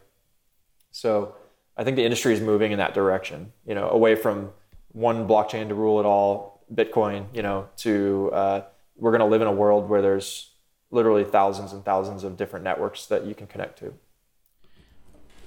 So 0.91 1.33
I 1.75 1.83
think 1.83 1.95
the 1.95 2.03
industry 2.03 2.35
is 2.35 2.39
moving 2.39 2.71
in 2.71 2.77
that 2.77 2.93
direction, 2.93 3.51
you 3.65 3.73
know, 3.73 3.89
away 3.89 4.13
from 4.13 4.51
one 4.91 5.27
blockchain 5.27 5.69
to 5.69 5.73
rule 5.73 5.99
it 5.99 6.05
all, 6.05 6.63
Bitcoin, 6.71 7.25
you 7.33 7.41
know, 7.41 7.67
to 7.77 8.29
uh, 8.31 8.61
we're 8.95 9.11
going 9.11 9.21
to 9.21 9.25
live 9.25 9.41
in 9.41 9.47
a 9.47 9.51
world 9.51 9.89
where 9.89 10.03
there's 10.03 10.52
literally 10.93 11.23
thousands 11.23 11.73
and 11.73 11.83
thousands 11.83 12.23
of 12.23 12.37
different 12.37 12.63
networks 12.63 13.05
that 13.07 13.25
you 13.25 13.35
can 13.35 13.47
connect 13.47 13.79
to. 13.79 13.93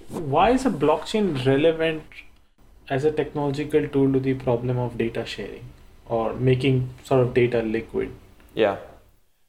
Why 0.09 0.51
is 0.51 0.67
a 0.67 0.71
blockchain 0.71 1.45
relevant 1.47 2.05
as 2.89 3.05
a 3.05 3.13
technological 3.13 3.89
tool 3.89 4.13
to 4.13 4.21
the 4.21 4.35
problem 4.35 4.79
of 4.79 4.99
data 4.99 5.25
sharing 5.25 5.65
or 6.09 6.35
making 6.35 6.91
sort 7.05 7.21
of 7.27 7.35
data 7.35 7.63
liquid? 7.63 8.13
Yeah. 8.55 8.77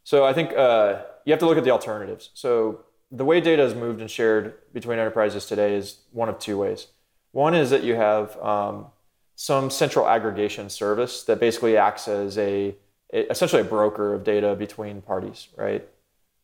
So 0.03 0.23
I 0.25 0.33
think 0.33 0.53
uh, 0.53 1.01
you 1.25 1.33
have 1.33 1.39
to 1.39 1.45
look 1.45 1.57
at 1.57 1.63
the 1.63 1.71
alternatives. 1.71 2.29
So 2.33 2.81
the 3.11 3.25
way 3.25 3.41
data 3.41 3.63
is 3.63 3.75
moved 3.75 4.01
and 4.01 4.09
shared 4.09 4.53
between 4.73 4.99
enterprises 4.99 5.45
today 5.45 5.75
is 5.75 5.99
one 6.11 6.29
of 6.29 6.39
two 6.39 6.57
ways. 6.57 6.87
One 7.31 7.53
is 7.53 7.69
that 7.69 7.83
you 7.83 7.95
have 7.95 8.37
um, 8.41 8.87
some 9.35 9.69
central 9.69 10.07
aggregation 10.07 10.69
service 10.69 11.23
that 11.23 11.39
basically 11.39 11.77
acts 11.77 12.07
as 12.07 12.37
a 12.37 12.75
essentially 13.11 13.61
a 13.61 13.65
broker 13.65 14.13
of 14.13 14.23
data 14.23 14.55
between 14.55 15.01
parties, 15.01 15.47
right? 15.55 15.87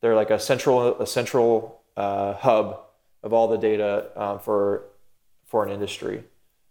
They're 0.02 0.16
like 0.16 0.30
a 0.30 0.40
central 0.40 1.00
a 1.02 1.08
central 1.08 1.82
uh, 1.96 2.34
hub 2.34 2.80
of 3.22 3.34
all 3.34 3.48
the 3.48 3.58
data 3.58 4.10
um, 4.16 4.40
for 4.40 4.86
for 5.46 5.66
an 5.66 5.72
industry. 5.72 6.24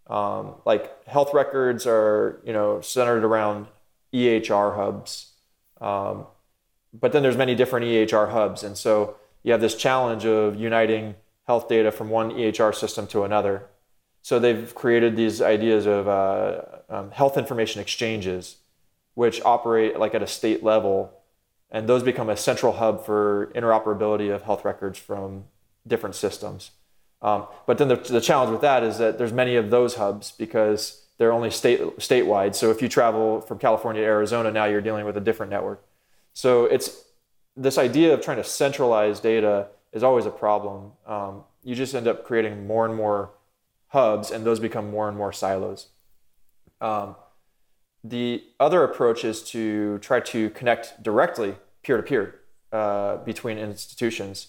Um, 0.08 0.56
like 0.64 1.06
health 1.06 1.32
records 1.32 1.86
are 1.86 2.40
you 2.44 2.52
know 2.52 2.80
centered 2.80 3.24
around 3.24 3.66
EHR 4.12 4.76
hubs, 4.76 5.32
um, 5.80 6.26
but 6.92 7.12
then 7.12 7.22
there's 7.22 7.36
many 7.36 7.54
different 7.54 7.86
EHR 7.86 8.30
hubs, 8.30 8.62
and 8.62 8.76
so 8.76 9.16
you 9.42 9.52
have 9.52 9.60
this 9.60 9.74
challenge 9.74 10.24
of 10.24 10.56
uniting 10.56 11.14
health 11.46 11.68
data 11.68 11.90
from 11.90 12.08
one 12.08 12.30
EHR 12.30 12.74
system 12.74 13.06
to 13.08 13.24
another. 13.24 13.66
So 14.24 14.38
they've 14.38 14.72
created 14.74 15.16
these 15.16 15.42
ideas 15.42 15.86
of 15.86 16.06
uh, 16.06 16.62
um, 16.88 17.10
health 17.10 17.36
information 17.36 17.80
exchanges 17.80 18.58
which 19.14 19.42
operate 19.44 19.98
like 19.98 20.14
at 20.14 20.22
a 20.22 20.26
state 20.26 20.62
level, 20.62 21.12
and 21.70 21.88
those 21.88 22.02
become 22.02 22.28
a 22.28 22.36
central 22.36 22.72
hub 22.74 23.04
for 23.04 23.50
interoperability 23.54 24.34
of 24.34 24.42
health 24.42 24.64
records 24.64 24.98
from 24.98 25.44
different 25.86 26.14
systems. 26.14 26.70
Um, 27.20 27.46
but 27.66 27.78
then 27.78 27.88
the, 27.88 27.96
the 27.96 28.20
challenge 28.20 28.50
with 28.50 28.62
that 28.62 28.82
is 28.82 28.98
that 28.98 29.16
there's 29.16 29.32
many 29.32 29.56
of 29.56 29.70
those 29.70 29.94
hubs 29.94 30.32
because 30.32 31.04
they're 31.18 31.32
only 31.32 31.50
state 31.50 31.80
statewide. 31.98 32.54
So 32.54 32.70
if 32.70 32.82
you 32.82 32.88
travel 32.88 33.40
from 33.40 33.58
California 33.58 34.02
to 34.02 34.06
Arizona, 34.06 34.50
now 34.50 34.64
you're 34.64 34.80
dealing 34.80 35.04
with 35.04 35.16
a 35.16 35.20
different 35.20 35.50
network. 35.50 35.84
So 36.32 36.64
it's 36.64 37.04
this 37.56 37.78
idea 37.78 38.14
of 38.14 38.22
trying 38.22 38.38
to 38.38 38.44
centralize 38.44 39.20
data 39.20 39.68
is 39.92 40.02
always 40.02 40.26
a 40.26 40.30
problem. 40.30 40.92
Um, 41.06 41.44
you 41.62 41.74
just 41.74 41.94
end 41.94 42.08
up 42.08 42.24
creating 42.24 42.66
more 42.66 42.86
and 42.86 42.94
more 42.94 43.30
hubs, 43.88 44.30
and 44.30 44.44
those 44.44 44.58
become 44.58 44.90
more 44.90 45.08
and 45.08 45.16
more 45.16 45.32
silos. 45.32 45.88
Um, 46.80 47.14
the 48.04 48.44
other 48.58 48.82
approach 48.84 49.24
is 49.24 49.42
to 49.50 49.98
try 49.98 50.20
to 50.20 50.50
connect 50.50 51.02
directly 51.02 51.56
peer 51.82 51.96
to 51.96 52.02
peer 52.02 52.40
between 53.24 53.58
institutions. 53.58 54.48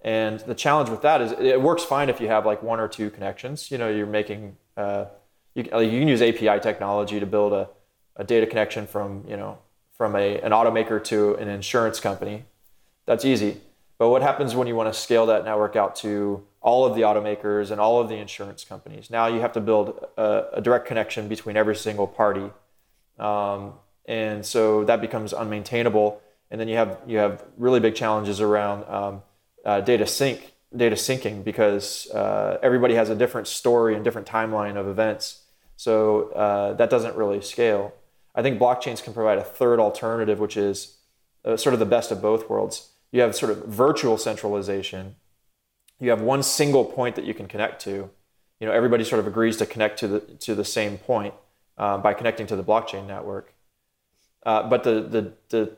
And 0.00 0.40
the 0.40 0.54
challenge 0.54 0.90
with 0.90 1.02
that 1.02 1.20
is 1.20 1.32
it 1.32 1.60
works 1.60 1.82
fine 1.82 2.08
if 2.08 2.20
you 2.20 2.28
have 2.28 2.46
like 2.46 2.62
one 2.62 2.80
or 2.80 2.88
two 2.88 3.10
connections. 3.10 3.70
You 3.70 3.78
know, 3.78 3.88
you're 3.88 4.06
making, 4.06 4.56
uh, 4.76 5.06
you, 5.54 5.64
you, 5.64 5.70
can 5.70 6.08
use 6.08 6.22
API 6.22 6.60
technology 6.60 7.18
to 7.18 7.26
build 7.26 7.52
a, 7.52 7.68
a 8.16 8.24
data 8.24 8.46
connection 8.46 8.86
from, 8.86 9.24
you 9.28 9.36
know, 9.36 9.58
from 9.96 10.14
a, 10.14 10.40
an 10.40 10.52
automaker 10.52 11.02
to 11.04 11.34
an 11.36 11.48
insurance 11.48 11.98
company. 11.98 12.44
That's 13.06 13.24
easy. 13.24 13.60
But 13.98 14.10
what 14.10 14.22
happens 14.22 14.54
when 14.54 14.68
you 14.68 14.76
want 14.76 14.92
to 14.92 14.98
scale 14.98 15.26
that 15.26 15.44
network 15.44 15.74
out 15.74 15.96
to 15.96 16.44
all 16.60 16.86
of 16.86 16.94
the 16.94 17.00
automakers 17.02 17.72
and 17.72 17.80
all 17.80 18.00
of 18.00 18.08
the 18.08 18.14
insurance 18.14 18.64
companies? 18.64 19.10
Now 19.10 19.26
you 19.26 19.40
have 19.40 19.52
to 19.54 19.60
build 19.60 20.06
a, 20.16 20.44
a 20.54 20.60
direct 20.60 20.86
connection 20.86 21.26
between 21.26 21.56
every 21.56 21.74
single 21.74 22.06
party 22.06 22.50
um, 23.18 23.74
and 24.06 24.44
so 24.44 24.84
that 24.84 25.00
becomes 25.00 25.32
unmaintainable. 25.32 26.18
And 26.50 26.60
then 26.60 26.68
you 26.68 26.76
have 26.76 26.98
you 27.06 27.18
have 27.18 27.44
really 27.56 27.78
big 27.78 27.94
challenges 27.94 28.40
around 28.40 28.84
um, 28.88 29.22
uh, 29.64 29.80
data 29.82 30.06
sync, 30.06 30.54
data 30.74 30.96
syncing, 30.96 31.44
because 31.44 32.10
uh, 32.10 32.58
everybody 32.62 32.94
has 32.94 33.10
a 33.10 33.14
different 33.14 33.46
story 33.46 33.94
and 33.94 34.02
different 34.02 34.26
timeline 34.26 34.76
of 34.76 34.88
events. 34.88 35.42
So 35.76 36.30
uh, 36.30 36.72
that 36.74 36.90
doesn't 36.90 37.16
really 37.16 37.42
scale. 37.42 37.94
I 38.34 38.42
think 38.42 38.58
blockchains 38.58 39.02
can 39.02 39.12
provide 39.12 39.38
a 39.38 39.44
third 39.44 39.78
alternative, 39.78 40.38
which 40.38 40.56
is 40.56 40.96
uh, 41.44 41.56
sort 41.56 41.74
of 41.74 41.78
the 41.78 41.86
best 41.86 42.10
of 42.10 42.22
both 42.22 42.48
worlds. 42.48 42.88
You 43.12 43.20
have 43.20 43.36
sort 43.36 43.52
of 43.52 43.66
virtual 43.66 44.16
centralization. 44.16 45.16
You 46.00 46.10
have 46.10 46.22
one 46.22 46.42
single 46.42 46.84
point 46.84 47.16
that 47.16 47.24
you 47.24 47.34
can 47.34 47.46
connect 47.46 47.82
to. 47.82 48.10
You 48.60 48.66
know, 48.66 48.72
everybody 48.72 49.04
sort 49.04 49.20
of 49.20 49.26
agrees 49.26 49.56
to 49.58 49.66
connect 49.66 49.98
to 50.00 50.08
the 50.08 50.20
to 50.20 50.54
the 50.54 50.64
same 50.64 50.96
point 50.96 51.34
uh, 51.78 51.96
by 51.98 52.12
connecting 52.12 52.46
to 52.48 52.56
the 52.56 52.64
blockchain 52.64 53.06
network. 53.06 53.54
Uh, 54.44 54.68
but 54.68 54.84
the, 54.84 55.00
the, 55.00 55.32
the, 55.48 55.76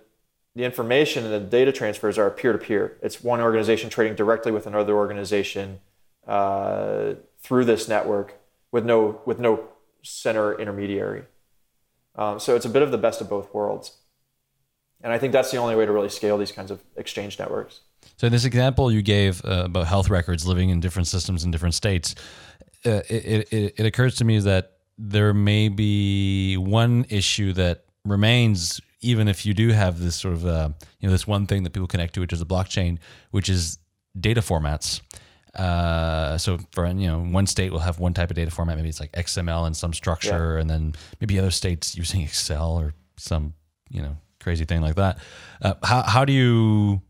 the 0.57 0.65
information 0.65 1.25
and 1.25 1.33
the 1.33 1.41
data 1.41 1.73
transfers 1.73 2.19
are 2.19 2.31
peer 2.31 2.53
to 2.53 2.59
peer. 2.59 2.99
It's 3.03 3.23
one 3.23 3.41
organization 3.41 3.91
trading 3.91 4.17
directly 4.17 4.51
with 4.51 4.67
another 4.67 4.95
organization 4.97 5.81
uh, 6.27 7.15
through 7.43 7.65
this 7.67 7.89
network. 7.89 8.35
with 8.73 8.85
no 8.85 9.21
with 9.27 9.39
no 9.39 9.69
center 10.03 10.59
intermediary. 10.59 11.25
Um, 12.17 12.39
so 12.39 12.57
it's 12.57 12.65
a 12.65 12.69
bit 12.69 12.83
of 12.83 12.91
the 12.91 12.99
best 12.99 13.21
of 13.21 13.29
both 13.29 13.53
worlds, 13.55 13.99
and 15.03 15.13
I 15.13 15.19
think 15.19 15.33
that's 15.33 15.51
the 15.51 15.59
only 15.59 15.77
way 15.77 15.87
to 15.87 15.93
really 15.93 16.09
scale 16.09 16.39
these 16.39 16.53
kinds 16.53 16.71
of 16.71 16.83
exchange 16.97 17.39
networks. 17.39 17.81
So 18.17 18.29
this 18.29 18.45
example 18.45 18.91
you 18.91 19.03
gave 19.03 19.45
uh, 19.45 19.65
about 19.67 19.87
health 19.87 20.11
records 20.11 20.47
living 20.47 20.71
in 20.71 20.81
different 20.81 21.09
systems 21.09 21.45
in 21.45 21.51
different 21.51 21.75
states, 21.75 22.15
uh, 22.87 23.03
it, 23.09 23.53
it, 23.53 23.75
it 23.77 23.87
occurs 23.87 24.17
to 24.17 24.25
me 24.25 24.39
that 24.41 24.79
there 25.03 25.33
may 25.33 25.69
be 25.69 26.57
one 26.59 27.07
issue 27.09 27.55
that 27.55 27.85
remains 28.05 28.81
even 29.01 29.29
if 29.29 29.47
you 29.47 29.55
do 29.55 29.71
have 29.71 29.99
this 29.99 30.15
sort 30.15 30.35
of 30.35 30.47
uh, 30.47 30.69
you 31.01 31.09
know 31.09 31.13
this 31.13 31.27
one 31.27 31.47
thing 31.47 31.63
that 31.63 31.73
people 31.73 31.89
connect 31.89 32.15
to, 32.15 32.21
which 32.21 32.33
is 32.33 32.43
a 32.43 32.45
blockchain, 32.45 32.99
which 33.31 33.49
is 33.49 33.79
data 34.19 34.43
formats. 34.43 35.01
Uh, 35.55 36.39
so 36.39 36.59
for 36.73 36.87
you 36.87 37.07
know 37.07 37.21
one 37.21 37.47
state 37.47 37.73
will 37.73 37.79
have 37.81 37.99
one 37.99 38.13
type 38.13 38.31
of 38.31 38.37
data 38.37 38.51
format, 38.51 38.77
maybe 38.77 38.91
it's 38.91 39.01
like 39.01 39.13
XML 39.13 39.67
and 39.67 39.77
some 39.77 39.95
structure, 39.95 40.55
yeah. 40.55 40.61
and 40.61 40.69
then 40.69 40.95
maybe 41.21 41.39
other 41.39 41.51
states 41.51 41.97
using 41.97 42.21
Excel 42.21 42.79
or 42.79 42.95
some 43.17 43.55
you 43.89 44.03
know 44.03 44.17
crazy 44.39 44.65
thing 44.67 44.83
like 44.83 44.97
that. 44.97 45.19
Uh, 45.63 45.75
how 45.83 46.03
how 46.03 46.25
do 46.27 46.33
you 46.33 47.01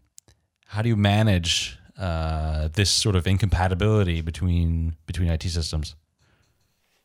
how 0.66 0.80
do 0.82 0.88
you 0.88 0.96
manage 0.96 1.76
uh, 1.98 2.68
this 2.72 2.90
sort 2.90 3.16
of 3.16 3.26
incompatibility 3.26 4.20
between 4.20 4.94
between 5.06 5.28
IT 5.28 5.42
systems? 5.42 5.96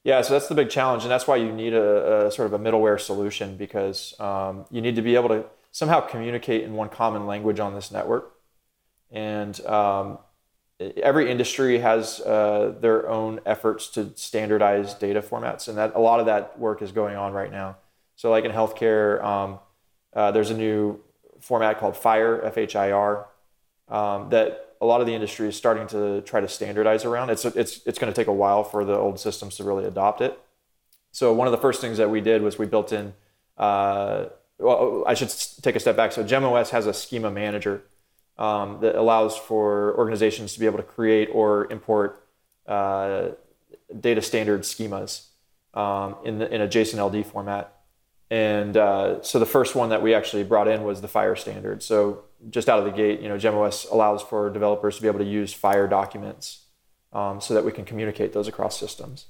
Yeah, 0.06 0.22
so 0.22 0.34
that's 0.34 0.47
the 0.47 0.53
big 0.53 0.70
challenge, 0.70 1.01
and 1.01 1.12
that's 1.12 1.26
why 1.26 1.38
you 1.38 1.51
need 1.51 1.74
a, 1.74 2.28
a 2.28 2.32
sort 2.32 2.45
of 2.45 2.53
a 2.53 2.60
middleware 2.60 3.01
solution 3.01 3.58
because 3.58 4.14
um, 4.20 4.66
you 4.70 4.80
need 4.80 4.95
to 4.97 5.01
be 5.01 5.16
able 5.16 5.30
to 5.30 5.45
somehow 5.72 5.99
communicate 5.99 6.64
in 6.64 6.74
one 6.74 6.89
common 6.89 7.26
language 7.26 7.60
on 7.60 7.74
this 7.74 7.91
network. 7.91 8.32
And 9.10 9.60
um, 9.66 10.20
every 10.80 11.32
industry 11.32 11.80
has 11.80 12.20
uh, 12.20 12.76
their 12.80 13.10
own 13.10 13.39
efforts 13.47 13.88
to 13.89 14.12
standardize 14.16 14.93
data 14.93 15.24
formats, 15.24 15.68
and 15.68 15.78
that 15.80 15.95
a 15.95 15.99
lot 15.99 16.20
of 16.20 16.28
that 16.28 16.60
work 16.60 16.84
is 16.84 16.91
going 16.91 17.16
on 17.16 17.34
right 17.34 17.51
now. 17.51 17.78
So, 18.16 18.30
like 18.30 18.45
in 18.45 18.51
healthcare, 18.51 19.24
um, 19.24 19.60
uh, 20.14 20.30
there's 20.30 20.51
a 20.51 20.58
new 20.58 20.99
format 21.39 21.80
called 21.80 21.95
FHIR, 21.95 22.45
F-H-I-R, 22.45 23.26
um, 23.89 24.30
that 24.30 24.64
a 24.82 24.86
lot 24.86 25.01
of 25.01 25.07
the 25.07 25.13
industry 25.13 25.47
is 25.47 25.55
starting 25.55 25.88
to 25.88 26.21
try 26.21 26.41
to 26.41 26.47
standardize 26.47 27.05
around. 27.05 27.30
It's 27.30 27.45
it's 27.45 27.82
it's 27.86 27.99
going 27.99 28.11
to 28.11 28.15
take 28.15 28.28
a 28.28 28.34
while 28.34 28.63
for 28.63 28.84
the 28.86 28.95
old 28.95 29.19
systems 29.19 29.57
to 29.57 29.63
really 29.63 29.86
adopt 29.86 30.21
it. 30.21 30.38
So 31.11 31.34
one 31.34 31.47
of 31.47 31.51
the 31.51 31.57
first 31.57 31.82
things 31.82 31.97
that 31.97 32.09
we 32.09 32.21
did 32.21 32.41
was 32.41 32.57
we 32.57 32.65
built 32.65 32.91
in. 32.91 33.13
Uh, 33.57 34.26
well, 34.57 35.03
I 35.07 35.13
should 35.13 35.34
take 35.61 35.76
a 35.76 35.80
step 35.80 35.95
back. 35.95 36.11
So 36.11 36.23
GemOS 36.23 36.69
has 36.69 36.88
a 36.88 36.93
schema 36.93 37.32
manager 37.32 37.84
um, 38.38 38.80
that 38.82 38.95
allows 38.95 39.38
for 39.38 39.97
organizations 39.97 40.53
to 40.53 40.59
be 40.59 40.65
able 40.65 40.78
to 40.78 40.84
create 40.84 41.30
or 41.32 41.71
import 41.71 42.26
uh, 42.67 43.30
data 43.99 44.21
standard 44.21 44.61
schemas 44.61 45.28
um, 45.73 46.15
in 46.26 46.39
the, 46.39 46.53
in 46.53 46.61
a 46.61 46.67
JSON 46.67 46.99
LD 46.99 47.26
format. 47.26 47.71
And 48.30 48.76
uh, 48.76 49.21
so 49.21 49.39
the 49.39 49.45
first 49.45 49.76
one 49.76 49.89
that 49.89 50.01
we 50.01 50.13
actually 50.13 50.43
brought 50.43 50.67
in 50.67 50.84
was 50.84 51.01
the 51.01 51.07
FHIR 51.07 51.38
standard. 51.38 51.84
So 51.84 52.23
just 52.49 52.69
out 52.69 52.79
of 52.79 52.86
the 52.86 52.91
gate, 52.91 53.21
you 53.21 53.29
know, 53.29 53.38
GemOS 53.38 53.89
allows 53.91 54.21
for 54.21 54.49
developers 54.49 54.97
to 54.97 55.01
be 55.01 55.07
able 55.07 55.19
to 55.19 55.25
use 55.25 55.53
FHIR 55.53 55.89
documents 55.89 56.65
um, 57.13 57.41
so 57.41 57.53
that 57.53 57.65
we 57.65 57.71
can 57.71 57.86
communicate 57.86 58.33
those 58.33 58.47
across 58.47 58.79
systems. 58.79 59.27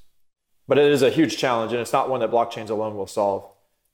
But 0.67 0.77
it 0.77 0.91
is 0.91 1.01
a 1.01 1.09
huge 1.09 1.37
challenge, 1.37 1.71
and 1.71 1.81
it's 1.81 1.93
not 1.93 2.09
one 2.09 2.19
that 2.21 2.31
blockchains 2.31 2.69
alone 2.69 2.97
will 2.97 3.07
solve. 3.07 3.47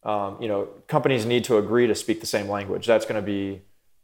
Um, 0.03 0.41
you 0.41 0.47
know, 0.47 0.70
companies 0.88 1.26
need 1.26 1.43
to 1.45 1.57
agree 1.57 1.88
to 1.88 1.95
speak 1.95 2.22
the 2.22 2.26
same 2.26 2.47
language. 2.47 2.88
That's 2.88 3.05
going 3.05 3.22
to 3.22 3.26
be 3.26 3.62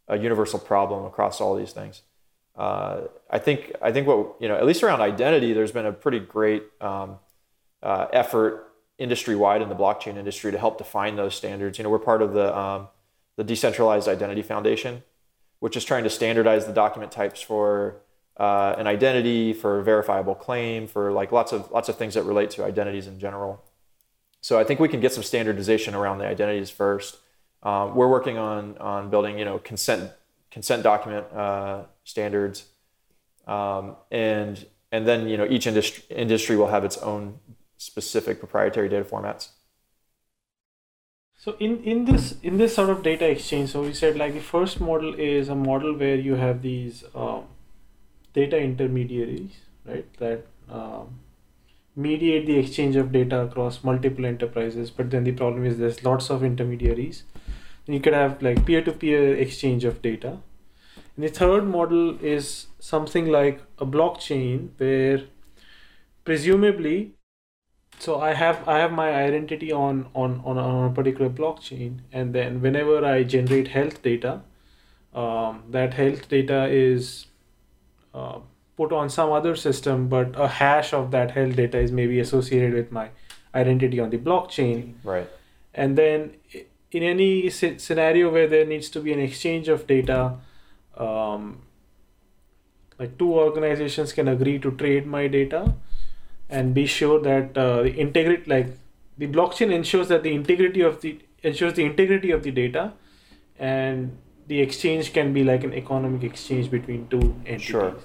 a 0.07 0.17
universal 0.17 0.59
problem 0.59 1.05
across 1.05 1.41
all 1.41 1.55
these 1.55 1.71
things. 1.71 2.01
Uh, 2.55 3.01
I 3.29 3.39
think 3.39 3.71
I 3.81 3.91
think 3.91 4.07
what 4.07 4.35
you 4.39 4.47
know, 4.47 4.55
at 4.55 4.65
least 4.65 4.83
around 4.83 5.01
identity, 5.01 5.53
there's 5.53 5.71
been 5.71 5.85
a 5.85 5.91
pretty 5.91 6.19
great 6.19 6.63
um, 6.81 7.19
uh, 7.81 8.07
effort 8.11 8.73
industry 8.97 9.35
wide 9.35 9.61
in 9.61 9.69
the 9.69 9.75
blockchain 9.75 10.17
industry 10.17 10.51
to 10.51 10.57
help 10.57 10.77
define 10.77 11.15
those 11.15 11.35
standards. 11.35 11.77
You 11.77 11.83
know, 11.83 11.89
we're 11.89 11.99
part 11.99 12.21
of 12.21 12.33
the 12.33 12.55
um, 12.57 12.87
the 13.38 13.43
Decentralized 13.43 14.07
Identity 14.09 14.41
Foundation, 14.41 15.03
which 15.59 15.77
is 15.77 15.85
trying 15.85 16.03
to 16.03 16.09
standardize 16.09 16.65
the 16.65 16.73
document 16.73 17.11
types 17.11 17.41
for 17.41 18.01
uh, 18.35 18.75
an 18.77 18.85
identity, 18.85 19.53
for 19.53 19.79
a 19.79 19.83
verifiable 19.83 20.35
claim, 20.35 20.88
for 20.88 21.11
like 21.11 21.31
lots 21.31 21.51
of 21.51 21.71
lots 21.71 21.88
of 21.88 21.95
things 21.95 22.15
that 22.15 22.23
relate 22.23 22.49
to 22.51 22.63
identities 22.63 23.07
in 23.07 23.19
general. 23.19 23.63
So 24.41 24.59
I 24.59 24.63
think 24.63 24.79
we 24.79 24.88
can 24.88 24.99
get 24.99 25.13
some 25.13 25.23
standardization 25.23 25.95
around 25.95 26.19
the 26.19 26.27
identities 26.27 26.69
first. 26.69 27.17
Um, 27.63 27.95
we're 27.95 28.09
working 28.09 28.38
on 28.38 28.77
on 28.79 29.09
building 29.09 29.39
you 29.39 29.45
know 29.45 29.59
consent 29.59 30.11
consent 30.51 30.83
document 30.83 31.25
uh, 31.33 31.83
standards, 32.03 32.65
um, 33.47 33.95
and 34.11 34.65
and 34.91 35.07
then 35.07 35.27
you 35.27 35.38
know 35.38 35.47
each 35.49 35.65
industry 35.67 36.03
industry 36.09 36.55
will 36.55 36.67
have 36.67 36.83
its 36.83 36.97
own 36.97 37.39
specific 37.77 38.39
proprietary 38.39 38.89
data 38.89 39.03
formats. 39.03 39.49
So 41.47 41.55
in, 41.61 41.81
in 41.85 42.03
this 42.03 42.35
in 42.43 42.57
this 42.57 42.75
sort 42.75 42.89
of 42.89 43.03
data 43.03 43.25
exchange, 43.25 43.69
so 43.69 43.81
we 43.81 43.93
said 43.93 44.17
like 44.17 44.33
the 44.33 44.41
first 44.41 44.81
model 44.81 45.13
is 45.17 45.47
a 45.47 45.55
model 45.55 45.93
where 45.97 46.17
you 46.17 46.35
have 46.35 46.61
these 46.61 47.05
um, 47.15 47.45
data 48.33 48.57
intermediaries, 48.57 49.51
right? 49.85 50.05
That 50.17 50.45
um, 50.69 51.21
mediate 51.95 52.47
the 52.47 52.57
exchange 52.57 52.97
of 52.97 53.13
data 53.13 53.39
across 53.43 53.81
multiple 53.81 54.25
enterprises. 54.25 54.91
But 54.91 55.09
then 55.09 55.23
the 55.23 55.31
problem 55.31 55.65
is 55.65 55.77
there's 55.77 56.03
lots 56.03 56.29
of 56.29 56.43
intermediaries. 56.43 57.23
And 57.85 57.95
you 57.95 58.01
could 58.01 58.13
have 58.13 58.41
like 58.41 58.65
peer-to-peer 58.65 59.37
exchange 59.37 59.85
of 59.85 60.01
data. 60.01 60.39
And 61.15 61.23
the 61.23 61.29
third 61.29 61.65
model 61.65 62.19
is 62.21 62.67
something 62.79 63.27
like 63.27 63.61
a 63.79 63.85
blockchain 63.85 64.71
where 64.79 65.21
presumably 66.25 67.13
so 67.99 68.19
i 68.19 68.33
have 68.33 68.67
i 68.67 68.77
have 68.79 68.91
my 68.91 69.13
identity 69.13 69.71
on 69.71 70.07
on 70.13 70.41
on, 70.45 70.57
on 70.57 70.91
a 70.91 70.93
particular 70.93 71.29
blockchain. 71.29 71.99
And 72.11 72.33
then 72.33 72.61
whenever 72.61 73.05
i 73.05 73.23
generate 73.23 73.69
health 73.69 74.01
data 74.01 74.41
um, 75.13 75.63
that 75.69 75.93
health 75.93 76.27
data 76.29 76.67
is 76.67 77.27
uh, 78.13 78.39
put 78.75 78.91
on 78.91 79.09
some 79.09 79.31
other 79.31 79.55
system 79.55 80.07
but 80.07 80.39
a 80.39 80.47
hash 80.47 80.93
of 80.93 81.11
that 81.11 81.31
health 81.31 81.55
data 81.55 81.79
is 81.79 81.91
maybe 81.91 82.19
associated 82.19 82.73
with 82.73 82.91
my 82.91 83.09
identity 83.55 83.99
on 83.99 84.09
the 84.11 84.17
blockchain. 84.17 84.93
Right. 85.03 85.27
And 85.73 85.97
then 85.97 86.35
in 86.91 87.03
any 87.03 87.49
scenario 87.49 88.31
where 88.31 88.47
there 88.47 88.65
needs 88.65 88.89
to 88.89 88.99
be 88.99 89.13
an 89.13 89.19
exchange 89.19 89.67
of 89.67 89.87
data 89.87 90.37
um, 90.97 91.61
like 92.99 93.17
two 93.17 93.33
organizations 93.33 94.13
can 94.13 94.27
agree 94.27 94.57
to 94.59 94.71
trade 94.71 95.05
my 95.05 95.27
data 95.27 95.73
and 96.49 96.73
be 96.73 96.85
sure 96.85 97.19
that 97.21 97.57
uh, 97.57 97.83
the 97.83 97.99
integrity 97.99 98.43
like 98.49 98.67
the 99.17 99.27
blockchain 99.27 99.71
ensures 99.71 100.07
that 100.07 100.23
the 100.23 100.33
integrity 100.33 100.81
of 100.81 101.01
the 101.01 101.19
ensures 101.43 101.73
the 101.73 101.83
integrity 101.83 102.31
of 102.31 102.43
the 102.43 102.51
data 102.51 102.93
and 103.59 104.17
the 104.47 104.61
exchange 104.61 105.13
can 105.13 105.33
be 105.33 105.43
like 105.43 105.63
an 105.63 105.73
economic 105.73 106.23
exchange 106.23 106.71
between 106.71 107.07
two 107.07 107.35
entities. 107.45 107.61
Sure. 107.61 107.95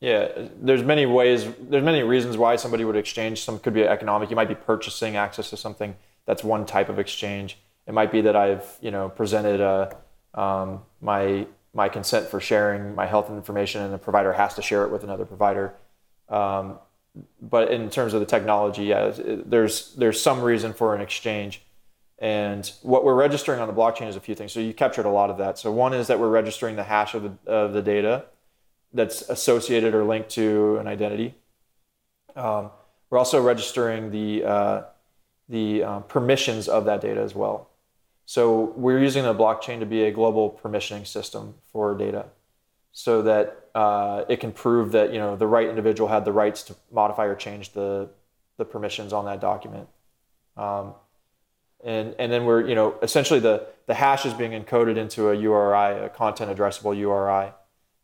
Yeah 0.00 0.28
there's 0.60 0.82
many 0.82 1.06
ways 1.06 1.46
there's 1.60 1.84
many 1.84 2.02
reasons 2.02 2.36
why 2.36 2.56
somebody 2.56 2.84
would 2.84 2.96
exchange. 2.96 3.42
Some 3.42 3.58
could 3.58 3.74
be 3.74 3.84
economic. 3.84 4.30
You 4.30 4.36
might 4.36 4.48
be 4.48 4.54
purchasing 4.54 5.16
access 5.16 5.50
to 5.50 5.56
something 5.56 5.96
that's 6.26 6.42
one 6.42 6.66
type 6.66 6.88
of 6.88 6.98
exchange. 6.98 7.58
It 7.86 7.94
might 7.94 8.10
be 8.10 8.22
that 8.22 8.34
i've 8.34 8.78
you 8.80 8.90
know 8.90 9.08
presented 9.08 9.60
a, 9.60 9.96
um, 10.34 10.82
my 11.00 11.46
my 11.74 11.88
consent 11.88 12.28
for 12.28 12.40
sharing 12.40 12.94
my 12.94 13.06
health 13.06 13.28
information 13.30 13.82
and 13.82 13.92
the 13.92 13.98
provider 13.98 14.32
has 14.32 14.54
to 14.54 14.62
share 14.62 14.84
it 14.84 14.90
with 14.90 15.04
another 15.04 15.24
provider. 15.24 15.74
Um, 16.28 16.78
but 17.40 17.70
in 17.70 17.90
terms 17.90 18.14
of 18.14 18.20
the 18.20 18.26
technology, 18.26 18.84
yeah, 18.84 19.12
there's 19.16 19.94
there's 19.94 20.20
some 20.20 20.40
reason 20.40 20.72
for 20.72 20.94
an 20.94 21.00
exchange. 21.00 21.62
And 22.18 22.70
what 22.82 23.04
we're 23.04 23.14
registering 23.14 23.60
on 23.60 23.68
the 23.68 23.74
blockchain 23.74 24.08
is 24.08 24.16
a 24.16 24.20
few 24.20 24.34
things. 24.34 24.52
So 24.52 24.60
you 24.60 24.72
captured 24.72 25.04
a 25.04 25.10
lot 25.10 25.30
of 25.30 25.38
that. 25.38 25.58
So 25.58 25.70
one 25.72 25.92
is 25.92 26.06
that 26.06 26.18
we're 26.18 26.28
registering 26.28 26.76
the 26.76 26.84
hash 26.84 27.14
of 27.14 27.22
the, 27.24 27.50
of 27.50 27.72
the 27.72 27.82
data 27.82 28.26
that's 28.92 29.22
associated 29.28 29.94
or 29.94 30.04
linked 30.04 30.30
to 30.30 30.76
an 30.76 30.86
identity. 30.86 31.34
Um, 32.36 32.70
we're 33.10 33.18
also 33.18 33.42
registering 33.42 34.10
the 34.10 34.44
uh, 34.44 34.82
the 35.48 35.84
uh, 35.84 36.00
permissions 36.00 36.68
of 36.68 36.84
that 36.86 37.00
data 37.00 37.20
as 37.20 37.34
well. 37.34 37.70
So 38.26 38.72
we're 38.76 39.00
using 39.00 39.24
the 39.24 39.34
blockchain 39.34 39.80
to 39.80 39.86
be 39.86 40.04
a 40.04 40.10
global 40.10 40.58
permissioning 40.62 41.06
system 41.06 41.54
for 41.70 41.94
data 41.94 42.26
so 42.94 43.22
that 43.22 43.70
uh, 43.74 44.24
it 44.28 44.38
can 44.38 44.52
prove 44.52 44.92
that 44.92 45.12
you 45.12 45.18
know 45.18 45.36
the 45.36 45.46
right 45.46 45.68
individual 45.68 46.08
had 46.08 46.24
the 46.24 46.32
rights 46.32 46.62
to 46.62 46.76
modify 46.90 47.26
or 47.26 47.34
change 47.34 47.72
the 47.72 48.08
the 48.56 48.64
permissions 48.64 49.12
on 49.12 49.26
that 49.26 49.40
document. 49.40 49.88
Um, 50.56 50.94
and 51.84 52.14
and 52.18 52.32
then 52.32 52.46
we're 52.46 52.66
you 52.66 52.76
know 52.76 52.96
essentially 53.02 53.40
the 53.40 53.66
the 53.86 53.94
hash 53.94 54.24
is 54.24 54.32
being 54.32 54.52
encoded 54.52 54.96
into 54.96 55.28
a 55.28 55.34
URI, 55.34 56.06
a 56.06 56.08
content 56.08 56.56
addressable 56.56 56.96
URI, 56.96 57.52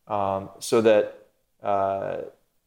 um, 0.08 0.50
so 0.58 0.80
that 0.80 1.28
uh, 1.62 2.22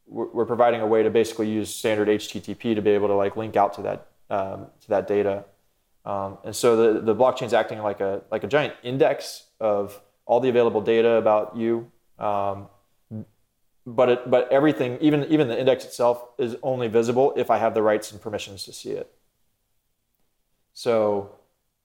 we're, 0.08 0.46
providing 0.46 0.82
a 0.82 0.88
way 0.88 1.04
to 1.04 1.10
basically 1.10 1.50
use 1.50 1.74
standard 1.74 2.08
HTTP 2.08 2.74
to 2.76 2.82
be 2.82 2.92
able 2.92 3.08
to 3.08 3.16
like 3.16 3.36
link 3.36 3.56
out 3.56 3.74
to 3.74 3.82
that 3.82 4.08
um, 4.30 4.68
to 4.82 4.88
that 4.90 5.08
data. 5.08 5.44
Um, 6.06 6.38
and 6.46 6.56
so 6.56 6.78
the 6.78 7.02
the 7.02 7.16
blockchain 7.16 7.48
is 7.48 7.54
acting 7.54 7.80
like 7.80 8.00
a 8.00 8.22
like 8.32 8.46
a 8.46 8.48
giant 8.48 8.76
index 8.82 9.48
of 9.60 10.02
all 10.26 10.40
the 10.40 10.48
available 10.48 10.80
data 10.80 11.16
about 11.16 11.58
you 11.58 11.92
um, 12.20 12.68
but 13.86 14.10
it, 14.10 14.30
but 14.30 14.52
everything, 14.52 14.98
even 15.02 15.26
even 15.26 15.48
the 15.48 15.60
index 15.60 15.84
itself, 15.86 16.24
is 16.38 16.56
only 16.64 16.88
visible 16.88 17.34
if 17.36 17.50
I 17.50 17.58
have 17.58 17.74
the 17.74 17.82
rights 17.82 18.12
and 18.12 18.22
permissions 18.22 18.64
to 18.66 18.74
see 18.74 18.92
it. 18.92 19.14
So, 20.74 21.36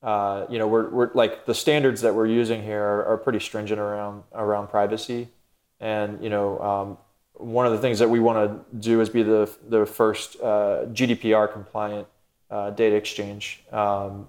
uh, 0.02 0.46
you 0.48 0.58
know, 0.58 0.68
we're, 0.68 0.88
we're 0.90 1.10
like 1.14 1.44
the 1.46 1.54
standards 1.54 2.00
that 2.02 2.14
we're 2.14 2.26
using 2.26 2.62
here 2.62 2.82
are, 2.82 3.04
are 3.06 3.16
pretty 3.18 3.40
stringent 3.40 3.80
around 3.80 4.22
around 4.32 4.68
privacy, 4.68 5.28
and 5.80 6.22
you 6.22 6.30
know, 6.30 6.58
um, 6.60 6.98
one 7.34 7.66
of 7.66 7.72
the 7.72 7.78
things 7.78 7.98
that 7.98 8.08
we 8.08 8.20
want 8.20 8.48
to 8.48 8.78
do 8.78 9.00
is 9.00 9.08
be 9.08 9.22
the 9.22 9.50
the 9.68 9.84
first 9.84 10.36
uh, 10.40 10.86
GDPR 10.92 11.52
compliant 11.52 12.06
uh, 12.50 12.70
data 12.70 12.94
exchange. 12.94 13.64
Um, 13.72 14.28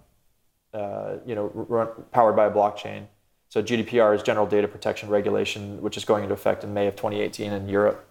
uh, 0.74 1.18
you 1.26 1.36
know, 1.36 1.52
run, 1.54 1.88
powered 2.12 2.36
by 2.36 2.46
a 2.46 2.52
blockchain. 2.52 3.08
So 3.50 3.64
GDPR 3.64 4.16
is 4.16 4.22
General 4.22 4.46
Data 4.46 4.68
Protection 4.68 5.10
Regulation, 5.10 5.82
which 5.82 5.98
is 5.98 6.06
going 6.06 6.24
into 6.24 6.36
effect 6.36 6.64
in 6.64 6.74
May 6.74 6.86
of 6.88 6.96
2018 6.96 7.52
in 7.52 7.68
Europe. 7.68 8.08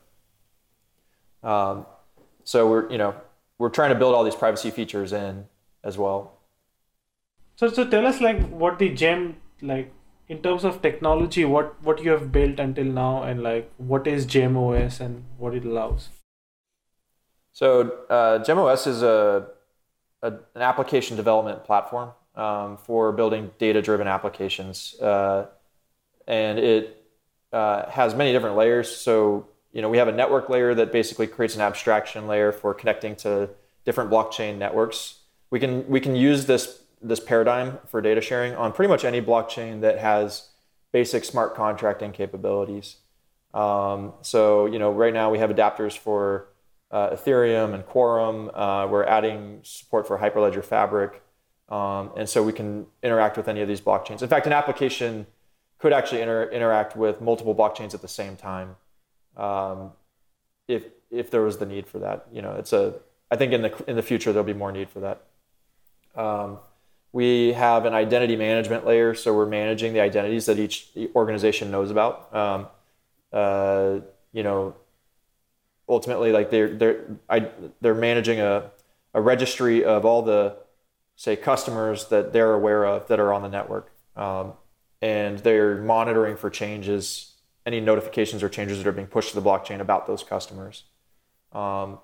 Um, 1.44 1.86
so 2.42 2.68
we're 2.68 2.90
you 2.90 2.98
know 2.98 3.14
we're 3.58 3.68
trying 3.68 3.90
to 3.90 3.98
build 3.98 4.14
all 4.14 4.24
these 4.24 4.34
privacy 4.34 4.70
features 4.70 5.12
in 5.12 5.46
as 5.84 5.96
well. 5.96 6.32
So 7.54 7.68
so 7.68 7.88
tell 7.88 8.06
us 8.06 8.20
like 8.20 8.48
what 8.48 8.80
the 8.80 8.88
gem 8.88 9.36
like 9.62 9.92
in 10.28 10.42
terms 10.42 10.64
of 10.64 10.82
technology, 10.82 11.44
what 11.44 11.80
what 11.82 12.02
you 12.02 12.10
have 12.10 12.30
built 12.32 12.58
until 12.58 12.84
now, 12.84 13.22
and 13.22 13.42
like 13.42 13.70
what 13.76 14.06
is 14.06 14.26
Gem 14.26 14.56
OS 14.56 15.00
and 15.00 15.24
what 15.38 15.54
it 15.54 15.64
allows. 15.64 16.08
So 17.52 17.90
uh, 18.10 18.38
Gem 18.44 18.58
OS 18.58 18.86
is 18.86 19.02
a, 19.02 19.46
a, 20.22 20.32
an 20.54 20.62
application 20.62 21.16
development 21.16 21.64
platform 21.64 22.10
um, 22.38 22.76
for 22.78 23.12
building 23.12 23.50
data-driven 23.58 24.06
applications, 24.06 24.94
uh, 25.00 25.46
and 26.26 26.58
it 26.58 27.04
uh, 27.52 27.88
has 27.90 28.14
many 28.14 28.32
different 28.32 28.56
layers. 28.56 28.94
So 28.94 29.48
you 29.72 29.82
know 29.82 29.90
we 29.90 29.98
have 29.98 30.08
a 30.08 30.12
network 30.12 30.48
layer 30.48 30.74
that 30.74 30.92
basically 30.92 31.26
creates 31.26 31.54
an 31.54 31.60
abstraction 31.60 32.26
layer 32.26 32.52
for 32.52 32.72
connecting 32.72 33.16
to 33.16 33.50
different 33.84 34.10
blockchain 34.10 34.56
networks. 34.56 35.18
We 35.50 35.60
can 35.60 35.86
we 35.88 36.00
can 36.00 36.16
use 36.16 36.46
this 36.46 36.82
this 37.02 37.20
paradigm 37.20 37.78
for 37.86 38.00
data 38.00 38.20
sharing 38.20 38.54
on 38.54 38.72
pretty 38.72 38.88
much 38.88 39.04
any 39.04 39.20
blockchain 39.20 39.80
that 39.82 39.98
has 39.98 40.48
basic 40.92 41.24
smart 41.24 41.54
contracting 41.54 42.12
capabilities. 42.12 42.96
Um, 43.54 44.14
so, 44.22 44.66
you 44.66 44.78
know, 44.78 44.92
right 44.92 45.12
now 45.12 45.30
we 45.30 45.38
have 45.38 45.50
adapters 45.50 45.96
for 45.96 46.48
uh, 46.90 47.10
Ethereum 47.10 47.74
and 47.74 47.84
Quorum. 47.84 48.50
Uh, 48.54 48.86
we're 48.86 49.04
adding 49.04 49.60
support 49.62 50.06
for 50.06 50.18
Hyperledger 50.18 50.64
Fabric. 50.64 51.22
Um, 51.68 52.12
and 52.16 52.28
so 52.28 52.42
we 52.42 52.52
can 52.52 52.86
interact 53.02 53.36
with 53.36 53.48
any 53.48 53.60
of 53.60 53.68
these 53.68 53.80
blockchains. 53.80 54.22
In 54.22 54.28
fact, 54.28 54.46
an 54.46 54.52
application 54.52 55.26
could 55.78 55.92
actually 55.92 56.22
inter- 56.22 56.48
interact 56.50 56.96
with 56.96 57.20
multiple 57.20 57.54
blockchains 57.54 57.94
at 57.94 58.02
the 58.02 58.08
same 58.08 58.36
time 58.36 58.76
um, 59.36 59.92
if, 60.66 60.84
if 61.10 61.30
there 61.30 61.42
was 61.42 61.58
the 61.58 61.66
need 61.66 61.86
for 61.86 61.98
that. 61.98 62.26
You 62.32 62.42
know, 62.42 62.52
it's 62.52 62.72
a, 62.72 62.94
I 63.30 63.36
think 63.36 63.52
in 63.52 63.62
the, 63.62 63.84
in 63.86 63.96
the 63.96 64.02
future, 64.02 64.32
there'll 64.32 64.46
be 64.46 64.54
more 64.54 64.72
need 64.72 64.88
for 64.88 65.00
that. 65.00 65.22
Um, 66.16 66.58
we 67.12 67.52
have 67.52 67.84
an 67.84 67.94
identity 67.94 68.36
management 68.36 68.86
layer, 68.86 69.14
so 69.14 69.34
we're 69.34 69.46
managing 69.46 69.92
the 69.92 70.00
identities 70.00 70.46
that 70.46 70.58
each 70.58 70.88
organization 71.14 71.70
knows 71.70 71.90
about. 71.90 72.34
Um, 72.34 72.66
uh, 73.32 74.00
you 74.32 74.42
know, 74.42 74.74
ultimately, 75.88 76.32
like 76.32 76.50
they're 76.50 76.74
they're 76.74 77.04
I, 77.28 77.48
they're 77.80 77.94
managing 77.94 78.40
a 78.40 78.70
a 79.14 79.20
registry 79.20 79.84
of 79.84 80.04
all 80.04 80.22
the 80.22 80.56
say 81.18 81.34
customers 81.34 82.06
that 82.10 82.32
they're 82.32 82.54
aware 82.54 82.86
of 82.86 83.08
that 83.08 83.18
are 83.18 83.32
on 83.32 83.42
the 83.42 83.48
network, 83.48 83.90
um, 84.14 84.52
and 85.02 85.40
they're 85.40 85.82
monitoring 85.82 86.36
for 86.36 86.48
changes, 86.48 87.34
any 87.66 87.80
notifications 87.80 88.40
or 88.40 88.48
changes 88.48 88.78
that 88.78 88.86
are 88.86 88.92
being 88.92 89.08
pushed 89.08 89.30
to 89.30 89.34
the 89.34 89.42
blockchain 89.42 89.80
about 89.80 90.06
those 90.06 90.22
customers. 90.22 90.84
Um, 91.52 91.98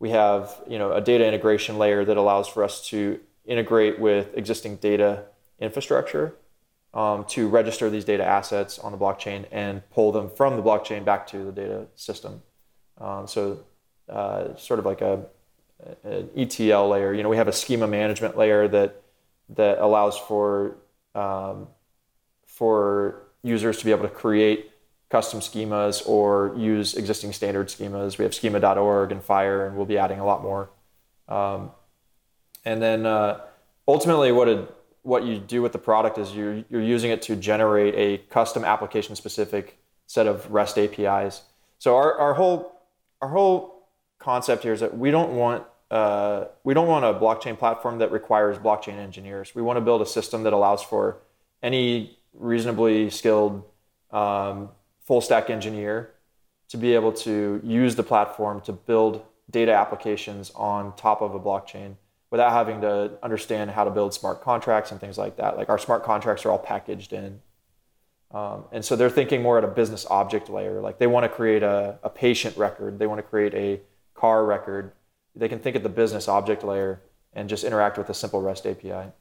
we 0.00 0.10
have 0.10 0.60
you 0.68 0.78
know 0.78 0.92
a 0.92 1.00
data 1.00 1.24
integration 1.24 1.78
layer 1.78 2.04
that 2.04 2.16
allows 2.16 2.48
for 2.48 2.64
us 2.64 2.84
to 2.88 3.20
integrate 3.44 4.00
with 4.00 4.36
existing 4.36 4.76
data 4.78 5.26
infrastructure 5.60 6.34
um, 6.92 7.24
to 7.26 7.46
register 7.46 7.88
these 7.88 8.04
data 8.04 8.24
assets 8.24 8.80
on 8.80 8.90
the 8.90 8.98
blockchain 8.98 9.44
and 9.52 9.88
pull 9.90 10.10
them 10.10 10.28
from 10.28 10.56
the 10.56 10.62
blockchain 10.62 11.04
back 11.04 11.24
to 11.28 11.44
the 11.44 11.52
data 11.52 11.86
system. 11.94 12.42
Um, 12.98 13.28
so, 13.28 13.60
uh, 14.08 14.56
sort 14.56 14.80
of 14.80 14.86
like 14.86 15.02
a, 15.02 15.26
an 16.04 16.30
ETL 16.36 16.88
layer. 16.88 17.12
You 17.12 17.22
know, 17.22 17.28
we 17.28 17.36
have 17.36 17.48
a 17.48 17.52
schema 17.52 17.86
management 17.86 18.36
layer 18.36 18.68
that 18.68 19.02
that 19.50 19.78
allows 19.78 20.18
for 20.18 20.76
um, 21.14 21.68
for 22.46 23.22
users 23.42 23.78
to 23.78 23.84
be 23.84 23.90
able 23.90 24.02
to 24.02 24.14
create 24.14 24.70
custom 25.08 25.40
schemas 25.40 26.06
or 26.06 26.54
use 26.56 26.94
existing 26.94 27.32
standard 27.32 27.68
schemas. 27.68 28.18
We 28.18 28.24
have 28.24 28.34
schema.org 28.34 29.12
and 29.12 29.22
FHIR, 29.22 29.68
and 29.68 29.76
we'll 29.76 29.86
be 29.86 29.98
adding 29.98 30.18
a 30.18 30.26
lot 30.26 30.42
more. 30.42 30.70
Um, 31.28 31.70
and 32.64 32.82
then 32.82 33.06
uh, 33.06 33.40
ultimately, 33.86 34.32
what 34.32 34.48
what 35.02 35.22
you 35.22 35.38
do 35.38 35.62
with 35.62 35.72
the 35.72 35.78
product 35.78 36.18
is 36.18 36.34
you're 36.34 36.64
you're 36.68 36.82
using 36.82 37.10
it 37.10 37.22
to 37.22 37.36
generate 37.36 37.94
a 37.94 38.22
custom 38.28 38.64
application 38.64 39.14
specific 39.14 39.78
set 40.06 40.26
of 40.26 40.50
REST 40.50 40.78
APIs. 40.78 41.42
So 41.78 41.96
our, 41.96 42.18
our 42.18 42.34
whole 42.34 42.72
our 43.20 43.28
whole 43.28 43.75
concept 44.26 44.64
here 44.64 44.72
is 44.72 44.80
that 44.80 44.98
we 44.98 45.12
don't 45.12 45.36
want 45.36 45.64
uh, 45.88 46.46
we 46.64 46.74
don't 46.74 46.88
want 46.88 47.04
a 47.04 47.14
blockchain 47.14 47.56
platform 47.56 48.00
that 48.00 48.10
requires 48.10 48.58
blockchain 48.58 48.98
engineers. 48.98 49.54
We 49.54 49.62
want 49.62 49.76
to 49.76 49.80
build 49.80 50.02
a 50.02 50.06
system 50.06 50.42
that 50.42 50.52
allows 50.52 50.82
for 50.82 51.18
any 51.62 52.18
reasonably 52.34 53.08
skilled 53.08 53.62
um, 54.10 54.70
full 55.00 55.20
stack 55.20 55.48
engineer 55.48 56.10
to 56.70 56.76
be 56.76 56.92
able 56.94 57.12
to 57.12 57.60
use 57.62 57.94
the 57.94 58.02
platform 58.02 58.60
to 58.62 58.72
build 58.72 59.24
data 59.48 59.72
applications 59.72 60.50
on 60.56 60.96
top 60.96 61.22
of 61.22 61.36
a 61.36 61.38
blockchain 61.38 61.94
without 62.32 62.50
having 62.50 62.80
to 62.80 63.12
understand 63.22 63.70
how 63.70 63.84
to 63.84 63.92
build 63.92 64.12
smart 64.12 64.42
contracts 64.42 64.90
and 64.90 65.00
things 65.00 65.16
like 65.16 65.36
that. 65.36 65.56
Like 65.56 65.68
our 65.68 65.78
smart 65.78 66.02
contracts 66.02 66.44
are 66.44 66.50
all 66.50 66.58
packaged 66.58 67.12
in. 67.12 67.40
Um, 68.32 68.64
and 68.72 68.84
so 68.84 68.96
they're 68.96 69.08
thinking 69.20 69.40
more 69.40 69.56
at 69.56 69.62
a 69.62 69.68
business 69.68 70.04
object 70.10 70.50
layer. 70.50 70.80
Like 70.80 70.98
they 70.98 71.06
want 71.06 71.22
to 71.22 71.28
create 71.28 71.62
a, 71.62 72.00
a 72.02 72.10
patient 72.10 72.56
record, 72.56 72.98
they 72.98 73.06
want 73.06 73.20
to 73.20 73.22
create 73.22 73.54
a 73.54 73.80
car 74.16 74.44
record. 74.44 74.92
They 75.34 75.48
can 75.48 75.58
think 75.58 75.76
at 75.76 75.82
the 75.82 75.88
business 75.88 76.28
object 76.28 76.64
layer 76.64 77.02
and 77.32 77.48
just 77.48 77.64
interact 77.64 77.98
with 77.98 78.08
a 78.10 78.14
simple 78.14 78.40
REST 78.40 78.66
API. 78.66 78.92
I 78.92 79.12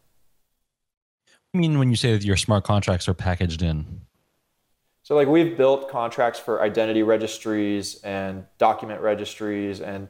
mean 1.57 1.77
when 1.79 1.89
you 1.89 1.95
say 1.95 2.13
that 2.13 2.23
your 2.23 2.37
smart 2.37 2.63
contracts 2.63 3.07
are 3.07 3.13
packaged 3.13 3.61
in? 3.61 4.01
So 5.03 5.15
like 5.15 5.27
we've 5.27 5.55
built 5.55 5.89
contracts 5.89 6.39
for 6.39 6.61
identity 6.61 7.03
registries 7.03 8.01
and 8.03 8.45
document 8.57 9.01
registries 9.01 9.79
and 9.79 10.07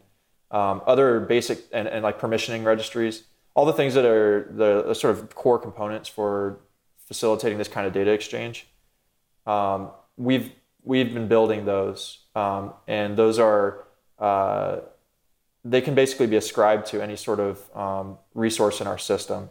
um, 0.52 0.82
other 0.88 1.20
basic 1.20 1.60
and, 1.74 1.88
and 1.88 2.04
like 2.04 2.20
permissioning 2.20 2.64
registries, 2.64 3.24
all 3.56 3.66
the 3.66 3.74
things 3.74 3.94
that 3.96 4.06
are 4.06 4.48
the, 4.52 4.84
the, 4.88 4.96
sort 4.96 5.18
of 5.18 5.36
core 5.36 5.60
components 5.60 6.08
for 6.08 6.60
facilitating 7.08 7.58
this 7.58 7.68
kind 7.68 7.86
of 7.86 7.94
data 7.94 8.12
exchange. 8.12 8.68
Um, 9.46 9.92
we've 10.18 10.52
we've 10.84 11.14
been 11.14 11.28
building 11.28 11.66
those, 11.66 12.20
um, 12.36 12.74
and 12.88 13.18
those 13.18 13.38
are 13.38 13.85
uh, 14.20 14.78
they 15.64 15.82
can 15.82 15.96
basically 15.96 16.28
be 16.28 16.36
ascribed 16.36 16.86
to 16.88 17.02
any 17.02 17.16
sort 17.16 17.40
of 17.40 17.76
um, 17.76 18.18
resource 18.34 18.82
in 18.82 18.88
our 18.88 18.98
system. 18.98 19.50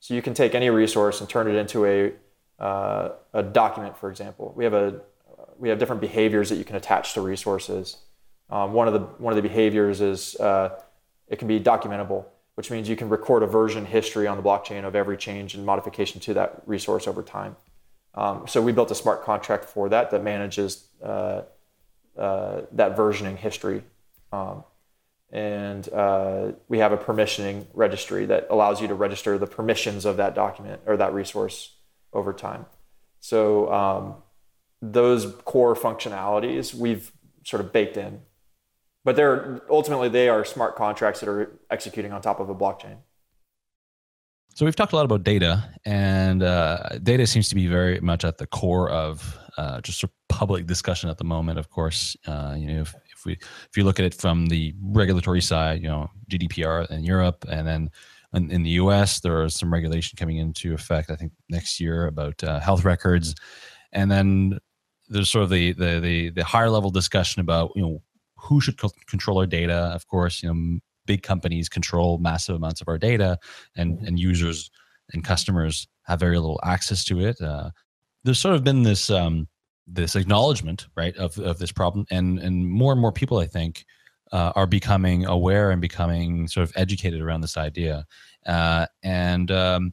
So 0.00 0.14
you 0.14 0.22
can 0.22 0.34
take 0.34 0.54
any 0.54 0.70
resource 0.70 1.20
and 1.20 1.28
turn 1.28 1.48
it 1.48 1.54
into 1.54 1.84
a 1.86 2.12
uh, 2.58 3.10
a 3.34 3.42
document, 3.42 3.98
for 3.98 4.10
example. 4.10 4.52
We 4.56 4.64
have 4.64 4.74
a 4.74 5.00
we 5.58 5.68
have 5.68 5.78
different 5.78 6.00
behaviors 6.00 6.48
that 6.50 6.56
you 6.56 6.64
can 6.64 6.76
attach 6.76 7.14
to 7.14 7.20
resources. 7.20 7.98
Um, 8.50 8.72
one 8.72 8.86
of 8.86 8.94
the 8.94 9.00
one 9.00 9.32
of 9.32 9.36
the 9.36 9.48
behaviors 9.48 10.00
is 10.00 10.36
uh, 10.36 10.78
it 11.28 11.38
can 11.38 11.48
be 11.48 11.58
documentable, 11.58 12.24
which 12.54 12.70
means 12.70 12.88
you 12.88 12.96
can 12.96 13.08
record 13.08 13.42
a 13.42 13.46
version 13.46 13.84
history 13.84 14.26
on 14.26 14.36
the 14.36 14.42
blockchain 14.42 14.84
of 14.84 14.94
every 14.94 15.16
change 15.16 15.54
and 15.54 15.64
modification 15.66 16.20
to 16.20 16.34
that 16.34 16.62
resource 16.66 17.06
over 17.08 17.22
time. 17.22 17.56
Um, 18.14 18.46
so 18.46 18.62
we 18.62 18.72
built 18.72 18.90
a 18.90 18.94
smart 18.94 19.24
contract 19.24 19.64
for 19.64 19.88
that 19.88 20.10
that 20.10 20.22
manages 20.22 20.88
uh, 21.02 21.42
uh, 22.16 22.62
that 22.72 22.96
versioning 22.96 23.36
history. 23.36 23.82
Um, 24.32 24.64
and 25.30 25.88
uh, 25.92 26.52
we 26.68 26.78
have 26.78 26.92
a 26.92 26.96
permissioning 26.96 27.66
registry 27.74 28.26
that 28.26 28.46
allows 28.50 28.80
you 28.80 28.88
to 28.88 28.94
register 28.94 29.38
the 29.38 29.46
permissions 29.46 30.04
of 30.04 30.16
that 30.18 30.34
document 30.34 30.80
or 30.86 30.96
that 30.96 31.12
resource 31.12 31.74
over 32.12 32.32
time. 32.32 32.66
So 33.20 33.72
um, 33.72 34.14
those 34.80 35.34
core 35.44 35.74
functionalities 35.74 36.74
we've 36.74 37.12
sort 37.44 37.60
of 37.60 37.72
baked 37.72 37.96
in 37.96 38.20
but 39.06 39.14
they're 39.14 39.62
ultimately 39.70 40.08
they 40.08 40.28
are 40.28 40.44
smart 40.44 40.74
contracts 40.74 41.20
that 41.20 41.28
are 41.28 41.56
executing 41.70 42.12
on 42.12 42.20
top 42.20 42.40
of 42.40 42.50
a 42.50 42.54
blockchain. 42.54 42.96
So 44.52 44.64
we've 44.64 44.74
talked 44.74 44.92
a 44.92 44.96
lot 44.96 45.04
about 45.04 45.22
data, 45.22 45.62
and 45.84 46.42
uh, 46.42 46.98
data 47.00 47.24
seems 47.26 47.48
to 47.50 47.54
be 47.54 47.68
very 47.68 48.00
much 48.00 48.24
at 48.24 48.38
the 48.38 48.48
core 48.48 48.90
of 48.90 49.38
uh, 49.56 49.80
just 49.80 50.02
a 50.04 50.10
public 50.28 50.66
discussion 50.66 51.08
at 51.08 51.18
the 51.18 51.24
moment. 51.24 51.58
Of 51.58 51.70
course, 51.70 52.16
uh, 52.26 52.54
you 52.56 52.66
know 52.68 52.80
if, 52.80 52.94
if 53.12 53.24
we 53.24 53.32
if 53.32 53.76
you 53.76 53.84
look 53.84 53.98
at 53.98 54.04
it 54.04 54.14
from 54.14 54.46
the 54.46 54.74
regulatory 54.82 55.40
side, 55.40 55.82
you 55.82 55.88
know 55.88 56.10
GDPR 56.30 56.90
in 56.90 57.04
Europe, 57.04 57.44
and 57.48 57.66
then 57.66 57.90
in, 58.34 58.50
in 58.50 58.62
the 58.62 58.70
U.S. 58.70 59.20
there 59.20 59.42
is 59.44 59.54
some 59.54 59.72
regulation 59.72 60.16
coming 60.16 60.38
into 60.38 60.74
effect. 60.74 61.10
I 61.10 61.16
think 61.16 61.32
next 61.48 61.80
year 61.80 62.06
about 62.06 62.42
uh, 62.44 62.60
health 62.60 62.84
records, 62.84 63.34
and 63.92 64.10
then 64.10 64.58
there's 65.08 65.30
sort 65.30 65.44
of 65.44 65.50
the, 65.50 65.72
the 65.72 66.00
the 66.00 66.30
the 66.30 66.44
higher 66.44 66.70
level 66.70 66.90
discussion 66.90 67.40
about 67.40 67.72
you 67.74 67.82
know 67.82 68.02
who 68.36 68.60
should 68.60 68.78
co- 68.78 68.90
control 69.08 69.38
our 69.38 69.46
data. 69.46 69.90
Of 69.94 70.06
course, 70.06 70.42
you 70.42 70.52
know 70.52 70.78
big 71.06 71.22
companies 71.22 71.68
control 71.68 72.18
massive 72.18 72.56
amounts 72.56 72.80
of 72.80 72.88
our 72.88 72.98
data, 72.98 73.38
and 73.76 73.98
and 74.00 74.18
users 74.18 74.70
and 75.12 75.24
customers 75.24 75.86
have 76.02 76.20
very 76.20 76.36
little 76.38 76.60
access 76.64 77.04
to 77.04 77.20
it. 77.20 77.40
Uh, 77.40 77.70
there's 78.26 78.40
sort 78.40 78.54
of 78.54 78.64
been 78.64 78.82
this 78.82 79.08
um, 79.08 79.48
this 79.86 80.16
acknowledgement, 80.16 80.88
right, 80.96 81.16
of 81.16 81.38
of 81.38 81.58
this 81.58 81.72
problem, 81.72 82.06
and 82.10 82.38
and 82.38 82.68
more 82.68 82.92
and 82.92 83.00
more 83.00 83.12
people, 83.12 83.38
I 83.38 83.46
think, 83.46 83.86
uh, 84.32 84.52
are 84.54 84.66
becoming 84.66 85.24
aware 85.24 85.70
and 85.70 85.80
becoming 85.80 86.48
sort 86.48 86.68
of 86.68 86.76
educated 86.76 87.20
around 87.22 87.40
this 87.40 87.56
idea. 87.56 88.04
Uh, 88.44 88.86
and 89.02 89.50
um, 89.50 89.92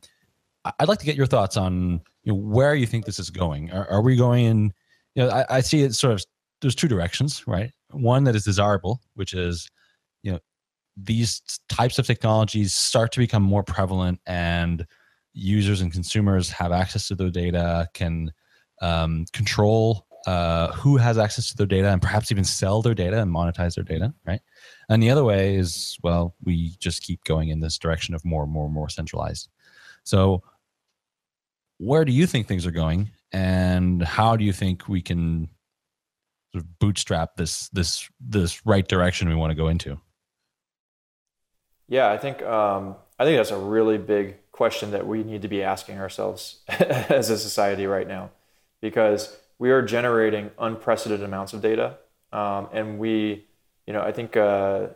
I'd 0.80 0.88
like 0.88 1.00
to 1.00 1.06
get 1.06 1.16
your 1.16 1.26
thoughts 1.26 1.58
on 1.58 2.02
you 2.24 2.34
know, 2.34 2.40
where 2.40 2.76
you 2.76 2.86
think 2.86 3.06
this 3.06 3.20
is 3.20 3.30
going. 3.30 3.72
Are, 3.72 3.90
are 3.90 4.02
we 4.02 4.16
going 4.16 4.46
in? 4.46 4.74
You 5.16 5.26
know, 5.26 5.30
I, 5.30 5.58
I, 5.58 5.62
see 5.62 5.84
it 5.84 5.94
sort 5.94 6.14
of. 6.14 6.24
There's 6.62 6.76
two 6.76 6.88
directions, 6.88 7.44
right? 7.46 7.72
One 7.92 8.24
that 8.24 8.36
is 8.36 8.46
desirable, 8.46 9.02
which 9.16 9.34
is, 9.34 9.70
you 10.24 10.32
know, 10.32 10.40
these 10.96 11.42
types 11.70 12.00
of 12.00 12.08
technologies 12.08 12.74
start 12.74 13.12
to 13.14 13.20
become 13.20 13.44
more 13.44 13.64
prevalent, 13.64 14.20
and 14.26 14.88
users 15.34 15.82
and 15.82 15.92
consumers 15.92 16.50
have 16.52 16.72
access 16.72 17.08
to 17.08 17.16
their 17.16 17.30
data, 17.30 17.88
can 17.94 18.32
um, 18.82 19.26
control 19.34 20.08
uh, 20.28 20.72
who 20.72 20.98
has 20.98 21.18
access 21.18 21.50
to 21.50 21.58
their 21.58 21.68
data, 21.68 21.90
and 21.90 22.02
perhaps 22.02 22.32
even 22.32 22.44
sell 22.44 22.82
their 22.82 22.94
data 22.94 23.22
and 23.22 23.34
monetize 23.34 23.76
their 23.76 23.84
data, 23.84 24.14
right? 24.26 24.40
And 24.90 25.04
the 25.04 25.10
other 25.10 25.24
way 25.24 25.56
is, 25.56 25.98
well, 26.02 26.36
we 26.44 26.76
just 26.80 27.04
keep 27.04 27.24
going 27.26 27.50
in 27.50 27.60
this 27.60 27.78
direction 27.78 28.16
of 28.16 28.24
more 28.24 28.44
and 28.44 28.52
more 28.52 28.66
and 28.66 28.74
more 28.74 28.90
centralized. 28.90 29.50
So 30.04 30.44
where 31.78 32.06
do 32.06 32.12
you 32.12 32.26
think 32.26 32.48
things 32.48 32.66
are 32.66 32.72
going 32.72 33.12
and 33.32 34.02
how 34.04 34.38
do 34.38 34.46
you 34.46 34.54
think 34.54 34.88
we 34.88 35.02
can 35.02 35.50
sort 36.54 36.64
of 36.64 36.80
bootstrap 36.80 37.36
this 37.36 37.68
this 37.70 38.10
this 38.22 38.66
right 38.66 38.88
direction 38.88 39.28
we 39.28 39.36
want 39.36 39.52
to 39.52 39.56
go 39.56 39.68
into 39.68 40.00
yeah 41.90 42.12
i 42.12 42.18
think 42.18 42.42
um, 42.44 42.96
i 43.20 43.26
think 43.26 43.38
that's 43.38 43.52
a 43.52 43.58
really 43.58 43.98
big 43.98 44.38
question 44.54 44.92
that 44.92 45.06
we 45.06 45.24
need 45.24 45.42
to 45.42 45.50
be 45.50 45.62
asking 45.62 46.00
ourselves 46.00 46.60
as 46.70 47.30
a 47.30 47.38
society 47.38 47.86
right 47.86 48.08
now 48.08 48.30
because 48.80 49.36
we 49.60 49.72
are 49.72 49.82
generating 49.82 50.52
unprecedented 50.58 51.26
amounts 51.26 51.52
of 51.52 51.62
data. 51.62 51.98
Um, 52.32 52.70
and 52.72 52.98
we 52.98 53.46
you 53.86 53.92
know 53.92 54.02
i 54.02 54.12
think 54.14 54.38
uh, 54.38 54.88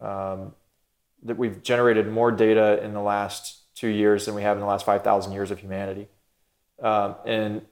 um, 0.00 0.54
that 1.24 1.36
we've 1.36 1.62
generated 1.62 2.08
more 2.08 2.30
data 2.30 2.82
in 2.84 2.94
the 2.94 3.02
last 3.02 3.58
two 3.74 3.88
years 3.88 4.26
than 4.26 4.34
we 4.34 4.42
have 4.42 4.56
in 4.56 4.60
the 4.60 4.66
last 4.66 4.84
5000 4.84 5.32
years 5.32 5.50
of 5.50 5.58
humanity. 5.58 6.08
Um, 6.82 7.16
and 7.24 7.62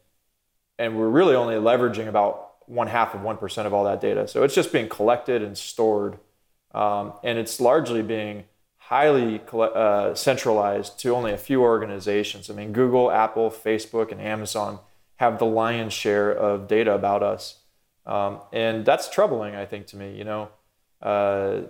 and 0.78 0.98
we're 0.98 1.08
really 1.08 1.34
only 1.34 1.54
leveraging 1.54 2.08
about 2.08 2.54
one 2.66 2.86
half 2.86 3.14
of 3.14 3.22
one 3.22 3.36
percent 3.36 3.66
of 3.66 3.74
all 3.74 3.84
that 3.84 4.00
data. 4.00 4.28
So 4.28 4.42
it's 4.42 4.54
just 4.54 4.72
being 4.72 4.88
collected 4.88 5.42
and 5.42 5.56
stored, 5.56 6.18
um, 6.74 7.12
and 7.22 7.38
it's 7.38 7.60
largely 7.60 8.02
being 8.02 8.44
highly 8.88 9.40
uh, 9.52 10.14
centralized 10.14 10.98
to 11.00 11.14
only 11.14 11.32
a 11.32 11.38
few 11.38 11.62
organizations. 11.62 12.50
I 12.50 12.54
mean, 12.54 12.72
Google, 12.72 13.10
Apple, 13.10 13.50
Facebook, 13.50 14.12
and 14.12 14.20
Amazon 14.20 14.78
have 15.16 15.38
the 15.38 15.46
lion's 15.46 15.92
share 15.92 16.30
of 16.30 16.68
data 16.68 16.92
about 16.92 17.22
us, 17.22 17.60
um, 18.04 18.40
and 18.52 18.84
that's 18.84 19.08
troubling. 19.08 19.54
I 19.54 19.64
think 19.64 19.86
to 19.88 19.96
me, 19.96 20.16
you 20.16 20.24
know. 20.24 20.48
Uh, 21.02 21.62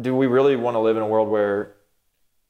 do 0.00 0.14
we 0.14 0.26
really 0.26 0.56
want 0.56 0.74
to 0.74 0.78
live 0.78 0.96
in 0.96 1.02
a 1.02 1.06
world 1.06 1.28
where 1.28 1.74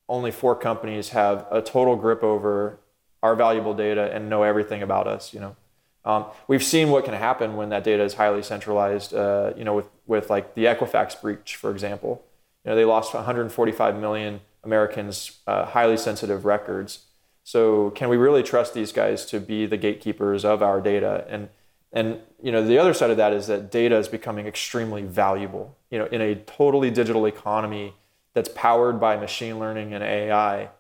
only 0.09 0.31
four 0.31 0.55
companies 0.55 1.11
have 1.11 1.47
a 1.51 1.63
total 1.63 1.97
grip 1.97 2.23
over 2.23 2.79
our 3.23 3.35
valuable 3.35 3.75
data 3.75 4.11
and 4.13 4.29
know 4.29 4.43
everything 4.43 4.83
about 4.83 5.07
us. 5.07 5.33
You 5.33 5.41
know, 5.41 5.57
um, 6.05 6.27
we've 6.47 6.63
seen 6.63 6.91
what 6.91 7.05
can 7.05 7.15
happen 7.15 7.57
when 7.57 7.71
that 7.71 7.85
data 7.85 8.03
is 8.03 8.15
highly 8.15 8.43
centralized. 8.43 9.15
Uh, 9.15 9.53
you 9.57 9.65
know, 9.65 9.75
with 9.75 9.89
with 10.07 10.31
like 10.31 10.55
the 10.55 10.67
Equifax 10.67 11.21
breach, 11.21 11.57
for 11.57 11.71
example. 11.71 12.23
You 12.65 12.71
know, 12.71 12.77
they 12.77 12.85
lost 12.85 13.15
145 13.15 13.99
million 13.99 14.41
Americans' 14.63 15.39
uh, 15.47 15.67
highly 15.67 15.97
sensitive 15.97 16.45
records. 16.45 17.07
So, 17.43 17.91
can 17.91 18.09
we 18.09 18.17
really 18.17 18.43
trust 18.43 18.73
these 18.73 18.93
guys 18.93 19.27
to 19.27 19.39
be 19.41 19.67
the 19.67 19.77
gatekeepers 19.77 20.45
of 20.45 20.63
our 20.63 20.81
data? 20.81 21.27
And 21.29 21.49
and 21.93 22.21
you 22.43 22.51
know, 22.51 22.67
the 22.67 22.79
other 22.79 22.95
side 22.95 23.11
of 23.11 23.19
that 23.19 23.33
is 23.33 23.47
that 23.47 23.71
data 23.71 23.97
is 23.97 24.09
becoming 24.09 24.47
extremely 24.47 25.03
valuable. 25.03 25.77
You 25.91 25.99
know, 25.99 26.07
in 26.07 26.21
a 26.21 26.35
totally 26.35 26.91
digital 26.91 27.27
economy 27.27 27.95
that's 28.33 28.49
powered 28.49 28.99
by 28.99 29.17
machine 29.17 29.59
learning 29.59 29.95
and 29.95 30.03
AI 30.03 30.71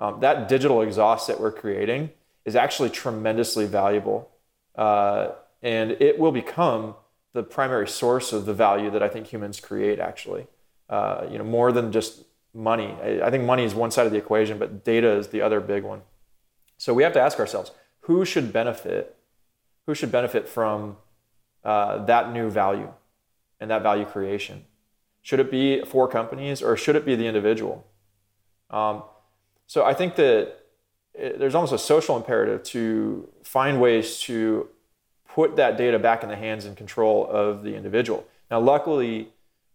um, 0.00 0.20
that 0.20 0.48
digital 0.48 0.80
exhaust 0.80 1.26
that 1.28 1.38
we're 1.38 1.52
creating 1.52 2.10
is 2.44 2.56
actually 2.56 2.90
tremendously 2.90 3.66
valuable. 3.66 4.30
Uh, 4.74 5.32
and 5.62 5.92
it 5.92 6.18
will 6.18 6.32
become 6.32 6.94
the 7.34 7.42
primary 7.42 7.86
source 7.86 8.32
of 8.32 8.46
the 8.46 8.54
value 8.54 8.90
that 8.90 9.02
I 9.02 9.08
think 9.08 9.26
humans 9.26 9.60
create 9.60 10.00
actually. 10.00 10.46
Uh, 10.90 11.24
you 11.30 11.38
know, 11.38 11.44
more 11.44 11.70
than 11.70 11.92
just 11.92 12.24
money. 12.52 12.96
I, 13.00 13.26
I 13.26 13.30
think 13.30 13.44
money 13.44 13.64
is 13.64 13.74
one 13.76 13.92
side 13.92 14.06
of 14.06 14.12
the 14.12 14.18
equation, 14.18 14.58
but 14.58 14.84
data 14.84 15.10
is 15.12 15.28
the 15.28 15.40
other 15.40 15.60
big 15.60 15.84
one. 15.84 16.02
So 16.78 16.92
we 16.92 17.04
have 17.04 17.12
to 17.12 17.20
ask 17.20 17.38
ourselves, 17.38 17.70
who 18.00 18.24
should 18.24 18.52
benefit? 18.52 19.16
Who 19.86 19.94
should 19.94 20.10
benefit 20.10 20.48
from 20.48 20.96
uh, 21.64 22.04
that 22.06 22.32
new 22.32 22.50
value 22.50 22.92
and 23.60 23.70
that 23.70 23.82
value 23.84 24.04
creation? 24.04 24.64
Should 25.22 25.38
it 25.38 25.50
be 25.50 25.84
for 25.84 26.08
companies 26.08 26.60
or 26.60 26.76
should 26.76 26.96
it 26.96 27.06
be 27.06 27.14
the 27.14 27.28
individual? 27.28 27.86
Um, 28.70 29.04
so 29.68 29.84
I 29.84 29.94
think 29.94 30.16
that 30.16 30.56
it, 31.14 31.38
there's 31.38 31.54
almost 31.54 31.72
a 31.72 31.78
social 31.78 32.16
imperative 32.16 32.64
to 32.64 33.28
find 33.44 33.80
ways 33.80 34.18
to 34.22 34.68
put 35.28 35.54
that 35.54 35.78
data 35.78 36.00
back 36.00 36.24
in 36.24 36.28
the 36.28 36.36
hands 36.36 36.64
and 36.64 36.76
control 36.76 37.28
of 37.30 37.62
the 37.62 37.76
individual. 37.76 38.26
Now, 38.50 38.58
luckily, 38.58 39.28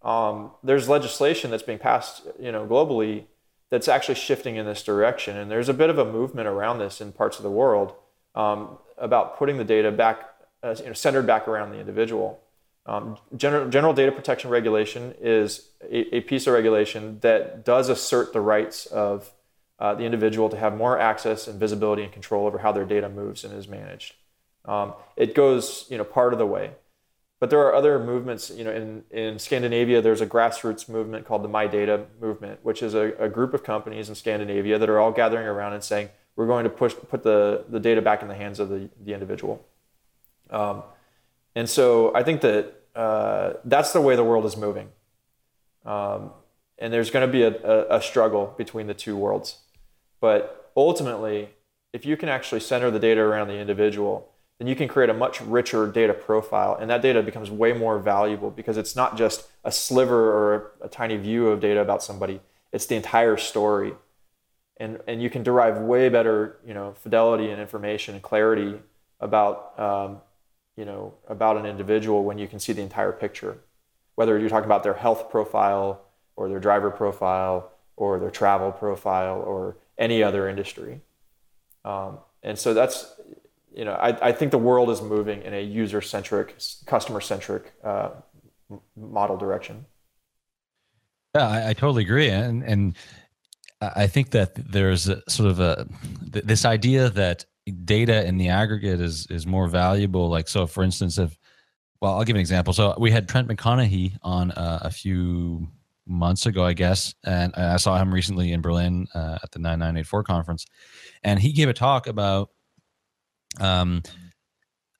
um, 0.06 0.52
there's 0.64 0.88
legislation 0.88 1.50
that's 1.50 1.64
being 1.64 1.80
passed, 1.80 2.22
you 2.40 2.52
know, 2.52 2.66
globally 2.66 3.26
that's 3.72 3.88
actually 3.88 4.16
shifting 4.16 4.56
in 4.56 4.66
this 4.66 4.84
direction, 4.84 5.36
and 5.36 5.50
there's 5.50 5.68
a 5.68 5.74
bit 5.74 5.90
of 5.90 5.98
a 5.98 6.06
movement 6.06 6.48
around 6.48 6.78
this 6.78 7.02
in 7.02 7.12
parts 7.12 7.38
of 7.38 7.44
the 7.44 7.50
world 7.50 7.94
um, 8.36 8.78
about 9.00 9.38
putting 9.38 9.58
the 9.58 9.64
data 9.64 9.92
back, 9.92 10.30
uh, 10.62 10.76
you 10.78 10.86
know, 10.86 10.94
centered 10.94 11.26
back 11.26 11.48
around 11.48 11.72
the 11.72 11.80
individual. 11.80 12.40
Um, 12.86 13.18
general, 13.36 13.68
general 13.68 13.94
data 13.94 14.12
protection 14.12 14.52
regulation 14.52 15.16
is 15.20 15.70
a, 15.82 16.18
a, 16.18 16.22
piece 16.22 16.46
of 16.46 16.54
regulation 16.54 17.18
that 17.22 17.66
does 17.66 17.90
assert 17.90 18.32
the 18.32 18.42
rights 18.42 18.86
of 18.86 19.32
uh, 19.80 19.96
the 19.96 20.04
individual 20.04 20.50
to 20.50 20.58
have 20.58 20.78
more 20.78 21.00
access 21.00 21.48
and 21.48 21.60
visibility 21.60 22.04
and 22.04 22.12
control 22.12 22.46
over 22.46 22.60
how 22.60 22.72
their 22.72 22.86
data 22.86 23.10
moves 23.10 23.44
and 23.44 23.58
is 23.58 23.68
managed. 23.68 24.14
Um, 24.66 24.94
it 25.18 25.34
goes, 25.34 25.88
you 25.90 25.98
know, 25.98 26.04
part 26.04 26.32
of 26.32 26.38
the 26.38 26.46
way. 26.46 26.72
But 27.40 27.50
there 27.50 27.60
are 27.60 27.76
other 27.76 28.00
movements, 28.00 28.50
you 28.50 28.64
know, 28.64 28.72
in, 28.72 29.04
in 29.12 29.40
Scandinavia, 29.40 30.02
there's 30.02 30.22
a 30.22 30.26
grassroots 30.26 30.88
movement 30.88 31.26
called 31.26 31.44
the 31.44 31.50
My 31.50 31.68
Data 31.68 32.06
movement, 32.22 32.60
which 32.64 32.82
is 32.82 32.94
a, 32.94 33.12
a 33.20 33.28
group 33.28 33.54
of 33.54 33.64
companies 33.64 34.08
in 34.08 34.16
Scandinavia 34.16 34.80
that 34.80 34.90
are 34.90 35.00
all 35.00 35.12
gathering 35.12 35.46
around 35.46 35.74
and 35.74 35.84
saying, 35.84 36.10
we're 36.36 36.48
going 36.48 36.64
to 36.64 36.70
push, 36.70 36.94
put 37.10 37.24
the, 37.24 37.66
the 37.70 37.80
data 37.80 38.02
back 38.02 38.22
in 38.22 38.28
the 38.28 38.36
hands 38.36 38.60
of 38.60 38.70
the, 38.70 38.90
the 39.04 39.14
individual. 39.14 39.66
Um, 40.50 40.84
and 41.56 41.70
so 41.70 42.14
I 42.16 42.24
think 42.24 42.42
that 42.42 42.74
uh, 42.96 43.54
that's 43.66 43.92
the 43.92 44.02
way 44.02 44.16
the 44.16 44.24
world 44.24 44.46
is 44.46 44.56
moving. 44.56 44.90
Um, 45.86 46.32
and 46.78 46.92
there's 46.92 47.10
going 47.10 47.26
to 47.26 47.32
be 47.32 47.44
a, 47.44 47.54
a, 47.64 47.98
a 47.98 48.02
struggle 48.02 48.54
between 48.58 48.88
the 48.88 48.94
two 48.94 49.16
worlds. 49.16 49.60
But 50.20 50.72
ultimately, 50.76 51.50
if 51.94 52.06
you 52.06 52.18
can 52.18 52.30
actually 52.30 52.62
center 52.62 52.92
the 52.92 53.00
data 53.00 53.22
around 53.22 53.48
the 53.48 53.58
individual, 53.58 54.30
then 54.58 54.68
you 54.68 54.76
can 54.76 54.88
create 54.88 55.10
a 55.10 55.14
much 55.14 55.42
richer 55.42 55.88
data 55.88 56.14
profile. 56.14 56.78
And 56.80 56.90
that 56.90 57.02
data 57.02 57.22
becomes 57.22 57.52
way 57.52 57.74
more 57.74 58.00
valuable 58.00 58.50
because 58.50 58.78
it's 58.78 58.96
not 58.96 59.18
just 59.18 59.48
a 59.64 59.72
sliver 59.72 60.32
or 60.32 60.72
a, 60.82 60.88
tiny 60.88 61.18
view 61.18 61.48
of 61.48 61.60
data 61.60 61.82
about 61.82 62.02
somebody, 62.02 62.40
it's 62.72 62.86
the 62.86 62.96
entire 62.96 63.36
story. 63.38 63.94
And, 64.78 65.00
and 65.08 65.22
you 65.22 65.30
can 65.30 65.44
derive 65.44 65.80
way 65.80 66.10
better 66.10 66.58
you 66.66 66.74
know, 66.74 66.94
fidelity 66.94 67.50
and 67.50 67.60
information 67.60 68.14
and 68.14 68.24
clarity 68.24 68.80
about, 69.20 69.78
um, 69.80 70.22
you 70.78 70.86
know, 70.86 71.14
about 71.28 71.58
an 71.58 71.66
individual 71.66 72.24
when 72.24 72.38
you 72.38 72.48
can 72.48 72.60
see 72.60 72.74
the 72.74 72.82
entire 72.82 73.12
picture. 73.12 73.58
Whether 74.16 74.40
you're 74.40 74.50
talking 74.50 74.66
about 74.66 74.84
their 74.84 74.94
health 74.94 75.30
profile 75.30 76.02
or 76.38 76.48
their 76.48 76.60
driver 76.60 76.92
profile 76.92 77.72
or 77.98 78.20
their 78.20 78.32
travel 78.32 78.72
profile 78.72 79.42
or 79.42 79.78
any 79.98 80.24
other 80.24 80.48
industry. 80.48 81.02
Um, 81.84 82.20
and 82.44 82.58
so 82.58 82.74
that's, 82.74 83.14
you 83.76 83.84
know, 83.84 83.94
I, 83.94 84.30
I 84.30 84.32
think 84.32 84.52
the 84.52 84.58
world 84.58 84.90
is 84.90 85.02
moving 85.02 85.42
in 85.42 85.54
a 85.54 85.62
user 85.62 86.02
centric, 86.02 86.56
customer 86.86 87.20
centric 87.20 87.74
uh, 87.84 88.12
model 88.96 89.38
direction. 89.38 89.86
Yeah, 91.36 91.48
I, 91.48 91.70
I, 91.70 91.74
totally 91.74 92.04
agree. 92.04 92.30
And, 92.30 92.64
and 92.64 92.96
I 93.82 94.08
think 94.08 94.32
that 94.32 94.56
there's 94.56 95.10
a, 95.10 95.22
sort 95.30 95.50
of 95.50 95.60
a, 95.60 95.88
this 96.22 96.64
idea 96.64 97.10
that 97.10 97.46
data 97.84 98.26
in 98.26 98.38
the 98.38 98.50
aggregate 98.50 99.02
is, 99.02 99.28
is 99.30 99.46
more 99.46 99.68
valuable. 99.68 100.30
Like, 100.30 100.48
so 100.48 100.66
for 100.66 100.84
instance, 100.84 101.18
if, 101.18 101.38
well, 102.00 102.14
I'll 102.14 102.24
give 102.24 102.38
an 102.38 102.40
example. 102.40 102.74
So 102.74 102.96
we 102.98 103.12
had 103.12 103.28
Trent 103.28 103.50
McConaghy 103.50 104.18
on 104.22 104.52
uh, 104.52 104.80
a 104.84 104.92
few 104.92 105.68
months 106.08 106.46
ago, 106.46 106.64
I 106.64 106.74
guess, 106.74 107.14
and 107.26 107.54
I 107.56 107.78
saw 107.78 107.98
him 107.98 108.14
recently 108.14 108.54
in 108.54 108.62
Berlin 108.62 109.08
uh, 109.14 109.40
at 109.44 109.52
the 109.52 109.60
9984 109.60 110.24
conference, 110.24 110.66
and 111.24 111.40
he 111.40 111.52
gave 111.52 111.68
a 111.68 111.74
talk 111.74 112.06
about 112.08 112.50
um, 113.60 114.02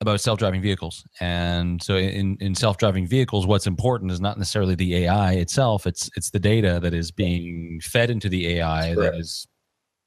about 0.00 0.20
self-driving 0.20 0.60
vehicles. 0.60 1.04
And 1.20 1.82
so 1.82 1.96
in, 1.96 2.36
in 2.40 2.54
self-driving 2.54 3.06
vehicles 3.06 3.46
what's 3.46 3.66
important 3.66 4.10
is 4.10 4.20
not 4.20 4.38
necessarily 4.38 4.74
the 4.74 5.04
ai 5.04 5.34
itself. 5.34 5.86
It's 5.86 6.10
it's 6.16 6.30
the 6.30 6.38
data 6.38 6.78
that 6.82 6.94
is 6.94 7.10
being 7.10 7.80
fed 7.82 8.10
into 8.10 8.28
the 8.28 8.58
ai 8.58 8.94
that 8.94 9.14
is 9.14 9.46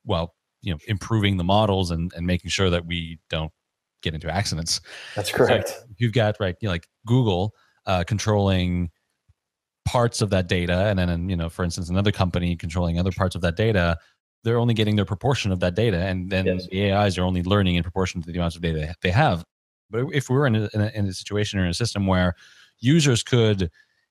well 0.06 0.36
you 0.62 0.72
know 0.72 0.80
improving 0.88 1.38
the 1.38 1.44
models 1.44 1.92
and, 1.92 2.12
and 2.16 2.26
making 2.26 2.50
sure 2.50 2.70
that 2.70 2.86
we 2.86 3.20
don't 3.30 3.52
get 4.02 4.14
into 4.14 4.30
accidents. 4.32 4.80
That's 5.16 5.32
correct. 5.32 5.70
so 5.70 5.76
you've 5.98 6.14
got 6.14 6.38
right 6.40 6.56
you 6.62 6.68
know, 6.68 6.74
like 6.74 6.88
google 7.06 7.54
uh, 7.86 8.04
controlling 8.04 8.92
parts 9.86 10.22
of 10.22 10.30
that 10.30 10.48
data. 10.48 10.86
And 10.86 11.00
then 11.00 11.30
you 11.30 11.36
know 11.36 11.50
for 11.50 11.64
instance 11.64 11.90
another 11.90 12.12
company 12.12 12.56
controlling 12.56 13.00
other 13.00 13.12
parts 13.12 13.36
of 13.36 13.42
that 13.42 13.56
data 13.56 13.98
they're 14.44 14.60
only 14.60 14.74
getting 14.74 14.96
their 14.96 15.06
proportion 15.06 15.52
of 15.52 15.60
that 15.60 15.76
data 15.76 15.98
and 15.98 16.30
then 16.30 16.46
yes. 16.46 16.68
the 16.68 16.92
ais 16.92 17.18
are 17.18 17.24
only 17.24 17.44
learning 17.44 17.76
in 17.76 17.84
proportion 17.84 18.22
to 18.22 18.32
the 18.32 18.38
amounts 18.38 18.56
of 18.56 18.62
data 18.62 18.96
they 19.02 19.12
have 19.12 19.44
but 19.90 20.06
if 20.14 20.30
we 20.30 20.36
were 20.36 20.48
in 20.48 20.56
a, 20.56 20.70
in 20.74 20.82
a, 20.82 20.92
in 20.94 21.06
a 21.08 21.14
situation 21.14 21.60
or 21.60 21.64
in 21.64 21.70
a 21.70 21.74
system 21.74 22.06
where 22.06 22.36
users 22.80 23.24
could 23.24 23.70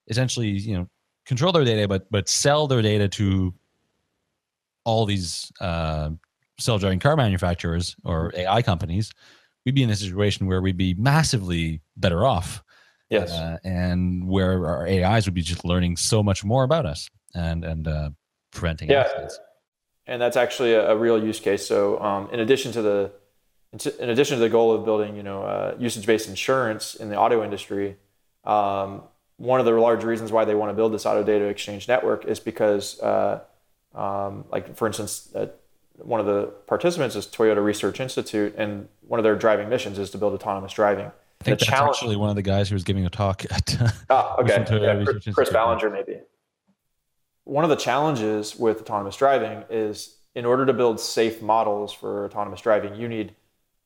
essentially, 0.09 0.49
you 0.49 0.77
know, 0.77 0.89
control 1.27 1.53
their 1.53 1.65
data, 1.65 1.87
but 1.87 2.11
but 2.11 2.29
sell 2.29 2.67
their 2.67 2.83
data 2.83 3.09
to 3.09 3.55
all 4.85 5.05
these 5.05 5.53
uh, 5.61 6.11
self-driving 6.59 6.99
car 6.99 7.17
manufacturers 7.17 7.95
or 8.05 8.33
AI 8.35 8.63
companies, 8.63 9.13
we'd 9.65 9.75
be 9.75 9.83
in 9.83 9.91
a 9.91 9.97
situation 9.97 10.47
where 10.47 10.63
we'd 10.63 10.77
be 10.77 10.95
massively 10.95 11.81
better 11.97 12.25
off. 12.25 12.63
Yes, 13.11 13.31
uh, 13.31 13.59
and 13.65 14.29
where 14.29 14.67
our 14.67 14.87
AIs 14.87 15.27
would 15.27 15.35
be 15.35 15.43
just 15.43 15.65
learning 15.65 15.97
so 15.97 16.23
much 16.23 16.45
more 16.45 16.65
about 16.65 16.85
us 16.85 17.09
and 17.35 17.65
and 17.65 17.89
uh, 17.89 18.11
preventing 18.53 18.91
yeah. 18.91 19.01
accidents. 19.01 19.39
And 20.09 20.21
that's 20.21 20.37
actually 20.37 20.73
a, 20.73 20.91
a 20.93 20.97
real 20.97 21.23
use 21.23 21.39
case. 21.39 21.67
So, 21.67 22.01
um, 22.01 22.31
in 22.33 22.41
addition 22.41 22.73
to 22.73 22.83
the 22.83 23.13
in 24.01 24.09
addition 24.09 24.39
to 24.39 24.41
the 24.41 24.49
goal 24.49 24.73
of 24.73 24.85
building, 24.87 25.15
you 25.15 25.23
know, 25.23 25.43
uh, 25.43 25.75
usage-based 25.79 26.27
insurance 26.27 26.95
in 26.95 27.11
the 27.11 27.17
auto 27.17 27.45
industry, 27.45 27.97
um, 28.45 29.03
one 29.37 29.61
of 29.61 29.67
the 29.67 29.73
large 29.73 30.05
reasons 30.05 30.33
why 30.33 30.47
they 30.47 30.55
want 30.55 30.71
to 30.71 30.75
build 30.75 30.93
this 30.95 31.05
auto 31.05 31.23
data 31.23 31.45
exchange 31.45 31.87
network 31.87 32.25
is 32.25 32.41
because, 32.41 32.99
uh, 33.01 33.41
um, 33.95 34.47
like 34.51 34.75
for 34.75 34.87
instance, 34.87 35.29
uh, 35.35 35.49
one 35.99 36.19
of 36.19 36.25
the 36.27 36.47
participants 36.67 37.15
is 37.15 37.27
Toyota 37.27 37.63
Research 37.63 38.01
Institute, 38.01 38.55
and 38.57 38.89
one 39.07 39.21
of 39.21 39.25
their 39.25 39.37
driving 39.37 39.69
missions 39.69 39.99
is 39.99 40.11
to 40.11 40.19
build 40.19 40.33
autonomous 40.33 40.73
driving. 40.73 41.07
I 41.07 41.45
think 41.45 41.59
the 41.59 41.65
that's 41.65 41.67
challenge- 41.67 41.97
actually 41.97 42.17
one 42.17 42.31
of 42.31 42.37
the 42.37 42.43
guys 42.43 42.71
who 42.71 42.75
was 42.75 42.85
giving 42.85 43.05
a 43.05 43.11
talk 43.11 43.45
at. 43.51 43.77
oh, 44.09 44.37
okay. 44.41 44.65
Yeah, 44.81 45.05
Chris, 45.05 45.35
Chris 45.35 45.51
Ballinger, 45.51 45.91
maybe. 45.91 46.21
One 47.49 47.65
of 47.65 47.71
the 47.71 47.77
challenges 47.77 48.57
with 48.57 48.83
autonomous 48.83 49.17
driving 49.17 49.65
is 49.71 50.19
in 50.35 50.45
order 50.45 50.67
to 50.67 50.75
build 50.75 51.01
safe 51.01 51.41
models 51.41 51.95
for 51.95 52.27
autonomous 52.27 52.61
driving, 52.61 52.95
you 52.95 53.09
need 53.09 53.35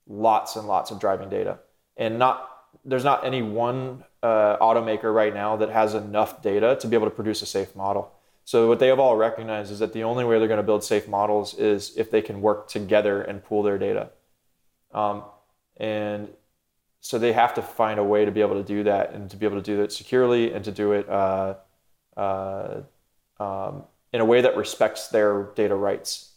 lots 0.08 0.56
and 0.56 0.66
lots 0.66 0.90
of 0.90 0.98
driving 0.98 1.28
data, 1.28 1.60
and 1.96 2.18
not 2.18 2.48
there's 2.84 3.04
not 3.04 3.24
any 3.24 3.40
one 3.40 4.02
uh, 4.20 4.56
automaker 4.56 5.14
right 5.14 5.32
now 5.32 5.54
that 5.58 5.70
has 5.70 5.94
enough 5.94 6.42
data 6.42 6.76
to 6.80 6.88
be 6.88 6.96
able 6.96 7.06
to 7.06 7.14
produce 7.14 7.40
a 7.40 7.46
safe 7.46 7.76
model. 7.76 8.10
So 8.44 8.66
what 8.66 8.80
they 8.80 8.88
have 8.88 8.98
all 8.98 9.14
recognized 9.14 9.70
is 9.70 9.78
that 9.78 9.92
the 9.92 10.02
only 10.02 10.24
way 10.24 10.40
they're 10.40 10.48
going 10.48 10.56
to 10.56 10.64
build 10.64 10.82
safe 10.82 11.06
models 11.06 11.54
is 11.54 11.96
if 11.96 12.10
they 12.10 12.20
can 12.20 12.40
work 12.40 12.66
together 12.66 13.22
and 13.22 13.44
pool 13.44 13.62
their 13.62 13.78
data. 13.78 14.10
Um, 14.92 15.22
and 15.76 16.30
so 17.00 17.16
they 17.16 17.32
have 17.32 17.54
to 17.54 17.62
find 17.62 18.00
a 18.00 18.04
way 18.04 18.24
to 18.24 18.32
be 18.32 18.40
able 18.40 18.56
to 18.56 18.64
do 18.64 18.82
that 18.82 19.12
and 19.12 19.30
to 19.30 19.36
be 19.36 19.46
able 19.46 19.58
to 19.58 19.62
do 19.62 19.82
it 19.82 19.92
securely 19.92 20.52
and 20.52 20.64
to 20.64 20.72
do 20.72 20.90
it 20.90 21.08
uh, 21.08 21.54
uh, 22.16 22.80
um, 23.42 23.84
in 24.12 24.20
a 24.20 24.24
way 24.24 24.40
that 24.40 24.56
respects 24.56 25.08
their 25.08 25.50
data 25.54 25.74
rights. 25.74 26.30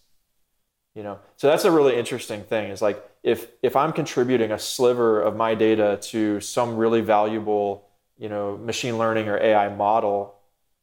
You 0.96 1.04
know? 1.04 1.20
So 1.36 1.48
that's 1.48 1.66
a 1.66 1.72
really 1.72 1.96
interesting 1.98 2.42
thing 2.44 2.72
is 2.72 2.82
like 2.82 3.04
if 3.26 3.48
if 3.64 3.76
i'm 3.76 3.92
contributing 3.92 4.52
a 4.52 4.60
sliver 4.60 5.20
of 5.20 5.36
my 5.36 5.56
data 5.56 5.98
to 6.00 6.40
some 6.40 6.78
really 6.78 7.02
valuable 7.02 7.90
you 8.18 8.30
know 8.30 8.56
machine 8.58 8.98
learning 8.98 9.28
or 9.28 9.38
ai 9.42 9.68
model 9.68 10.36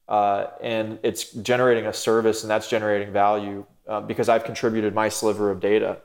uh, 0.08 0.48
and 0.60 0.98
it's 1.02 1.30
generating 1.30 1.86
a 1.86 1.92
service 1.92 2.42
and 2.42 2.50
that's 2.50 2.68
generating 2.68 3.12
value 3.12 3.64
uh, 3.88 4.00
because 4.00 4.28
i've 4.28 4.44
contributed 4.44 4.92
my 4.92 5.08
sliver 5.08 5.50
of 5.50 5.60
data 5.60 5.98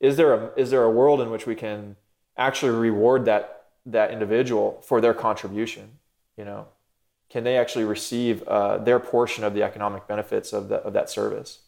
is 0.00 0.16
there 0.18 0.34
a 0.34 0.50
is 0.56 0.70
there 0.70 0.84
a 0.84 0.90
world 0.90 1.20
in 1.20 1.30
which 1.30 1.46
we 1.46 1.54
can 1.54 1.96
actually 2.36 2.70
reward 2.70 3.24
that 3.24 3.64
that 3.86 4.10
individual 4.10 4.82
for 4.86 5.00
their 5.00 5.14
contribution 5.14 5.88
you 6.36 6.44
know 6.44 6.66
can 7.34 7.42
they 7.42 7.58
actually 7.58 7.84
receive 7.84 8.44
uh, 8.44 8.78
their 8.78 9.00
portion 9.00 9.42
of 9.42 9.54
the 9.54 9.62
economic 9.64 10.06
benefits 10.06 10.52
of, 10.52 10.68
the, 10.68 10.76
of 10.76 10.92
that 10.92 11.10
service 11.10 11.58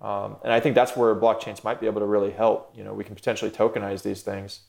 um, 0.00 0.36
and 0.44 0.52
I 0.52 0.60
think 0.60 0.74
that's 0.74 0.96
where 0.96 1.14
blockchains 1.14 1.64
might 1.64 1.80
be 1.80 1.86
able 1.86 2.00
to 2.00 2.06
really 2.06 2.30
help. 2.30 2.72
You 2.76 2.84
know, 2.84 2.92
we 2.92 3.04
can 3.04 3.14
potentially 3.14 3.50
tokenize 3.50 4.02
these 4.02 4.22
things 4.22 4.60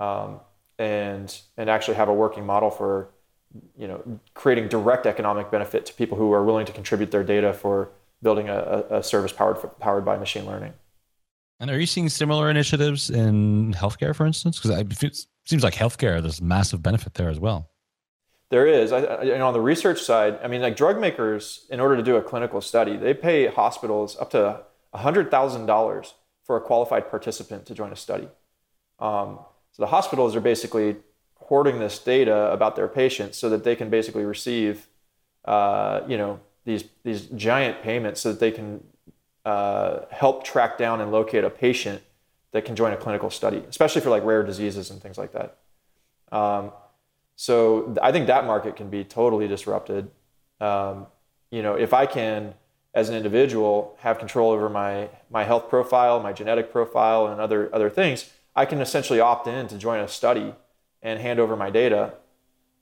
um, 0.00 0.40
and 0.78 1.38
and 1.58 1.68
actually 1.68 1.96
have 1.96 2.08
a 2.08 2.14
working 2.14 2.46
model 2.46 2.70
for 2.70 3.10
you 3.76 3.88
know 3.88 4.20
creating 4.32 4.68
direct 4.68 5.06
economic 5.06 5.50
benefit 5.50 5.84
to 5.86 5.94
people 5.94 6.16
who 6.16 6.32
are 6.32 6.44
willing 6.44 6.66
to 6.66 6.72
contribute 6.72 7.10
their 7.10 7.24
data 7.24 7.52
for 7.52 7.90
building 8.22 8.48
a, 8.48 8.84
a 8.90 9.02
service 9.02 9.32
powered 9.32 9.58
for, 9.58 9.68
powered 9.68 10.04
by 10.04 10.16
machine 10.16 10.46
learning. 10.46 10.72
And 11.58 11.70
are 11.70 11.78
you 11.78 11.86
seeing 11.86 12.08
similar 12.08 12.48
initiatives 12.48 13.10
in 13.10 13.74
healthcare, 13.74 14.14
for 14.14 14.24
instance? 14.24 14.58
Because 14.58 15.02
it 15.02 15.26
seems 15.44 15.62
like 15.62 15.74
healthcare, 15.74 16.22
there's 16.22 16.40
massive 16.40 16.82
benefit 16.82 17.14
there 17.14 17.28
as 17.28 17.38
well. 17.38 17.68
There 18.50 18.66
is. 18.66 18.92
I, 18.92 19.22
you 19.22 19.38
know, 19.38 19.46
on 19.46 19.52
the 19.52 19.60
research 19.60 20.02
side, 20.02 20.38
I 20.42 20.48
mean, 20.48 20.60
like 20.60 20.76
drug 20.76 21.00
makers, 21.00 21.66
in 21.70 21.80
order 21.80 21.96
to 21.96 22.02
do 22.02 22.16
a 22.16 22.22
clinical 22.22 22.60
study, 22.60 22.96
they 22.96 23.14
pay 23.14 23.46
hospitals 23.46 24.16
up 24.20 24.30
to 24.30 24.62
$100,000 24.94 26.12
for 26.44 26.56
a 26.56 26.60
qualified 26.60 27.08
participant 27.08 27.66
to 27.66 27.74
join 27.74 27.92
a 27.92 27.96
study. 27.96 28.28
Um, 28.98 29.38
so 29.72 29.82
the 29.82 29.86
hospitals 29.86 30.34
are 30.34 30.40
basically 30.40 30.96
hoarding 31.36 31.78
this 31.78 31.98
data 31.98 32.50
about 32.52 32.74
their 32.74 32.88
patients 32.88 33.38
so 33.38 33.48
that 33.48 33.62
they 33.62 33.76
can 33.76 33.88
basically 33.88 34.24
receive, 34.24 34.88
uh, 35.44 36.00
you 36.08 36.16
know, 36.16 36.40
these 36.64 36.84
these 37.04 37.26
giant 37.26 37.82
payments 37.82 38.20
so 38.20 38.30
that 38.32 38.40
they 38.40 38.50
can 38.50 38.84
uh, 39.44 40.00
help 40.10 40.44
track 40.44 40.76
down 40.76 41.00
and 41.00 41.10
locate 41.10 41.44
a 41.44 41.50
patient 41.50 42.02
that 42.52 42.64
can 42.64 42.76
join 42.76 42.92
a 42.92 42.96
clinical 42.96 43.30
study, 43.30 43.64
especially 43.68 44.00
for 44.00 44.10
like 44.10 44.24
rare 44.24 44.42
diseases 44.42 44.90
and 44.90 45.00
things 45.00 45.16
like 45.16 45.32
that. 45.32 45.58
Um, 46.32 46.72
so 47.40 47.96
I 48.02 48.12
think 48.12 48.26
that 48.26 48.44
market 48.44 48.76
can 48.76 48.90
be 48.90 49.02
totally 49.02 49.48
disrupted. 49.48 50.10
Um, 50.60 51.06
you 51.50 51.62
know, 51.62 51.72
if 51.72 51.94
I 51.94 52.04
can 52.04 52.52
as 52.92 53.08
an 53.08 53.14
individual 53.14 53.96
have 54.00 54.18
control 54.18 54.50
over 54.50 54.68
my 54.68 55.08
my 55.30 55.44
health 55.44 55.70
profile, 55.70 56.20
my 56.20 56.34
genetic 56.34 56.70
profile, 56.70 57.28
and 57.28 57.40
other 57.40 57.74
other 57.74 57.88
things, 57.88 58.28
I 58.54 58.66
can 58.66 58.82
essentially 58.82 59.20
opt 59.20 59.46
in 59.46 59.68
to 59.68 59.78
join 59.78 60.00
a 60.00 60.06
study 60.06 60.54
and 61.00 61.18
hand 61.18 61.40
over 61.40 61.56
my 61.56 61.70
data, 61.70 62.12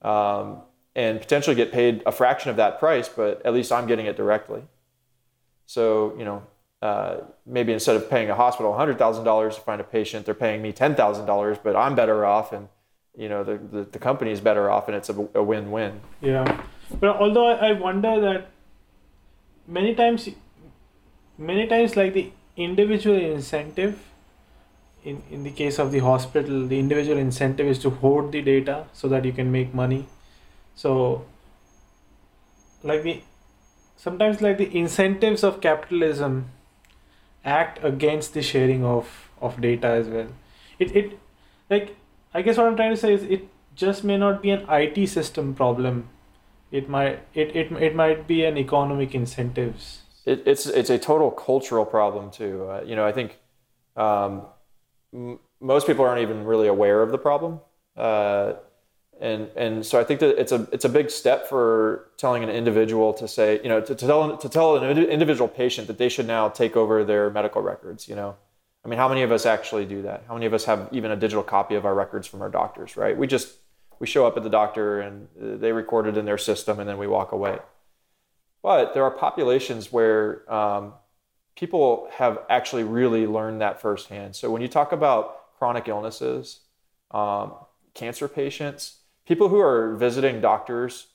um, 0.02 0.62
and 0.96 1.20
potentially 1.20 1.54
get 1.54 1.70
paid 1.70 2.02
a 2.04 2.10
fraction 2.10 2.50
of 2.50 2.56
that 2.56 2.80
price, 2.80 3.08
but 3.08 3.40
at 3.46 3.54
least 3.54 3.70
I'm 3.70 3.86
getting 3.86 4.06
it 4.06 4.16
directly. 4.16 4.62
So 5.66 6.16
you 6.18 6.24
know, 6.24 6.42
uh, 6.82 7.18
maybe 7.46 7.72
instead 7.72 7.94
of 7.94 8.10
paying 8.10 8.28
a 8.28 8.34
hospital 8.34 8.72
$100,000 8.72 9.54
to 9.54 9.60
find 9.60 9.80
a 9.80 9.84
patient, 9.84 10.26
they're 10.26 10.34
paying 10.34 10.62
me 10.62 10.72
$10,000, 10.72 11.62
but 11.62 11.76
I'm 11.76 11.94
better 11.94 12.26
off, 12.26 12.52
and 12.52 12.66
you 13.18 13.28
know 13.28 13.42
the, 13.44 13.58
the, 13.58 13.82
the 13.82 13.98
company 13.98 14.30
is 14.30 14.40
better 14.40 14.70
off, 14.70 14.88
and 14.88 14.96
it's 14.96 15.10
a, 15.10 15.28
a 15.34 15.42
win-win. 15.42 16.00
Yeah, 16.20 16.62
but 17.00 17.16
although 17.16 17.48
I 17.48 17.72
wonder 17.72 18.20
that 18.20 18.50
many 19.66 19.94
times 19.94 20.28
many 21.36 21.66
times 21.66 21.96
like 21.96 22.14
the 22.14 22.30
individual 22.56 23.16
incentive 23.16 23.98
in, 25.04 25.22
in 25.30 25.44
the 25.44 25.50
case 25.50 25.78
of 25.78 25.92
the 25.92 26.00
hospital 26.00 26.66
the 26.66 26.78
individual 26.78 27.18
incentive 27.18 27.66
is 27.66 27.78
to 27.80 27.90
hoard 27.90 28.32
the 28.32 28.42
data 28.42 28.86
so 28.92 29.08
that 29.08 29.24
you 29.24 29.32
can 29.32 29.52
make 29.52 29.74
money. 29.74 30.06
So 30.74 31.24
like 32.82 33.02
the 33.02 33.22
sometimes 33.96 34.40
like 34.40 34.58
the 34.58 34.76
incentives 34.76 35.44
of 35.44 35.60
capitalism 35.60 36.50
act 37.44 37.84
against 37.84 38.34
the 38.34 38.42
sharing 38.42 38.84
of 38.84 39.30
of 39.40 39.60
data 39.60 39.88
as 39.88 40.08
well. 40.08 40.28
It 40.78 40.94
it 40.96 41.18
like 41.70 41.96
i 42.38 42.42
guess 42.42 42.56
what 42.58 42.66
i'm 42.66 42.76
trying 42.76 42.94
to 42.96 43.02
say 43.04 43.12
is 43.18 43.22
it 43.36 43.48
just 43.78 44.02
may 44.04 44.18
not 44.18 44.42
be 44.42 44.50
an 44.50 44.66
it 44.68 45.08
system 45.08 45.54
problem. 45.54 46.08
It 46.70 46.88
might 46.88 47.20
it, 47.32 47.56
it, 47.56 47.72
it 47.72 47.94
might 47.94 48.26
be 48.26 48.44
an 48.44 48.58
economic 48.58 49.14
incentives. 49.14 50.00
It, 50.26 50.42
it's 50.44 50.66
it's 50.66 50.90
a 50.90 50.98
total 50.98 51.30
cultural 51.30 51.86
problem 51.86 52.30
too. 52.30 52.68
Uh, 52.68 52.82
you 52.84 52.96
know 52.96 53.06
i 53.06 53.12
think 53.12 53.38
um, 53.96 54.42
m- 55.14 55.38
most 55.60 55.86
people 55.86 56.04
aren't 56.04 56.20
even 56.20 56.44
really 56.44 56.68
aware 56.68 57.00
of 57.02 57.10
the 57.10 57.18
problem. 57.18 57.60
Uh, 57.96 58.54
and 59.20 59.48
and 59.56 59.84
so 59.84 59.98
i 59.98 60.04
think 60.04 60.20
that 60.20 60.38
it's 60.40 60.52
a 60.52 60.68
it's 60.70 60.84
a 60.84 60.88
big 60.88 61.10
step 61.10 61.48
for 61.48 62.08
telling 62.18 62.44
an 62.44 62.50
individual 62.50 63.12
to 63.12 63.26
say 63.26 63.60
you 63.64 63.68
know 63.68 63.80
to, 63.80 63.92
to 63.92 64.06
tell 64.06 64.36
to 64.36 64.48
tell 64.48 64.76
an 64.76 64.96
individual 64.96 65.48
patient 65.48 65.88
that 65.88 65.98
they 65.98 66.08
should 66.08 66.26
now 66.26 66.48
take 66.48 66.76
over 66.76 67.04
their 67.04 67.28
medical 67.28 67.60
records 67.60 68.08
you 68.08 68.14
know 68.14 68.36
i 68.88 68.90
mean 68.90 68.98
how 68.98 69.08
many 69.08 69.22
of 69.22 69.30
us 69.30 69.44
actually 69.44 69.84
do 69.84 70.02
that 70.02 70.24
how 70.26 70.34
many 70.34 70.46
of 70.46 70.54
us 70.54 70.64
have 70.64 70.88
even 70.92 71.10
a 71.10 71.16
digital 71.16 71.42
copy 71.42 71.74
of 71.74 71.84
our 71.84 71.94
records 71.94 72.26
from 72.26 72.40
our 72.42 72.48
doctors 72.48 72.96
right 72.96 73.16
we 73.16 73.26
just 73.26 73.54
we 73.98 74.06
show 74.06 74.26
up 74.26 74.36
at 74.36 74.42
the 74.42 74.50
doctor 74.50 75.00
and 75.00 75.28
they 75.36 75.72
record 75.72 76.06
it 76.06 76.16
in 76.16 76.24
their 76.24 76.38
system 76.38 76.78
and 76.78 76.88
then 76.88 76.98
we 76.98 77.06
walk 77.06 77.32
away. 77.32 77.58
But 78.62 78.94
there 78.94 79.04
are 79.04 79.10
populations 79.10 79.92
where 79.92 80.50
um, 80.52 80.94
people 81.56 82.08
have 82.12 82.40
actually 82.48 82.84
really 82.84 83.26
learned 83.26 83.60
that 83.60 83.80
firsthand. 83.80 84.36
So 84.36 84.50
when 84.50 84.62
you 84.62 84.68
talk 84.68 84.92
about 84.92 85.56
chronic 85.58 85.88
illnesses, 85.88 86.60
um, 87.10 87.54
cancer 87.94 88.28
patients, 88.28 88.98
people 89.26 89.48
who 89.48 89.60
are 89.60 89.96
visiting 89.96 90.40
doctors 90.40 91.08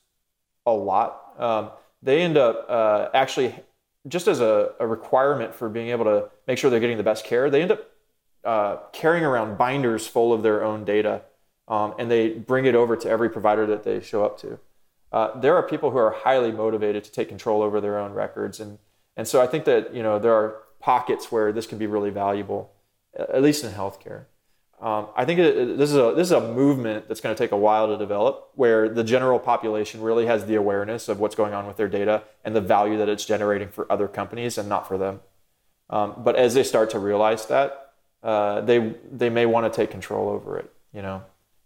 a 0.66 0.72
lot, 0.72 1.34
um, 1.38 1.70
they 2.02 2.22
end 2.22 2.36
up 2.36 2.66
uh, 2.68 3.08
actually 3.14 3.54
just 4.06 4.28
as 4.28 4.40
a, 4.40 4.72
a, 4.78 4.86
requirement 4.86 5.54
for 5.54 5.68
being 5.68 5.88
able 5.88 6.04
to 6.04 6.28
make 6.46 6.58
sure 6.58 6.70
they're 6.70 6.80
getting 6.80 6.98
the 6.98 7.02
best 7.02 7.24
care, 7.24 7.48
they 7.50 7.62
end 7.62 7.72
up 7.72 7.90
uh, 8.44 8.76
carrying 8.92 9.24
around 9.24 9.56
binders 9.56 10.06
full 10.06 10.32
of 10.32 10.42
their 10.42 10.62
own 10.62 10.84
data, 10.84 11.22
um, 11.68 11.94
and 11.98 12.10
they 12.10 12.30
bring 12.30 12.66
it 12.66 12.74
over 12.74 12.96
to 12.96 13.08
every 13.08 13.30
provider 13.30 13.66
that 13.66 13.84
they 13.84 14.00
show 14.00 14.24
up 14.24 14.38
to. 14.38 14.58
Uh, 15.12 15.38
there 15.40 15.56
are 15.56 15.62
people 15.62 15.90
who 15.90 15.96
are 15.96 16.10
highly 16.10 16.52
motivated 16.52 17.04
to 17.04 17.10
take 17.10 17.28
control 17.28 17.62
over 17.62 17.80
their 17.80 17.98
own 17.98 18.12
records, 18.12 18.60
and 18.60 18.78
and 19.16 19.28
so 19.28 19.40
I 19.40 19.46
think 19.46 19.64
that 19.64 19.94
you 19.94 20.02
know 20.02 20.18
there 20.18 20.34
are 20.34 20.56
pockets 20.80 21.30
where 21.32 21.52
this 21.52 21.66
can 21.66 21.78
be 21.78 21.86
really 21.86 22.10
valuable, 22.10 22.72
at 23.16 23.40
least 23.40 23.64
in 23.64 23.72
healthcare. 23.72 24.24
Um, 24.84 25.06
I 25.16 25.24
think 25.24 25.40
it, 25.40 25.78
this 25.78 25.90
is 25.90 25.96
a 25.96 26.12
this 26.14 26.28
is 26.28 26.32
a 26.32 26.52
movement 26.52 27.08
that's 27.08 27.22
going 27.22 27.34
to 27.34 27.42
take 27.42 27.52
a 27.52 27.56
while 27.56 27.86
to 27.86 27.96
develop, 27.96 28.50
where 28.54 28.86
the 28.86 29.02
general 29.02 29.38
population 29.38 30.02
really 30.02 30.26
has 30.26 30.44
the 30.44 30.56
awareness 30.56 31.08
of 31.08 31.18
what's 31.20 31.34
going 31.34 31.54
on 31.54 31.66
with 31.66 31.78
their 31.78 31.88
data 31.88 32.22
and 32.44 32.54
the 32.54 32.60
value 32.60 32.98
that 32.98 33.08
it's 33.08 33.24
generating 33.24 33.68
for 33.68 33.90
other 33.90 34.06
companies 34.06 34.58
and 34.58 34.68
not 34.68 34.86
for 34.86 34.98
them. 34.98 35.20
Um, 35.88 36.12
but 36.18 36.36
as 36.36 36.52
they 36.52 36.62
start 36.62 36.90
to 36.90 36.98
realize 36.98 37.46
that, 37.46 37.94
uh, 38.22 38.60
they 38.60 38.94
they 39.10 39.30
may 39.30 39.46
want 39.46 39.72
to 39.72 39.74
take 39.74 39.90
control 39.90 40.28
over 40.28 40.58
it. 40.58 40.70
You 40.92 41.00
know, 41.00 41.22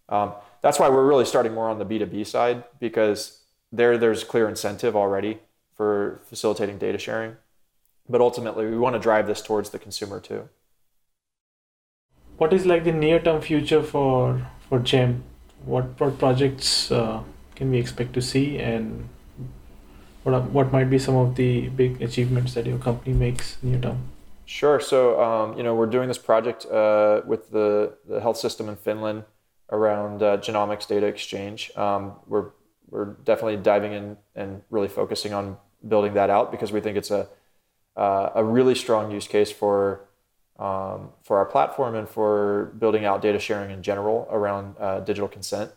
um, 0.08 0.32
that's 0.62 0.78
why 0.78 0.88
we're 0.88 1.08
really 1.08 1.24
starting 1.24 1.52
more 1.52 1.68
on 1.68 1.80
the 1.80 1.84
B 1.84 1.98
two 1.98 2.06
B 2.06 2.22
side 2.22 2.62
because 2.78 3.40
there 3.72 3.98
there's 3.98 4.22
clear 4.22 4.48
incentive 4.48 4.94
already 4.94 5.40
for 5.74 6.20
facilitating 6.26 6.78
data 6.78 6.98
sharing, 6.98 7.34
but 8.08 8.20
ultimately 8.20 8.66
we 8.66 8.78
want 8.78 8.94
to 8.94 9.00
drive 9.00 9.26
this 9.26 9.42
towards 9.42 9.70
the 9.70 9.78
consumer 9.80 10.20
too 10.20 10.48
what 12.38 12.52
is 12.52 12.64
like 12.64 12.84
the 12.84 12.92
near 12.92 13.20
term 13.20 13.40
future 13.40 13.82
for 13.82 14.46
for 14.68 14.78
Gem? 14.78 15.24
What 15.64 15.96
projects 15.96 16.90
uh, 16.90 17.22
can 17.56 17.70
we 17.70 17.78
expect 17.78 18.14
to 18.14 18.22
see, 18.22 18.58
and 18.58 19.08
what 20.22 20.50
what 20.50 20.72
might 20.72 20.88
be 20.88 20.98
some 20.98 21.16
of 21.16 21.34
the 21.34 21.68
big 21.68 22.00
achievements 22.00 22.54
that 22.54 22.66
your 22.66 22.78
company 22.78 23.14
makes 23.14 23.58
near 23.62 23.80
term? 23.80 23.98
Sure. 24.46 24.80
So 24.80 25.20
um, 25.20 25.56
you 25.58 25.62
know 25.62 25.74
we're 25.74 25.90
doing 25.90 26.08
this 26.08 26.18
project 26.18 26.64
uh, 26.66 27.20
with 27.26 27.50
the 27.50 27.94
the 28.08 28.20
health 28.20 28.38
system 28.38 28.68
in 28.68 28.76
Finland 28.76 29.24
around 29.70 30.22
uh, 30.22 30.38
genomics 30.38 30.86
data 30.88 31.06
exchange. 31.06 31.70
Um, 31.76 32.14
we're 32.26 32.50
we're 32.88 33.16
definitely 33.24 33.58
diving 33.58 33.92
in 33.92 34.16
and 34.34 34.62
really 34.70 34.88
focusing 34.88 35.34
on 35.34 35.58
building 35.86 36.14
that 36.14 36.30
out 36.30 36.50
because 36.50 36.72
we 36.72 36.80
think 36.80 36.96
it's 36.96 37.10
a 37.10 37.28
uh, 37.96 38.30
a 38.36 38.44
really 38.44 38.74
strong 38.74 39.10
use 39.10 39.26
case 39.26 39.50
for 39.50 40.07
um, 40.58 41.10
for 41.22 41.38
our 41.38 41.44
platform 41.44 41.94
and 41.94 42.08
for 42.08 42.72
building 42.78 43.04
out 43.04 43.22
data 43.22 43.38
sharing 43.38 43.70
in 43.70 43.82
general 43.82 44.26
around 44.30 44.74
uh, 44.78 45.00
digital 45.00 45.28
consent. 45.28 45.70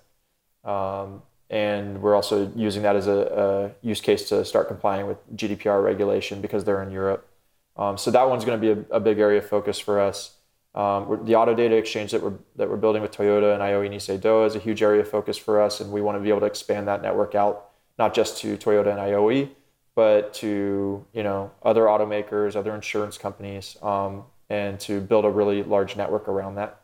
Um, 0.64 1.22
and 1.50 2.02
we're 2.02 2.16
also 2.16 2.52
using 2.56 2.84
that 2.84 2.96
as 2.96 3.08
a, 3.08 3.74
a, 3.84 3.86
use 3.86 4.00
case 4.00 4.30
to 4.30 4.46
start 4.46 4.68
complying 4.68 5.06
with 5.06 5.18
GDPR 5.36 5.84
regulation 5.84 6.40
because 6.40 6.64
they're 6.64 6.82
in 6.82 6.92
Europe. 6.92 7.28
Um, 7.76 7.98
so 7.98 8.10
that 8.12 8.30
one's 8.30 8.46
going 8.46 8.60
to 8.60 8.76
be 8.76 8.82
a, 8.82 8.96
a, 8.96 9.00
big 9.00 9.20
area 9.20 9.40
of 9.40 9.48
focus 9.48 9.78
for 9.78 10.00
us. 10.00 10.36
Um, 10.74 11.26
the 11.26 11.36
auto 11.36 11.54
data 11.54 11.76
exchange 11.76 12.12
that 12.12 12.24
we're 12.24 12.34
that 12.56 12.70
we're 12.70 12.78
building 12.78 13.02
with 13.02 13.12
Toyota 13.12 13.54
and 13.54 13.62
Aioi 13.62 13.90
Nissay 13.90 14.18
Dowa 14.18 14.48
is 14.48 14.56
a 14.56 14.60
huge 14.60 14.82
area 14.82 15.02
of 15.02 15.10
focus 15.10 15.38
for 15.38 15.60
us, 15.60 15.82
and 15.82 15.92
we 15.92 16.02
want 16.02 16.18
to 16.18 16.22
be 16.22 16.30
able 16.30 16.40
to 16.42 16.46
expand 16.46 16.88
that 16.88 17.02
network 17.02 17.36
out 17.36 17.72
not 18.00 18.14
just 18.14 18.38
to 18.38 18.56
Toyota 18.58 18.88
and 18.88 19.00
Aioi, 19.00 19.50
but 19.96 20.34
to 20.36 21.06
you 21.12 21.24
know 21.24 21.52
other 21.62 21.84
automakers, 21.84 22.56
other 22.56 22.74
insurance 22.74 23.18
companies, 23.18 23.76
um, 23.82 24.24
and 24.52 24.82
to 24.82 25.00
build 25.00 25.24
a 25.24 25.30
really 25.30 25.64
large 25.64 25.96
network 25.96 26.28
around 26.28 26.56
that. 26.56 26.82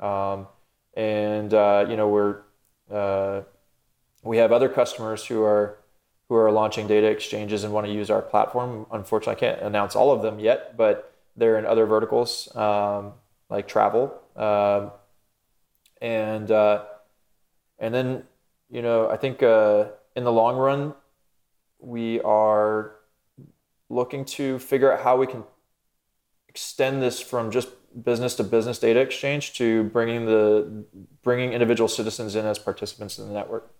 Um, 0.00 0.48
and 0.94 1.54
uh, 1.54 1.86
you 1.88 1.96
know 1.96 2.08
we're 2.08 2.40
uh, 2.90 3.42
we 4.24 4.38
have 4.38 4.50
other 4.50 4.68
customers 4.68 5.24
who 5.24 5.44
are 5.44 5.78
who 6.28 6.34
are 6.34 6.50
launching 6.50 6.88
data 6.88 7.06
exchanges 7.06 7.62
and 7.62 7.72
want 7.72 7.86
to 7.86 7.92
use 7.92 8.10
our 8.10 8.20
platform. 8.20 8.84
Unfortunately, 8.90 9.36
I 9.36 9.38
can't 9.38 9.62
announce 9.62 9.94
all 9.94 10.10
of 10.10 10.22
them 10.22 10.40
yet, 10.40 10.76
but 10.76 11.14
they're 11.36 11.56
in 11.56 11.66
other 11.66 11.86
verticals 11.86 12.54
um, 12.56 13.12
like 13.48 13.68
travel, 13.68 14.20
um, 14.34 14.90
and 16.02 16.50
uh, 16.50 16.84
and 17.78 17.94
then 17.94 18.24
you 18.70 18.82
know 18.82 19.08
I 19.08 19.16
think 19.16 19.40
uh, 19.40 19.84
in 20.16 20.24
the 20.24 20.32
long 20.32 20.56
run 20.56 20.94
we 21.78 22.20
are 22.22 22.96
looking 23.88 24.24
to 24.24 24.58
figure 24.58 24.92
out 24.92 25.00
how 25.00 25.16
we 25.16 25.28
can 25.28 25.44
extend 26.58 27.00
this 27.00 27.20
from 27.20 27.52
just 27.52 27.68
business 28.02 28.34
to 28.34 28.42
business 28.42 28.80
data 28.80 28.98
exchange 28.98 29.52
to 29.52 29.84
bringing 29.84 30.26
the 30.26 30.84
bringing 31.22 31.52
individual 31.52 31.86
citizens 31.86 32.34
in 32.34 32.44
as 32.44 32.58
participants 32.58 33.16
in 33.16 33.28
the 33.28 33.32
network 33.32 33.72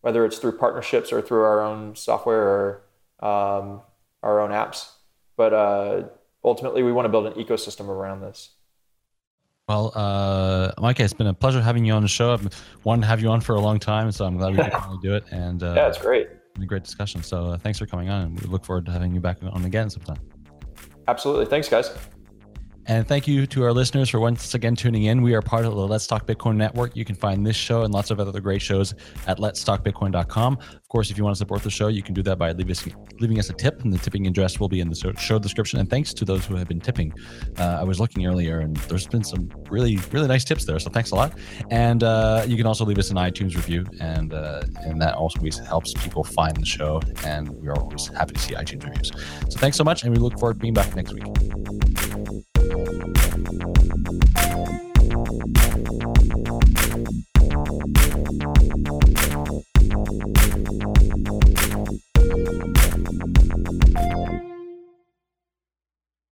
whether 0.00 0.24
it's 0.24 0.38
through 0.38 0.56
partnerships 0.56 1.12
or 1.12 1.20
through 1.20 1.42
our 1.42 1.60
own 1.62 1.94
software 1.94 2.42
or 2.42 2.82
um, 3.20 3.82
our 4.22 4.40
own 4.40 4.50
apps 4.50 4.92
but 5.36 5.52
uh, 5.52 6.02
ultimately 6.42 6.82
we 6.82 6.90
want 6.90 7.04
to 7.04 7.10
build 7.10 7.26
an 7.26 7.34
ecosystem 7.34 7.86
around 7.88 8.22
this 8.22 8.52
well, 9.68 9.92
uh, 9.94 10.72
Mike, 10.78 10.98
it's 10.98 11.12
been 11.14 11.28
a 11.28 11.32
pleasure 11.34 11.62
having 11.62 11.84
you 11.84 11.92
on 11.92 12.02
the 12.02 12.08
show. 12.08 12.32
I've 12.32 12.64
wanted 12.82 13.02
to 13.02 13.06
have 13.06 13.22
you 13.22 13.28
on 13.28 13.40
for 13.40 13.54
a 13.54 13.60
long 13.60 13.78
time, 13.78 14.10
so 14.10 14.24
I'm 14.24 14.36
glad 14.36 14.56
we 14.56 14.62
could 14.62 14.72
finally 14.72 14.98
do 15.00 15.14
it. 15.14 15.24
And 15.30 15.62
uh, 15.62 15.72
yeah, 15.76 15.88
it's 15.88 15.98
great. 15.98 16.28
a 16.60 16.66
great 16.66 16.82
discussion. 16.82 17.22
So 17.22 17.46
uh, 17.46 17.58
thanks 17.58 17.78
for 17.78 17.86
coming 17.86 18.10
on, 18.10 18.22
and 18.22 18.40
we 18.40 18.48
look 18.48 18.64
forward 18.64 18.84
to 18.86 18.92
having 18.92 19.14
you 19.14 19.20
back 19.20 19.38
on 19.40 19.64
again 19.64 19.88
sometime. 19.88 20.18
Absolutely. 21.08 21.46
Thanks, 21.46 21.68
guys. 21.68 21.90
And 22.86 23.06
thank 23.06 23.28
you 23.28 23.46
to 23.46 23.62
our 23.62 23.72
listeners 23.72 24.08
for 24.08 24.18
once 24.18 24.54
again 24.54 24.74
tuning 24.74 25.04
in. 25.04 25.22
We 25.22 25.34
are 25.34 25.42
part 25.42 25.64
of 25.64 25.74
the 25.74 25.86
Let's 25.86 26.06
Talk 26.06 26.26
Bitcoin 26.26 26.56
network. 26.56 26.96
You 26.96 27.04
can 27.04 27.14
find 27.14 27.46
this 27.46 27.54
show 27.54 27.82
and 27.82 27.94
lots 27.94 28.10
of 28.10 28.18
other 28.18 28.40
great 28.40 28.60
shows 28.60 28.94
at 29.28 29.38
letstalkbitcoin.com. 29.38 30.54
Of 30.54 30.88
course, 30.88 31.10
if 31.10 31.16
you 31.16 31.22
want 31.22 31.36
to 31.36 31.38
support 31.38 31.62
the 31.62 31.70
show, 31.70 31.86
you 31.86 32.02
can 32.02 32.12
do 32.12 32.22
that 32.24 32.38
by 32.38 32.50
leaving 32.50 32.72
us, 32.72 32.84
leaving 33.20 33.38
us 33.38 33.50
a 33.50 33.52
tip, 33.52 33.82
and 33.82 33.92
the 33.92 33.98
tipping 33.98 34.26
address 34.26 34.58
will 34.58 34.68
be 34.68 34.80
in 34.80 34.88
the 34.88 35.14
show 35.16 35.38
description. 35.38 35.78
And 35.78 35.88
thanks 35.88 36.12
to 36.14 36.24
those 36.24 36.44
who 36.44 36.56
have 36.56 36.66
been 36.66 36.80
tipping. 36.80 37.14
Uh, 37.56 37.78
I 37.80 37.84
was 37.84 38.00
looking 38.00 38.26
earlier, 38.26 38.58
and 38.58 38.76
there's 38.88 39.06
been 39.06 39.22
some 39.22 39.48
really, 39.70 39.98
really 40.10 40.26
nice 40.26 40.44
tips 40.44 40.64
there. 40.64 40.78
So 40.80 40.90
thanks 40.90 41.12
a 41.12 41.14
lot. 41.14 41.38
And 41.70 42.02
uh, 42.02 42.44
you 42.48 42.56
can 42.56 42.66
also 42.66 42.84
leave 42.84 42.98
us 42.98 43.10
an 43.10 43.16
iTunes 43.16 43.54
review, 43.54 43.86
and 44.00 44.34
uh, 44.34 44.62
and 44.80 45.00
that 45.00 45.14
also 45.14 45.38
helps 45.64 45.94
people 45.94 46.24
find 46.24 46.56
the 46.56 46.66
show. 46.66 47.00
And 47.24 47.48
we 47.60 47.68
are 47.68 47.78
always 47.78 48.08
happy 48.08 48.34
to 48.34 48.40
see 48.40 48.54
iTunes 48.54 48.84
reviews. 48.84 49.12
So 49.48 49.60
thanks 49.60 49.76
so 49.76 49.84
much, 49.84 50.02
and 50.02 50.12
we 50.12 50.18
look 50.18 50.38
forward 50.38 50.54
to 50.54 50.60
being 50.60 50.74
back 50.74 50.96
next 50.96 51.12
week. 51.12 51.91